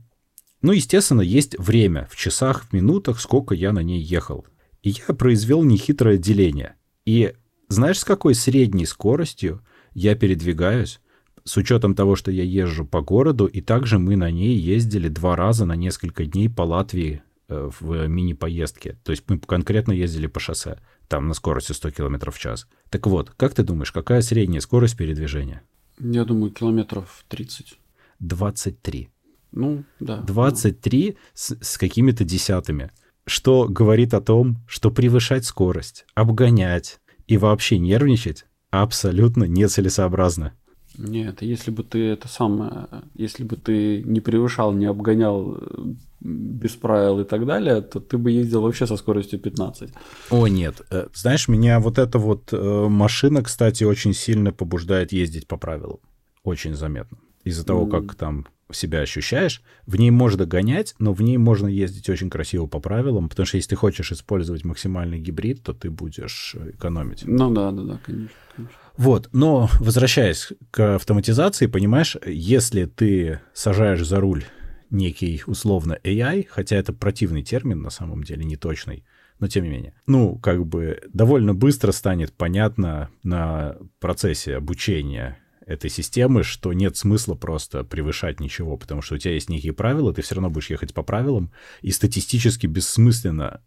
ну, 0.60 0.72
естественно, 0.72 1.20
есть 1.20 1.56
время 1.58 2.08
в 2.10 2.16
часах, 2.16 2.64
в 2.64 2.72
минутах, 2.72 3.20
сколько 3.20 3.54
я 3.54 3.72
на 3.72 3.80
ней 3.80 4.00
ехал. 4.00 4.46
И 4.82 4.90
я 4.90 5.14
произвел 5.14 5.62
нехитрое 5.62 6.18
деление. 6.18 6.74
И 7.04 7.34
знаешь, 7.72 7.98
с 8.00 8.04
какой 8.04 8.34
средней 8.34 8.86
скоростью 8.86 9.62
я 9.94 10.14
передвигаюсь? 10.14 11.00
С 11.44 11.56
учетом 11.56 11.94
того, 11.94 12.14
что 12.14 12.30
я 12.30 12.44
езжу 12.44 12.84
по 12.84 13.00
городу, 13.00 13.46
и 13.46 13.60
также 13.60 13.98
мы 13.98 14.16
на 14.16 14.30
ней 14.30 14.56
ездили 14.56 15.08
два 15.08 15.34
раза 15.34 15.64
на 15.64 15.74
несколько 15.74 16.24
дней 16.24 16.48
по 16.48 16.62
Латвии 16.62 17.22
э, 17.48 17.70
в 17.80 18.06
мини-поездке. 18.06 18.96
То 19.02 19.10
есть 19.10 19.24
мы 19.26 19.38
конкретно 19.38 19.92
ездили 19.92 20.28
по 20.28 20.38
шоссе, 20.38 20.78
там 21.08 21.26
на 21.26 21.34
скорости 21.34 21.72
100 21.72 21.90
км 21.90 22.30
в 22.30 22.38
час. 22.38 22.68
Так 22.90 23.06
вот, 23.08 23.30
как 23.30 23.54
ты 23.54 23.64
думаешь, 23.64 23.90
какая 23.90 24.22
средняя 24.22 24.60
скорость 24.60 24.96
передвижения? 24.96 25.62
Я 25.98 26.24
думаю, 26.24 26.52
километров 26.52 27.24
30. 27.28 27.78
23. 28.20 29.08
Ну, 29.50 29.84
да. 29.98 30.18
23 30.18 31.16
с, 31.34 31.56
с 31.60 31.76
какими-то 31.76 32.24
десятыми. 32.24 32.90
Что 33.26 33.66
говорит 33.68 34.14
о 34.14 34.20
том, 34.20 34.58
что 34.66 34.90
превышать 34.90 35.44
скорость, 35.44 36.06
обгонять 36.14 37.00
и 37.26 37.36
вообще 37.36 37.78
нервничать 37.78 38.46
абсолютно 38.70 39.44
нецелесообразно. 39.44 40.54
Нет, 40.98 41.40
если 41.40 41.70
бы 41.70 41.84
ты 41.84 42.08
это 42.08 42.28
самое, 42.28 42.88
если 43.14 43.44
бы 43.44 43.56
ты 43.56 44.02
не 44.02 44.20
превышал, 44.20 44.72
не 44.72 44.84
обгонял 44.86 45.56
э, 45.56 45.94
без 46.20 46.72
правил 46.72 47.20
и 47.20 47.24
так 47.24 47.46
далее, 47.46 47.80
то 47.80 47.98
ты 47.98 48.18
бы 48.18 48.30
ездил 48.30 48.62
вообще 48.62 48.86
со 48.86 48.96
скоростью 48.96 49.38
15. 49.38 49.90
О, 50.30 50.46
нет. 50.48 50.82
Э, 50.90 51.06
знаешь, 51.14 51.48
меня 51.48 51.80
вот 51.80 51.98
эта 51.98 52.18
вот 52.18 52.52
э, 52.52 52.86
машина, 52.88 53.42
кстати, 53.42 53.84
очень 53.84 54.12
сильно 54.12 54.52
побуждает 54.52 55.12
ездить 55.12 55.46
по 55.46 55.56
правилам. 55.56 56.00
Очень 56.44 56.74
заметно. 56.74 57.18
Из-за 57.44 57.64
того, 57.64 57.86
mm. 57.86 57.90
как 57.90 58.14
там 58.14 58.46
себя 58.74 59.00
ощущаешь. 59.00 59.62
В 59.86 59.96
ней 59.96 60.10
можно 60.10 60.46
гонять, 60.46 60.94
но 60.98 61.12
в 61.12 61.22
ней 61.22 61.36
можно 61.36 61.66
ездить 61.66 62.08
очень 62.08 62.30
красиво 62.30 62.66
по 62.66 62.80
правилам, 62.80 63.28
потому 63.28 63.46
что 63.46 63.56
если 63.56 63.70
ты 63.70 63.76
хочешь 63.76 64.12
использовать 64.12 64.64
максимальный 64.64 65.18
гибрид, 65.18 65.62
то 65.62 65.72
ты 65.72 65.90
будешь 65.90 66.54
э, 66.58 66.70
экономить. 66.70 67.24
Ну 67.24 67.52
да, 67.52 67.70
да, 67.70 67.82
да, 67.82 68.00
конечно. 68.04 68.36
конечно. 68.54 68.76
Вот, 68.96 69.28
но 69.32 69.68
возвращаясь 69.80 70.52
к 70.70 70.96
автоматизации, 70.96 71.66
понимаешь, 71.66 72.16
если 72.26 72.84
ты 72.84 73.40
сажаешь 73.54 74.04
за 74.04 74.20
руль 74.20 74.44
некий 74.90 75.42
условно 75.46 75.98
AI, 76.04 76.46
хотя 76.48 76.76
это 76.76 76.92
противный 76.92 77.42
термин 77.42 77.80
на 77.80 77.90
самом 77.90 78.22
деле, 78.22 78.44
не 78.44 78.56
точный, 78.56 79.04
но 79.38 79.48
тем 79.48 79.64
не 79.64 79.70
менее. 79.70 79.94
Ну, 80.06 80.38
как 80.38 80.66
бы 80.66 81.00
довольно 81.12 81.54
быстро 81.54 81.90
станет 81.92 82.32
понятно 82.32 83.10
на 83.22 83.76
процессе 83.98 84.56
обучения 84.56 85.38
этой 85.66 85.90
системы, 85.90 86.42
что 86.42 86.72
нет 86.72 86.96
смысла 86.96 87.34
просто 87.34 87.84
превышать 87.84 88.40
ничего, 88.40 88.76
потому 88.76 89.02
что 89.02 89.14
у 89.14 89.18
тебя 89.18 89.34
есть 89.34 89.48
некие 89.48 89.72
правила, 89.72 90.12
ты 90.12 90.22
все 90.22 90.34
равно 90.34 90.50
будешь 90.50 90.70
ехать 90.70 90.94
по 90.94 91.02
правилам, 91.02 91.52
и 91.80 91.90
статистически 91.90 92.66
бессмысленно 92.66 93.62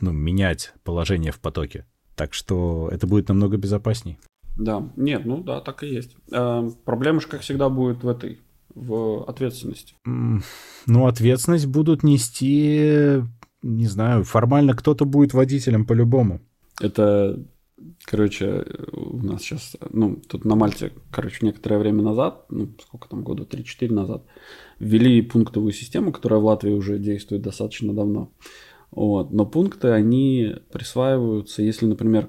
ну, 0.00 0.12
менять 0.12 0.72
положение 0.84 1.32
в 1.32 1.40
потоке. 1.40 1.86
Так 2.14 2.34
что 2.34 2.88
это 2.92 3.06
будет 3.06 3.28
намного 3.28 3.56
безопасней. 3.56 4.18
Да, 4.56 4.90
нет, 4.96 5.24
ну 5.24 5.42
да, 5.42 5.60
так 5.60 5.84
и 5.84 5.88
есть. 5.88 6.16
А, 6.32 6.68
проблема 6.84 7.20
же, 7.20 7.28
как 7.28 7.42
всегда, 7.42 7.68
будет 7.68 8.02
в 8.02 8.08
этой, 8.08 8.40
в 8.74 9.24
ответственности. 9.24 9.94
Ну, 10.04 11.06
ответственность 11.06 11.66
будут 11.66 12.02
нести, 12.02 13.22
не 13.62 13.86
знаю, 13.86 14.24
формально 14.24 14.74
кто-то 14.74 15.04
будет 15.04 15.32
водителем 15.32 15.86
по-любому. 15.86 16.40
Это 16.80 17.40
Короче, 18.04 18.64
у 18.92 19.18
нас 19.18 19.42
сейчас, 19.42 19.76
ну, 19.90 20.20
тут 20.28 20.44
на 20.44 20.56
Мальте, 20.56 20.92
короче, 21.10 21.46
некоторое 21.46 21.78
время 21.78 22.02
назад, 22.02 22.46
ну, 22.50 22.68
сколько 22.82 23.08
там, 23.08 23.22
года 23.22 23.44
3-4 23.44 23.92
назад, 23.92 24.24
ввели 24.78 25.22
пунктовую 25.22 25.72
систему, 25.72 26.12
которая 26.12 26.40
в 26.40 26.44
Латвии 26.44 26.72
уже 26.72 26.98
действует 26.98 27.42
достаточно 27.42 27.94
давно. 27.94 28.32
Вот. 28.90 29.32
Но 29.32 29.44
пункты, 29.44 29.88
они 29.88 30.56
присваиваются, 30.72 31.62
если, 31.62 31.86
например, 31.86 32.28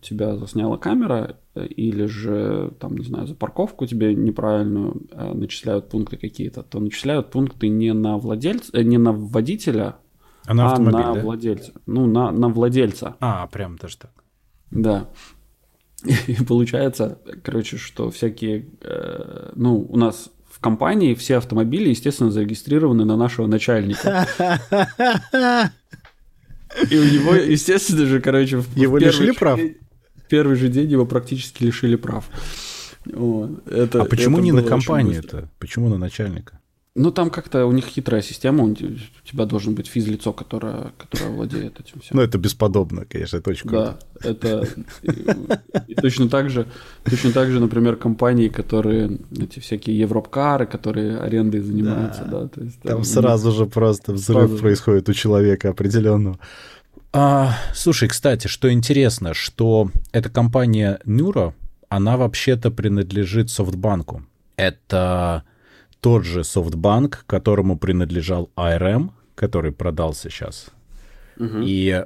тебя 0.00 0.36
засняла 0.36 0.76
камера, 0.78 1.38
или 1.54 2.06
же, 2.06 2.72
там, 2.80 2.96
не 2.96 3.04
знаю, 3.04 3.26
за 3.26 3.34
парковку 3.34 3.86
тебе 3.86 4.14
неправильную 4.14 5.02
э, 5.10 5.34
начисляют 5.34 5.88
пункты 5.88 6.16
какие-то, 6.16 6.62
то 6.62 6.80
начисляют 6.80 7.30
пункты 7.30 7.68
не 7.68 7.92
на 7.92 8.16
владельца, 8.16 8.70
э, 8.72 8.82
не 8.82 8.98
на 8.98 9.12
водителя, 9.12 9.96
а 10.46 10.54
на, 10.54 10.74
а 10.74 10.78
на 10.78 10.90
да? 10.90 11.12
владельца. 11.14 11.72
Ну, 11.86 12.06
на, 12.06 12.30
на 12.30 12.48
владельца. 12.48 13.16
А, 13.20 13.46
прям 13.48 13.76
даже 13.76 13.98
так. 13.98 14.12
Да. 14.70 15.08
И 16.26 16.34
получается, 16.44 17.18
короче, 17.42 17.76
что 17.76 18.10
всякие, 18.10 18.66
э, 18.80 19.52
ну, 19.54 19.86
у 19.88 19.96
нас 19.96 20.30
в 20.50 20.58
компании 20.60 21.14
все 21.14 21.36
автомобили, 21.36 21.90
естественно, 21.90 22.30
зарегистрированы 22.30 23.04
на 23.04 23.16
нашего 23.16 23.46
начальника. 23.46 24.26
И 26.90 26.96
у 26.96 27.04
него, 27.04 27.34
естественно 27.34 28.06
же, 28.06 28.20
короче, 28.20 28.58
в 28.58 28.76
его 28.76 28.98
лишили 28.98 29.32
прав. 29.32 29.60
Первый 30.28 30.56
же 30.56 30.68
день 30.68 30.90
его 30.90 31.04
практически 31.06 31.64
лишили 31.64 31.96
прав. 31.96 32.28
Вот. 33.04 33.66
Это, 33.66 34.02
а 34.02 34.04
почему 34.04 34.38
это 34.38 34.44
не 34.44 34.52
на 34.52 34.62
компанию-то? 34.62 35.50
Почему 35.58 35.88
на 35.88 35.98
начальника? 35.98 36.59
Ну, 36.96 37.12
там 37.12 37.30
как-то 37.30 37.66
у 37.66 37.72
них 37.72 37.86
хитрая 37.86 38.20
система, 38.20 38.64
у 38.64 38.74
тебя 38.74 39.44
должен 39.46 39.74
быть 39.76 39.86
физлицо, 39.86 40.32
которое, 40.32 40.92
которое 40.98 41.30
владеет 41.30 41.78
этим 41.78 42.00
всем. 42.00 42.16
Ну, 42.16 42.22
это 42.22 42.36
бесподобно, 42.36 43.04
конечно, 43.04 43.36
это 43.36 43.50
очень 43.50 43.68
круто. 43.68 43.98
Да, 44.20 44.28
это 44.28 44.66
и, 45.86 45.94
точно 45.94 46.28
так 46.28 46.50
же, 46.50 46.66
точно 47.04 47.30
так 47.30 47.48
же, 47.48 47.60
например, 47.60 47.94
компании, 47.94 48.48
которые, 48.48 49.18
эти 49.30 49.60
всякие 49.60 50.00
европкары, 50.00 50.66
которые 50.66 51.18
арендой 51.18 51.60
занимаются, 51.60 52.24
да, 52.24 52.48
то 52.48 52.60
есть, 52.60 52.80
там, 52.82 52.96
там 52.96 53.04
сразу 53.04 53.52
же 53.52 53.66
просто 53.66 54.12
взрыв 54.12 54.48
сразу 54.48 54.58
происходит 54.58 55.08
у 55.08 55.12
человека 55.12 55.70
определенного. 55.70 56.40
А, 57.12 57.54
слушай, 57.72 58.08
кстати, 58.08 58.48
что 58.48 58.72
интересно, 58.72 59.32
что 59.32 59.90
эта 60.10 60.28
компания 60.28 60.98
Нюра, 61.04 61.54
она 61.88 62.16
вообще-то 62.16 62.72
принадлежит 62.72 63.48
Софтбанку. 63.48 64.24
Это 64.56 65.44
тот 66.00 66.24
же 66.24 66.40
SoftBank, 66.40 67.18
которому 67.26 67.78
принадлежал 67.78 68.50
ARM, 68.56 69.10
который 69.34 69.72
продался 69.72 70.30
сейчас. 70.30 70.68
Угу. 71.38 71.58
И 71.64 72.04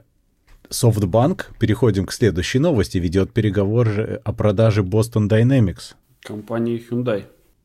SoftBank, 0.70 1.46
переходим 1.58 2.06
к 2.06 2.12
следующей 2.12 2.58
новости, 2.58 2.98
ведет 2.98 3.32
переговоры 3.32 4.20
о 4.24 4.32
продаже 4.32 4.82
Boston 4.82 5.28
Dynamics. 5.28 5.94
Компании 6.22 6.82
Hyundai. 6.90 7.24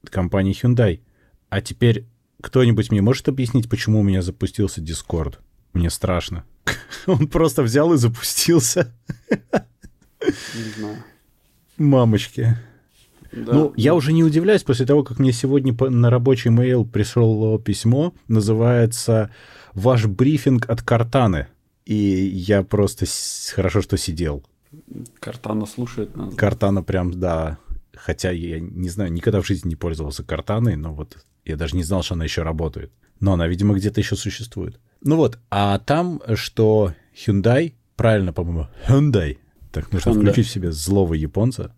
Компании 0.09 0.55
Hyundai. 0.55 0.99
А 1.49 1.61
теперь 1.61 2.05
кто-нибудь 2.41 2.91
мне 2.91 3.01
может 3.01 3.27
объяснить, 3.27 3.69
почему 3.69 3.99
у 3.99 4.03
меня 4.03 4.21
запустился 4.21 4.81
Discord? 4.81 5.35
Мне 5.73 5.89
страшно. 5.89 6.45
Он 7.05 7.27
просто 7.27 7.63
взял 7.63 7.93
и 7.93 7.97
запустился. 7.97 8.93
Не 10.21 10.71
знаю. 10.77 10.97
Мамочки. 11.77 12.57
Да. 13.31 13.53
Ну, 13.53 13.73
я 13.75 13.93
уже 13.95 14.13
не 14.13 14.23
удивляюсь 14.23 14.63
после 14.63 14.85
того, 14.85 15.03
как 15.03 15.19
мне 15.19 15.31
сегодня 15.31 15.75
на 15.89 16.09
рабочий 16.09 16.49
mail 16.49 16.85
пришло 16.85 17.57
письмо, 17.57 18.13
называется 18.27 19.31
«Ваш 19.73 20.05
брифинг 20.05 20.69
от 20.69 20.81
Картаны». 20.81 21.47
И 21.85 21.95
я 21.95 22.63
просто 22.63 23.05
хорошо, 23.55 23.81
что 23.81 23.97
сидел. 23.97 24.43
Картана 25.19 25.65
слушает 25.65 26.15
нас. 26.15 26.35
Картана 26.35 26.83
прям, 26.83 27.19
да. 27.19 27.57
Хотя 27.95 28.31
я 28.31 28.59
не 28.59 28.89
знаю, 28.89 29.11
никогда 29.11 29.41
в 29.41 29.47
жизни 29.47 29.69
не 29.69 29.75
пользовался 29.75 30.23
Картаной, 30.23 30.75
но 30.75 30.93
вот 30.93 31.17
я 31.45 31.57
даже 31.57 31.75
не 31.75 31.83
знал, 31.83 32.03
что 32.03 32.13
она 32.13 32.23
еще 32.23 32.43
работает. 32.43 32.91
Но 33.19 33.33
она, 33.33 33.47
видимо, 33.47 33.73
где-то 33.73 33.99
еще 33.99 34.15
существует. 34.15 34.79
Ну 35.01 35.15
вот, 35.15 35.39
а 35.49 35.79
там, 35.79 36.21
что 36.35 36.93
Hyundai, 37.15 37.73
правильно, 37.95 38.33
по-моему, 38.33 38.67
Hyundai, 38.87 39.37
так 39.71 39.91
нужно 39.91 40.11
Hyundai. 40.11 40.21
включить 40.21 40.47
в 40.47 40.51
себе 40.51 40.71
злого 40.71 41.13
японца. 41.13 41.73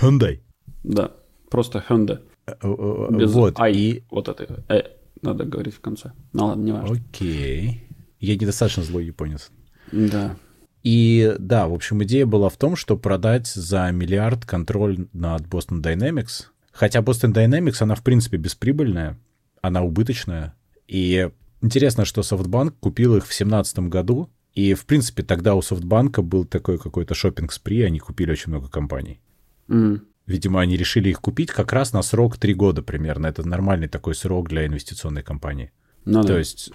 Hyundai. 0.00 0.40
Да, 0.82 1.12
просто 1.50 1.84
Hyundai. 1.88 2.20
Э, 2.46 2.52
э, 2.62 3.06
э, 3.10 3.16
Без 3.16 3.32
вот, 3.32 3.58
I, 3.58 3.72
и... 3.72 4.04
вот 4.10 4.28
это, 4.28 4.64
э, 4.68 4.82
надо 5.20 5.44
говорить 5.44 5.74
в 5.74 5.80
конце. 5.80 6.12
Ну 6.32 6.46
ладно, 6.46 6.62
не 6.62 6.72
важно. 6.72 6.96
Окей. 6.96 7.84
Я 8.20 8.34
недостаточно 8.34 8.82
злой 8.82 9.06
японец. 9.06 9.50
Да. 9.90 10.36
И 10.82 11.34
да, 11.38 11.68
в 11.68 11.74
общем, 11.74 12.02
идея 12.02 12.26
была 12.26 12.48
в 12.48 12.56
том, 12.56 12.76
что 12.76 12.96
продать 12.96 13.46
за 13.46 13.90
миллиард 13.92 14.44
контроль 14.44 15.06
над 15.12 15.42
Boston 15.42 15.80
Dynamics. 15.80 16.46
Хотя 16.72 17.00
Boston 17.00 17.32
Dynamics, 17.32 17.76
она 17.80 17.94
в 17.94 18.02
принципе 18.02 18.36
бесприбыльная, 18.36 19.18
она 19.60 19.82
убыточная. 19.82 20.54
И 20.88 21.30
интересно, 21.60 22.04
что 22.04 22.22
SoftBank 22.22 22.74
купил 22.80 23.16
их 23.16 23.24
в 23.24 23.28
2017 23.28 23.78
году, 23.90 24.30
и, 24.54 24.74
в 24.74 24.84
принципе, 24.84 25.22
тогда 25.22 25.54
у 25.54 25.60
SoftBank 25.60 26.20
был 26.22 26.44
такой 26.44 26.78
какой-то 26.78 27.14
шопинг 27.14 27.52
спри 27.52 27.82
они 27.82 27.98
купили 27.98 28.32
очень 28.32 28.50
много 28.50 28.68
компаний. 28.68 29.20
Mm. 29.68 30.00
Видимо, 30.26 30.60
они 30.60 30.76
решили 30.76 31.10
их 31.10 31.20
купить 31.20 31.50
как 31.50 31.72
раз 31.72 31.92
на 31.92 32.02
срок 32.02 32.36
3 32.36 32.54
года 32.54 32.82
примерно. 32.82 33.26
Это 33.26 33.46
нормальный 33.46 33.88
такой 33.88 34.14
срок 34.14 34.48
для 34.48 34.66
инвестиционной 34.66 35.22
компании. 35.22 35.72
Ну, 36.04 36.22
То 36.22 36.28
да. 36.28 36.38
есть 36.38 36.72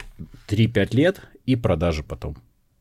3-5 0.48 0.95
лет 0.95 1.22
и 1.45 1.56
продажи 1.56 2.04
потом. 2.04 2.38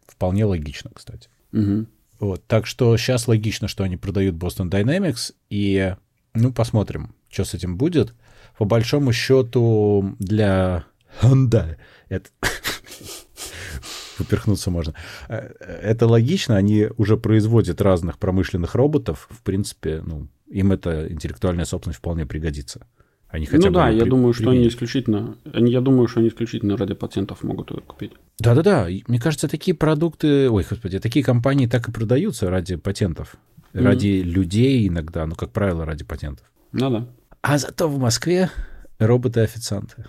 Вполне 0.07 0.45
логично, 0.45 0.91
кстати. 0.95 1.29
Угу. 1.53 1.87
Вот, 2.21 2.47
так 2.47 2.67
что 2.67 2.97
сейчас 2.97 3.29
логично, 3.29 3.69
что 3.69 3.85
они 3.85 3.97
продают 3.97 4.37
Boston 4.37 4.71
Dynamics, 4.71 5.35
и 5.51 5.95
ну 6.35 6.53
посмотрим, 6.53 7.15
что 7.29 7.45
с 7.45 7.55
этим 7.55 7.77
будет. 7.77 8.15
По 8.57 8.65
большому 8.65 9.13
счету 9.13 10.17
для 10.19 10.87
Honda 11.21 11.77
это 12.09 12.31
поперхнуться 14.19 14.71
можно. 14.71 14.95
Э, 15.29 15.53
это 15.83 16.07
логично, 16.07 16.57
они 16.57 16.89
уже 16.97 17.17
производят 17.19 17.83
разных 17.83 18.19
промышленных 18.19 18.75
роботов. 18.75 19.29
В 19.31 19.43
принципе, 19.43 20.03
ну, 20.05 20.29
им 20.49 20.73
эта 20.73 21.11
интеллектуальная 21.13 21.65
собственность 21.65 21.99
вполне 21.99 22.27
пригодится. 22.27 22.87
Они 23.29 23.47
хотя 23.47 23.65
ну 23.65 23.69
бы 23.69 23.75
да, 23.75 23.89
я 23.89 24.03
при... 24.03 24.11
думаю, 24.11 24.33
что 24.33 24.51
они 24.51 24.69
исключительно, 24.69 25.37
я 25.45 25.81
думаю, 25.81 26.07
что 26.07 26.21
они 26.21 26.29
исключительно 26.29 26.77
ради 26.77 26.95
пациентов 26.95 27.43
могут 27.43 27.71
ее 27.71 27.81
купить. 27.81 28.13
Да-да-да, 28.39 28.89
мне 29.09 29.19
кажется, 29.19 29.49
такие 29.49 29.77
продукты, 29.77 30.49
ой, 30.49 30.65
господи, 30.69 31.01
такие 31.01 31.25
компании 31.25 31.67
так 31.67 31.89
и 31.89 31.93
продаются 31.93 32.49
ради 32.51 32.77
патентов, 32.77 33.37
mm-hmm. 33.73 33.83
ради 33.83 34.23
людей 34.23 34.87
иногда, 34.87 35.27
ну 35.27 35.35
как 35.35 35.51
правило, 35.51 35.85
ради 35.85 36.05
патентов. 36.05 36.47
Ну 36.73 36.91
да. 36.91 37.07
А 37.43 37.59
зато 37.59 37.89
в 37.89 37.99
Москве 37.99 38.51
роботы-официанты. 38.99 40.05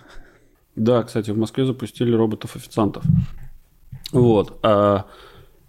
Да, 0.76 1.02
кстати, 1.02 1.30
в 1.30 1.38
Москве 1.38 1.66
запустили 1.66 2.12
роботов-официантов. 2.12 3.04
Вот. 4.12 4.58
А 4.62 5.06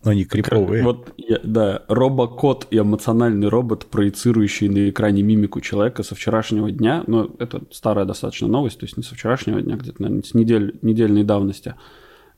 но 0.04 0.12
они 0.12 0.24
криповые. 0.24 0.84
Вот, 0.84 1.14
я, 1.18 1.40
да, 1.44 1.84
робокот 1.88 2.68
и 2.72 2.78
эмоциональный 2.78 3.50
робот, 3.50 3.86
проецирующий 3.86 4.70
на 4.70 4.90
экране 4.90 5.24
мимику 5.24 5.60
человека 5.60 6.04
со 6.04 6.16
вчерашнего 6.16 6.72
дня, 6.72 7.04
но 7.08 7.30
это 7.40 7.64
старая 7.72 8.06
достаточно 8.06 8.48
новость, 8.48 8.80
то 8.80 8.86
есть 8.86 8.96
не 8.96 9.04
со 9.04 9.16
вчерашнего 9.16 9.62
дня, 9.62 9.76
где-то, 9.76 10.02
наверное, 10.02 10.24
с 10.24 10.34
недель, 10.34 10.80
недельной 10.82 11.24
давности, 11.24 11.76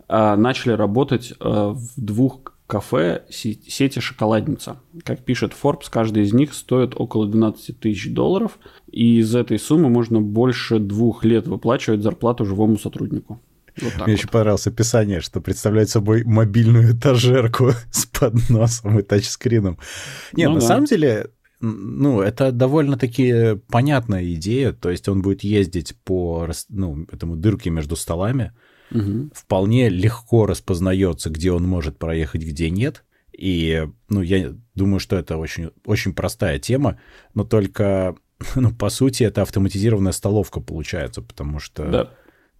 а 0.08 0.36
начали 0.36 0.74
работать 0.74 1.34
а, 1.40 1.74
в 1.74 1.94
двух 1.98 2.42
кафе 2.66 3.26
сети 3.30 4.00
«Шоколадница». 4.00 4.78
Как 5.04 5.20
пишет 5.20 5.52
Forbes, 5.52 5.88
каждый 5.90 6.24
из 6.24 6.34
них 6.34 6.54
стоит 6.54 6.94
около 6.96 7.28
12 7.28 7.80
тысяч 7.80 8.12
долларов, 8.14 8.58
и 8.90 9.20
из 9.20 9.36
этой 9.36 9.60
суммы 9.60 9.90
можно 9.90 10.22
больше 10.22 10.80
двух 10.80 11.26
лет 11.26 11.48
выплачивать 11.48 12.02
зарплату 12.02 12.46
живому 12.46 12.78
сотруднику. 12.78 13.42
Вот 13.82 13.94
Мне 13.96 14.06
вот. 14.06 14.10
очень 14.10 14.30
понравилось 14.30 14.68
описание, 14.68 15.22
что 15.22 15.42
представляет 15.42 15.90
собой 15.90 16.24
мобильную 16.24 16.96
этажерку 16.96 17.72
с 17.92 18.06
подносом 18.06 19.00
и 19.00 19.04
тачскрином. 19.04 19.78
Нет, 20.34 20.50
ну, 20.50 20.56
на 20.56 20.62
да. 20.62 20.68
самом 20.68 20.86
деле, 20.86 21.28
ну, 21.60 22.22
это 22.22 22.52
довольно-таки 22.52 23.58
понятная 23.70 24.34
идея. 24.34 24.74
То 24.74 24.90
есть 24.90 25.08
он 25.08 25.22
будет 25.22 25.44
ездить 25.44 25.96
по 26.04 26.50
ну, 26.70 27.06
этому 27.12 27.36
дырке 27.36 27.70
между 27.70 27.96
столами. 27.96 28.54
Угу. 28.92 29.32
Вполне 29.34 29.90
легко 29.90 30.46
распознается, 30.46 31.30
где 31.30 31.52
он 31.52 31.64
может 31.64 31.98
проехать, 31.98 32.44
где 32.44 32.70
нет. 32.70 33.06
И, 33.32 33.88
ну, 34.10 34.22
я 34.22 34.54
думаю, 34.76 35.00
что 35.00 35.16
это 35.16 35.38
очень, 35.38 35.72
очень 35.86 36.14
простая 36.14 36.60
тема, 36.60 37.00
но 37.34 37.44
только 37.44 38.16
ну, 38.56 38.74
по 38.74 38.90
сути, 38.90 39.24
это 39.24 39.42
автоматизированная 39.42 40.12
столовка 40.12 40.60
получается, 40.60 41.22
потому 41.22 41.60
что 41.60 41.90
Да. 41.90 42.10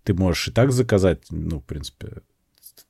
Ты 0.04 0.14
можешь 0.14 0.48
и 0.48 0.52
так 0.52 0.72
заказать, 0.72 1.24
ну, 1.30 1.60
в 1.60 1.64
принципе, 1.64 2.22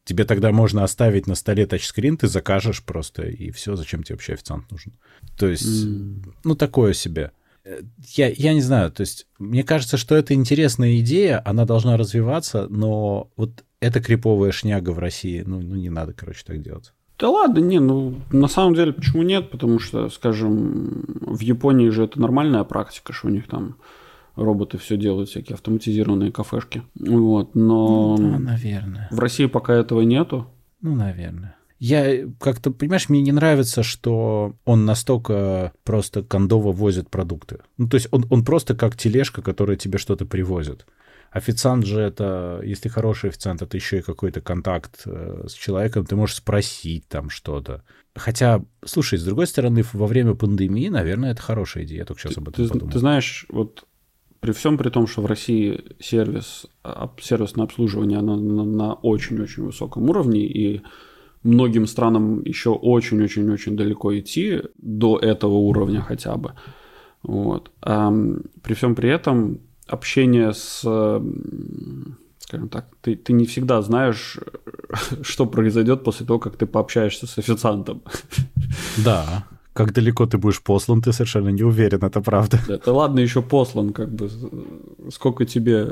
тебе 0.03 0.25
тогда 0.25 0.51
можно 0.51 0.83
оставить 0.83 1.27
на 1.27 1.35
столе 1.35 1.65
тачскрин, 1.65 2.17
ты 2.17 2.27
закажешь 2.27 2.83
просто, 2.83 3.23
и 3.23 3.51
все, 3.51 3.75
зачем 3.75 4.03
тебе 4.03 4.15
вообще 4.15 4.33
официант 4.33 4.71
нужен? 4.71 4.93
То 5.37 5.47
есть, 5.47 5.85
ну, 6.43 6.55
такое 6.55 6.93
себе. 6.93 7.31
Э, 7.63 7.81
Я, 8.15 8.29
я 8.29 8.53
не 8.53 8.61
знаю, 8.61 8.91
то 8.91 9.01
есть, 9.01 9.27
мне 9.39 9.63
кажется, 9.63 9.97
что 9.97 10.15
это 10.15 10.33
интересная 10.33 10.99
идея, 10.99 11.41
она 11.45 11.65
должна 11.65 11.97
развиваться, 11.97 12.67
но 12.69 13.31
вот 13.35 13.63
эта 13.79 14.01
криповая 14.01 14.51
шняга 14.51 14.91
в 14.91 14.99
России, 14.99 15.43
ну, 15.45 15.61
ну 15.61 15.75
не 15.75 15.89
надо, 15.89 16.13
короче, 16.13 16.43
так 16.45 16.61
делать. 16.61 16.93
Да 17.19 17.29
ладно, 17.29 17.59
не, 17.59 17.79
ну 17.79 18.19
на 18.31 18.47
самом 18.47 18.73
деле 18.73 18.93
почему 18.93 19.21
нет? 19.21 19.51
Потому 19.51 19.77
что, 19.77 20.09
скажем, 20.09 21.03
в 21.21 21.39
Японии 21.41 21.89
же 21.89 22.05
это 22.05 22.19
нормальная 22.19 22.63
практика, 22.63 23.13
что 23.13 23.27
у 23.27 23.29
них 23.29 23.47
там 23.47 23.75
роботы 24.35 24.77
все 24.77 24.97
делают, 24.97 25.29
всякие 25.29 25.55
автоматизированные 25.55 26.31
кафешки. 26.31 26.83
Вот, 26.95 27.55
но 27.55 28.15
Ну, 28.17 28.31
да, 28.31 28.39
наверное. 28.39 29.07
в 29.11 29.19
России 29.19 29.45
пока 29.45 29.73
этого 29.73 30.01
нету. 30.01 30.47
Ну, 30.81 30.95
наверное. 30.95 31.55
Я 31.79 32.27
как-то, 32.39 32.69
понимаешь, 32.71 33.09
мне 33.09 33.21
не 33.21 33.31
нравится, 33.31 33.81
что 33.81 34.55
он 34.65 34.85
настолько 34.85 35.73
просто 35.83 36.21
кондово 36.21 36.71
возит 36.71 37.09
продукты. 37.09 37.59
Ну, 37.77 37.87
то 37.89 37.95
есть 37.95 38.07
он, 38.11 38.25
он 38.29 38.45
просто 38.45 38.75
как 38.75 38.95
тележка, 38.95 39.41
которая 39.41 39.77
тебе 39.77 39.97
что-то 39.97 40.25
привозит. 40.25 40.85
Официант 41.31 41.85
же 41.85 41.99
это, 42.01 42.61
если 42.63 42.89
хороший 42.89 43.29
официант, 43.29 43.61
это 43.61 43.77
еще 43.77 43.99
и 43.99 44.01
какой-то 44.01 44.41
контакт 44.41 45.03
э, 45.05 45.45
с 45.47 45.53
человеком, 45.53 46.05
ты 46.05 46.15
можешь 46.15 46.35
спросить 46.35 47.07
там 47.07 47.29
что-то. 47.29 47.83
Хотя, 48.15 48.61
слушай, 48.85 49.17
с 49.17 49.23
другой 49.23 49.47
стороны, 49.47 49.83
во 49.93 50.05
время 50.07 50.35
пандемии, 50.35 50.89
наверное, 50.89 51.31
это 51.31 51.41
хорошая 51.41 51.85
идея. 51.85 51.99
Я 51.99 52.05
только 52.05 52.21
сейчас 52.21 52.37
об 52.37 52.49
этом 52.49 52.65
Ты, 52.65 52.69
подумал. 52.71 52.91
ты 52.91 52.99
знаешь, 52.99 53.45
вот 53.49 53.85
при 54.41 54.51
всем 54.51 54.77
при 54.77 54.89
том, 54.89 55.07
что 55.07 55.21
в 55.21 55.27
России 55.27 55.79
сервис, 55.99 56.65
сервисное 57.21 57.65
обслуживание 57.65 58.21
на, 58.21 58.93
очень-очень 58.93 59.63
высоком 59.63 60.09
уровне, 60.09 60.41
и 60.41 60.81
многим 61.43 61.85
странам 61.85 62.41
еще 62.43 62.71
очень-очень-очень 62.71 63.77
далеко 63.77 64.17
идти 64.17 64.61
до 64.77 65.17
этого 65.17 65.53
уровня 65.53 66.01
хотя 66.01 66.35
бы. 66.37 66.53
Вот. 67.21 67.71
Ам, 67.81 68.41
при 68.63 68.73
всем 68.73 68.95
при 68.95 69.09
этом 69.09 69.59
общение 69.87 70.53
с, 70.53 70.79
скажем 72.39 72.69
так, 72.69 72.87
ты, 73.01 73.15
ты 73.15 73.33
не 73.33 73.45
всегда 73.45 73.81
знаешь, 73.83 74.39
что 75.21 75.45
произойдет 75.45 76.03
после 76.03 76.25
того, 76.25 76.39
как 76.39 76.57
ты 76.57 76.65
пообщаешься 76.65 77.27
с 77.27 77.37
официантом. 77.37 78.01
Да. 79.05 79.45
Как 79.73 79.93
далеко 79.93 80.25
ты 80.25 80.37
будешь 80.37 80.61
послан, 80.61 81.01
ты 81.01 81.13
совершенно 81.13 81.49
не 81.49 81.63
уверен, 81.63 81.99
это 82.03 82.21
правда. 82.21 82.59
Это 82.67 82.91
ладно 82.91 83.19
еще 83.21 83.41
послан, 83.41 83.93
как 83.93 84.13
бы 84.13 84.29
сколько 85.11 85.45
тебе 85.45 85.87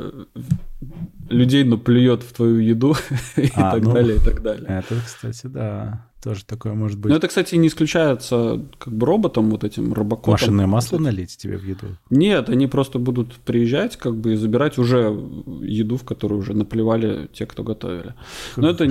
людей 1.30 1.64
наплюет 1.64 2.24
в 2.24 2.34
твою 2.34 2.58
еду 2.60 2.96
и 3.38 3.50
А, 3.56 3.72
так 3.72 3.84
ну. 3.84 3.94
далее, 3.94 4.18
и 4.18 4.20
так 4.20 4.42
далее. 4.42 4.66
Это, 4.68 4.96
кстати, 5.06 5.48
да, 5.48 6.09
тоже 6.24 6.46
такое 6.46 6.74
может 6.74 7.00
быть. 7.00 7.10
Но 7.10 7.16
это, 7.16 7.28
кстати, 7.28 7.56
не 7.56 7.68
исключается 7.68 8.66
как 8.78 8.94
бы 8.94 9.06
роботом, 9.06 9.50
вот 9.50 9.64
этим 9.64 9.94
робокотом. 9.94 10.34
Машинное 10.34 10.68
масло 10.68 10.98
налить 10.98 11.38
тебе 11.38 11.58
в 11.58 11.64
еду? 11.64 11.88
Нет, 12.10 12.50
они 12.50 12.68
просто 12.68 13.00
будут 13.00 13.36
приезжать 13.36 13.98
как 13.98 14.16
бы 14.16 14.34
и 14.34 14.36
забирать 14.36 14.78
уже 14.78 15.18
еду, 15.62 15.98
в 15.98 16.04
которую 16.04 16.40
уже 16.40 16.54
наплевали 16.54 17.30
те, 17.34 17.46
кто 17.46 17.64
готовили. 17.64 18.16
Но 18.56 18.70
это... 18.70 18.84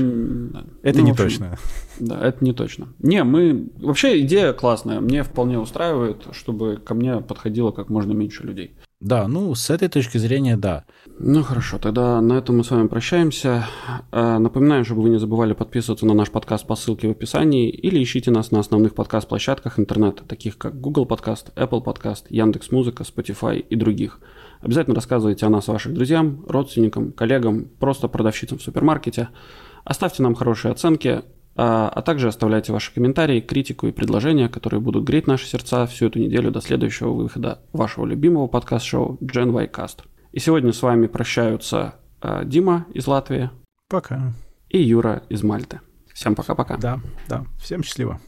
Это 0.82 0.98
ну, 0.98 1.04
не 1.04 1.10
общем, 1.10 1.24
точно. 1.24 1.58
Да, 2.00 2.20
это 2.20 2.44
не 2.44 2.52
точно. 2.52 2.88
Не, 2.98 3.24
мы... 3.24 3.68
Вообще 3.76 4.20
идея 4.20 4.52
классная. 4.52 5.00
Мне 5.00 5.22
вполне 5.22 5.58
устраивает, 5.58 6.26
чтобы 6.32 6.76
ко 6.76 6.94
мне 6.94 7.20
подходило 7.20 7.70
как 7.70 7.88
можно 7.88 8.12
меньше 8.12 8.44
людей. 8.44 8.74
Да, 9.00 9.28
ну, 9.28 9.54
с 9.54 9.70
этой 9.70 9.88
точки 9.88 10.18
зрения, 10.18 10.56
да. 10.56 10.84
Ну 11.20 11.44
хорошо, 11.44 11.78
тогда 11.78 12.20
на 12.20 12.32
этом 12.32 12.56
мы 12.56 12.64
с 12.64 12.70
вами 12.72 12.88
прощаемся. 12.88 13.64
Э, 14.10 14.38
Напоминаем, 14.38 14.84
чтобы 14.84 15.02
вы 15.02 15.10
не 15.10 15.20
забывали 15.20 15.52
подписываться 15.52 16.04
на 16.04 16.14
наш 16.14 16.32
подкаст 16.32 16.66
по 16.66 16.74
ссылке 16.74 17.06
в 17.06 17.12
описании 17.12 17.70
или 17.70 18.02
ищите 18.02 18.32
нас 18.32 18.50
на 18.50 18.58
основных 18.58 18.96
подкаст-площадках 18.96 19.78
интернета, 19.78 20.24
таких 20.24 20.58
как 20.58 20.80
Google 20.80 21.06
Подкаст, 21.06 21.52
Apple 21.54 21.80
Подкаст, 21.80 22.26
Яндекс.Музыка, 22.28 23.04
Spotify 23.04 23.60
и 23.60 23.76
других. 23.76 24.18
Обязательно 24.60 24.96
рассказывайте 24.96 25.46
о 25.46 25.50
нас 25.50 25.68
вашим 25.68 25.94
друзьям, 25.94 26.44
родственникам, 26.48 27.12
коллегам, 27.12 27.68
просто 27.78 28.08
продавщицам 28.08 28.58
в 28.58 28.62
супермаркете. 28.62 29.28
Оставьте 29.84 30.24
нам 30.24 30.34
хорошие 30.34 30.72
оценки, 30.72 31.22
а 31.58 31.88
а 31.88 32.02
также 32.02 32.28
оставляйте 32.28 32.72
ваши 32.72 32.94
комментарии, 32.94 33.40
критику 33.40 33.88
и 33.88 33.92
предложения, 33.92 34.48
которые 34.48 34.80
будут 34.80 35.04
греть 35.04 35.26
наши 35.26 35.44
сердца 35.46 35.86
всю 35.86 36.06
эту 36.06 36.20
неделю 36.20 36.52
до 36.52 36.60
следующего 36.60 37.10
выхода 37.10 37.60
вашего 37.72 38.06
любимого 38.06 38.46
подкаст-шоу 38.46 39.18
Gen 39.20 39.50
Y 39.50 39.66
Cast. 39.66 40.04
И 40.30 40.38
сегодня 40.38 40.72
с 40.72 40.80
вами 40.82 41.08
прощаются 41.08 41.96
а, 42.20 42.44
Дима 42.44 42.86
из 42.94 43.08
Латвии 43.08 43.50
Пока. 43.88 44.32
и 44.68 44.80
Юра 44.80 45.24
из 45.28 45.42
Мальты. 45.42 45.80
Всем 46.14 46.36
пока-пока. 46.36 46.76
Да, 46.76 47.00
да. 47.28 47.44
Всем 47.60 47.82
счастливо. 47.82 48.20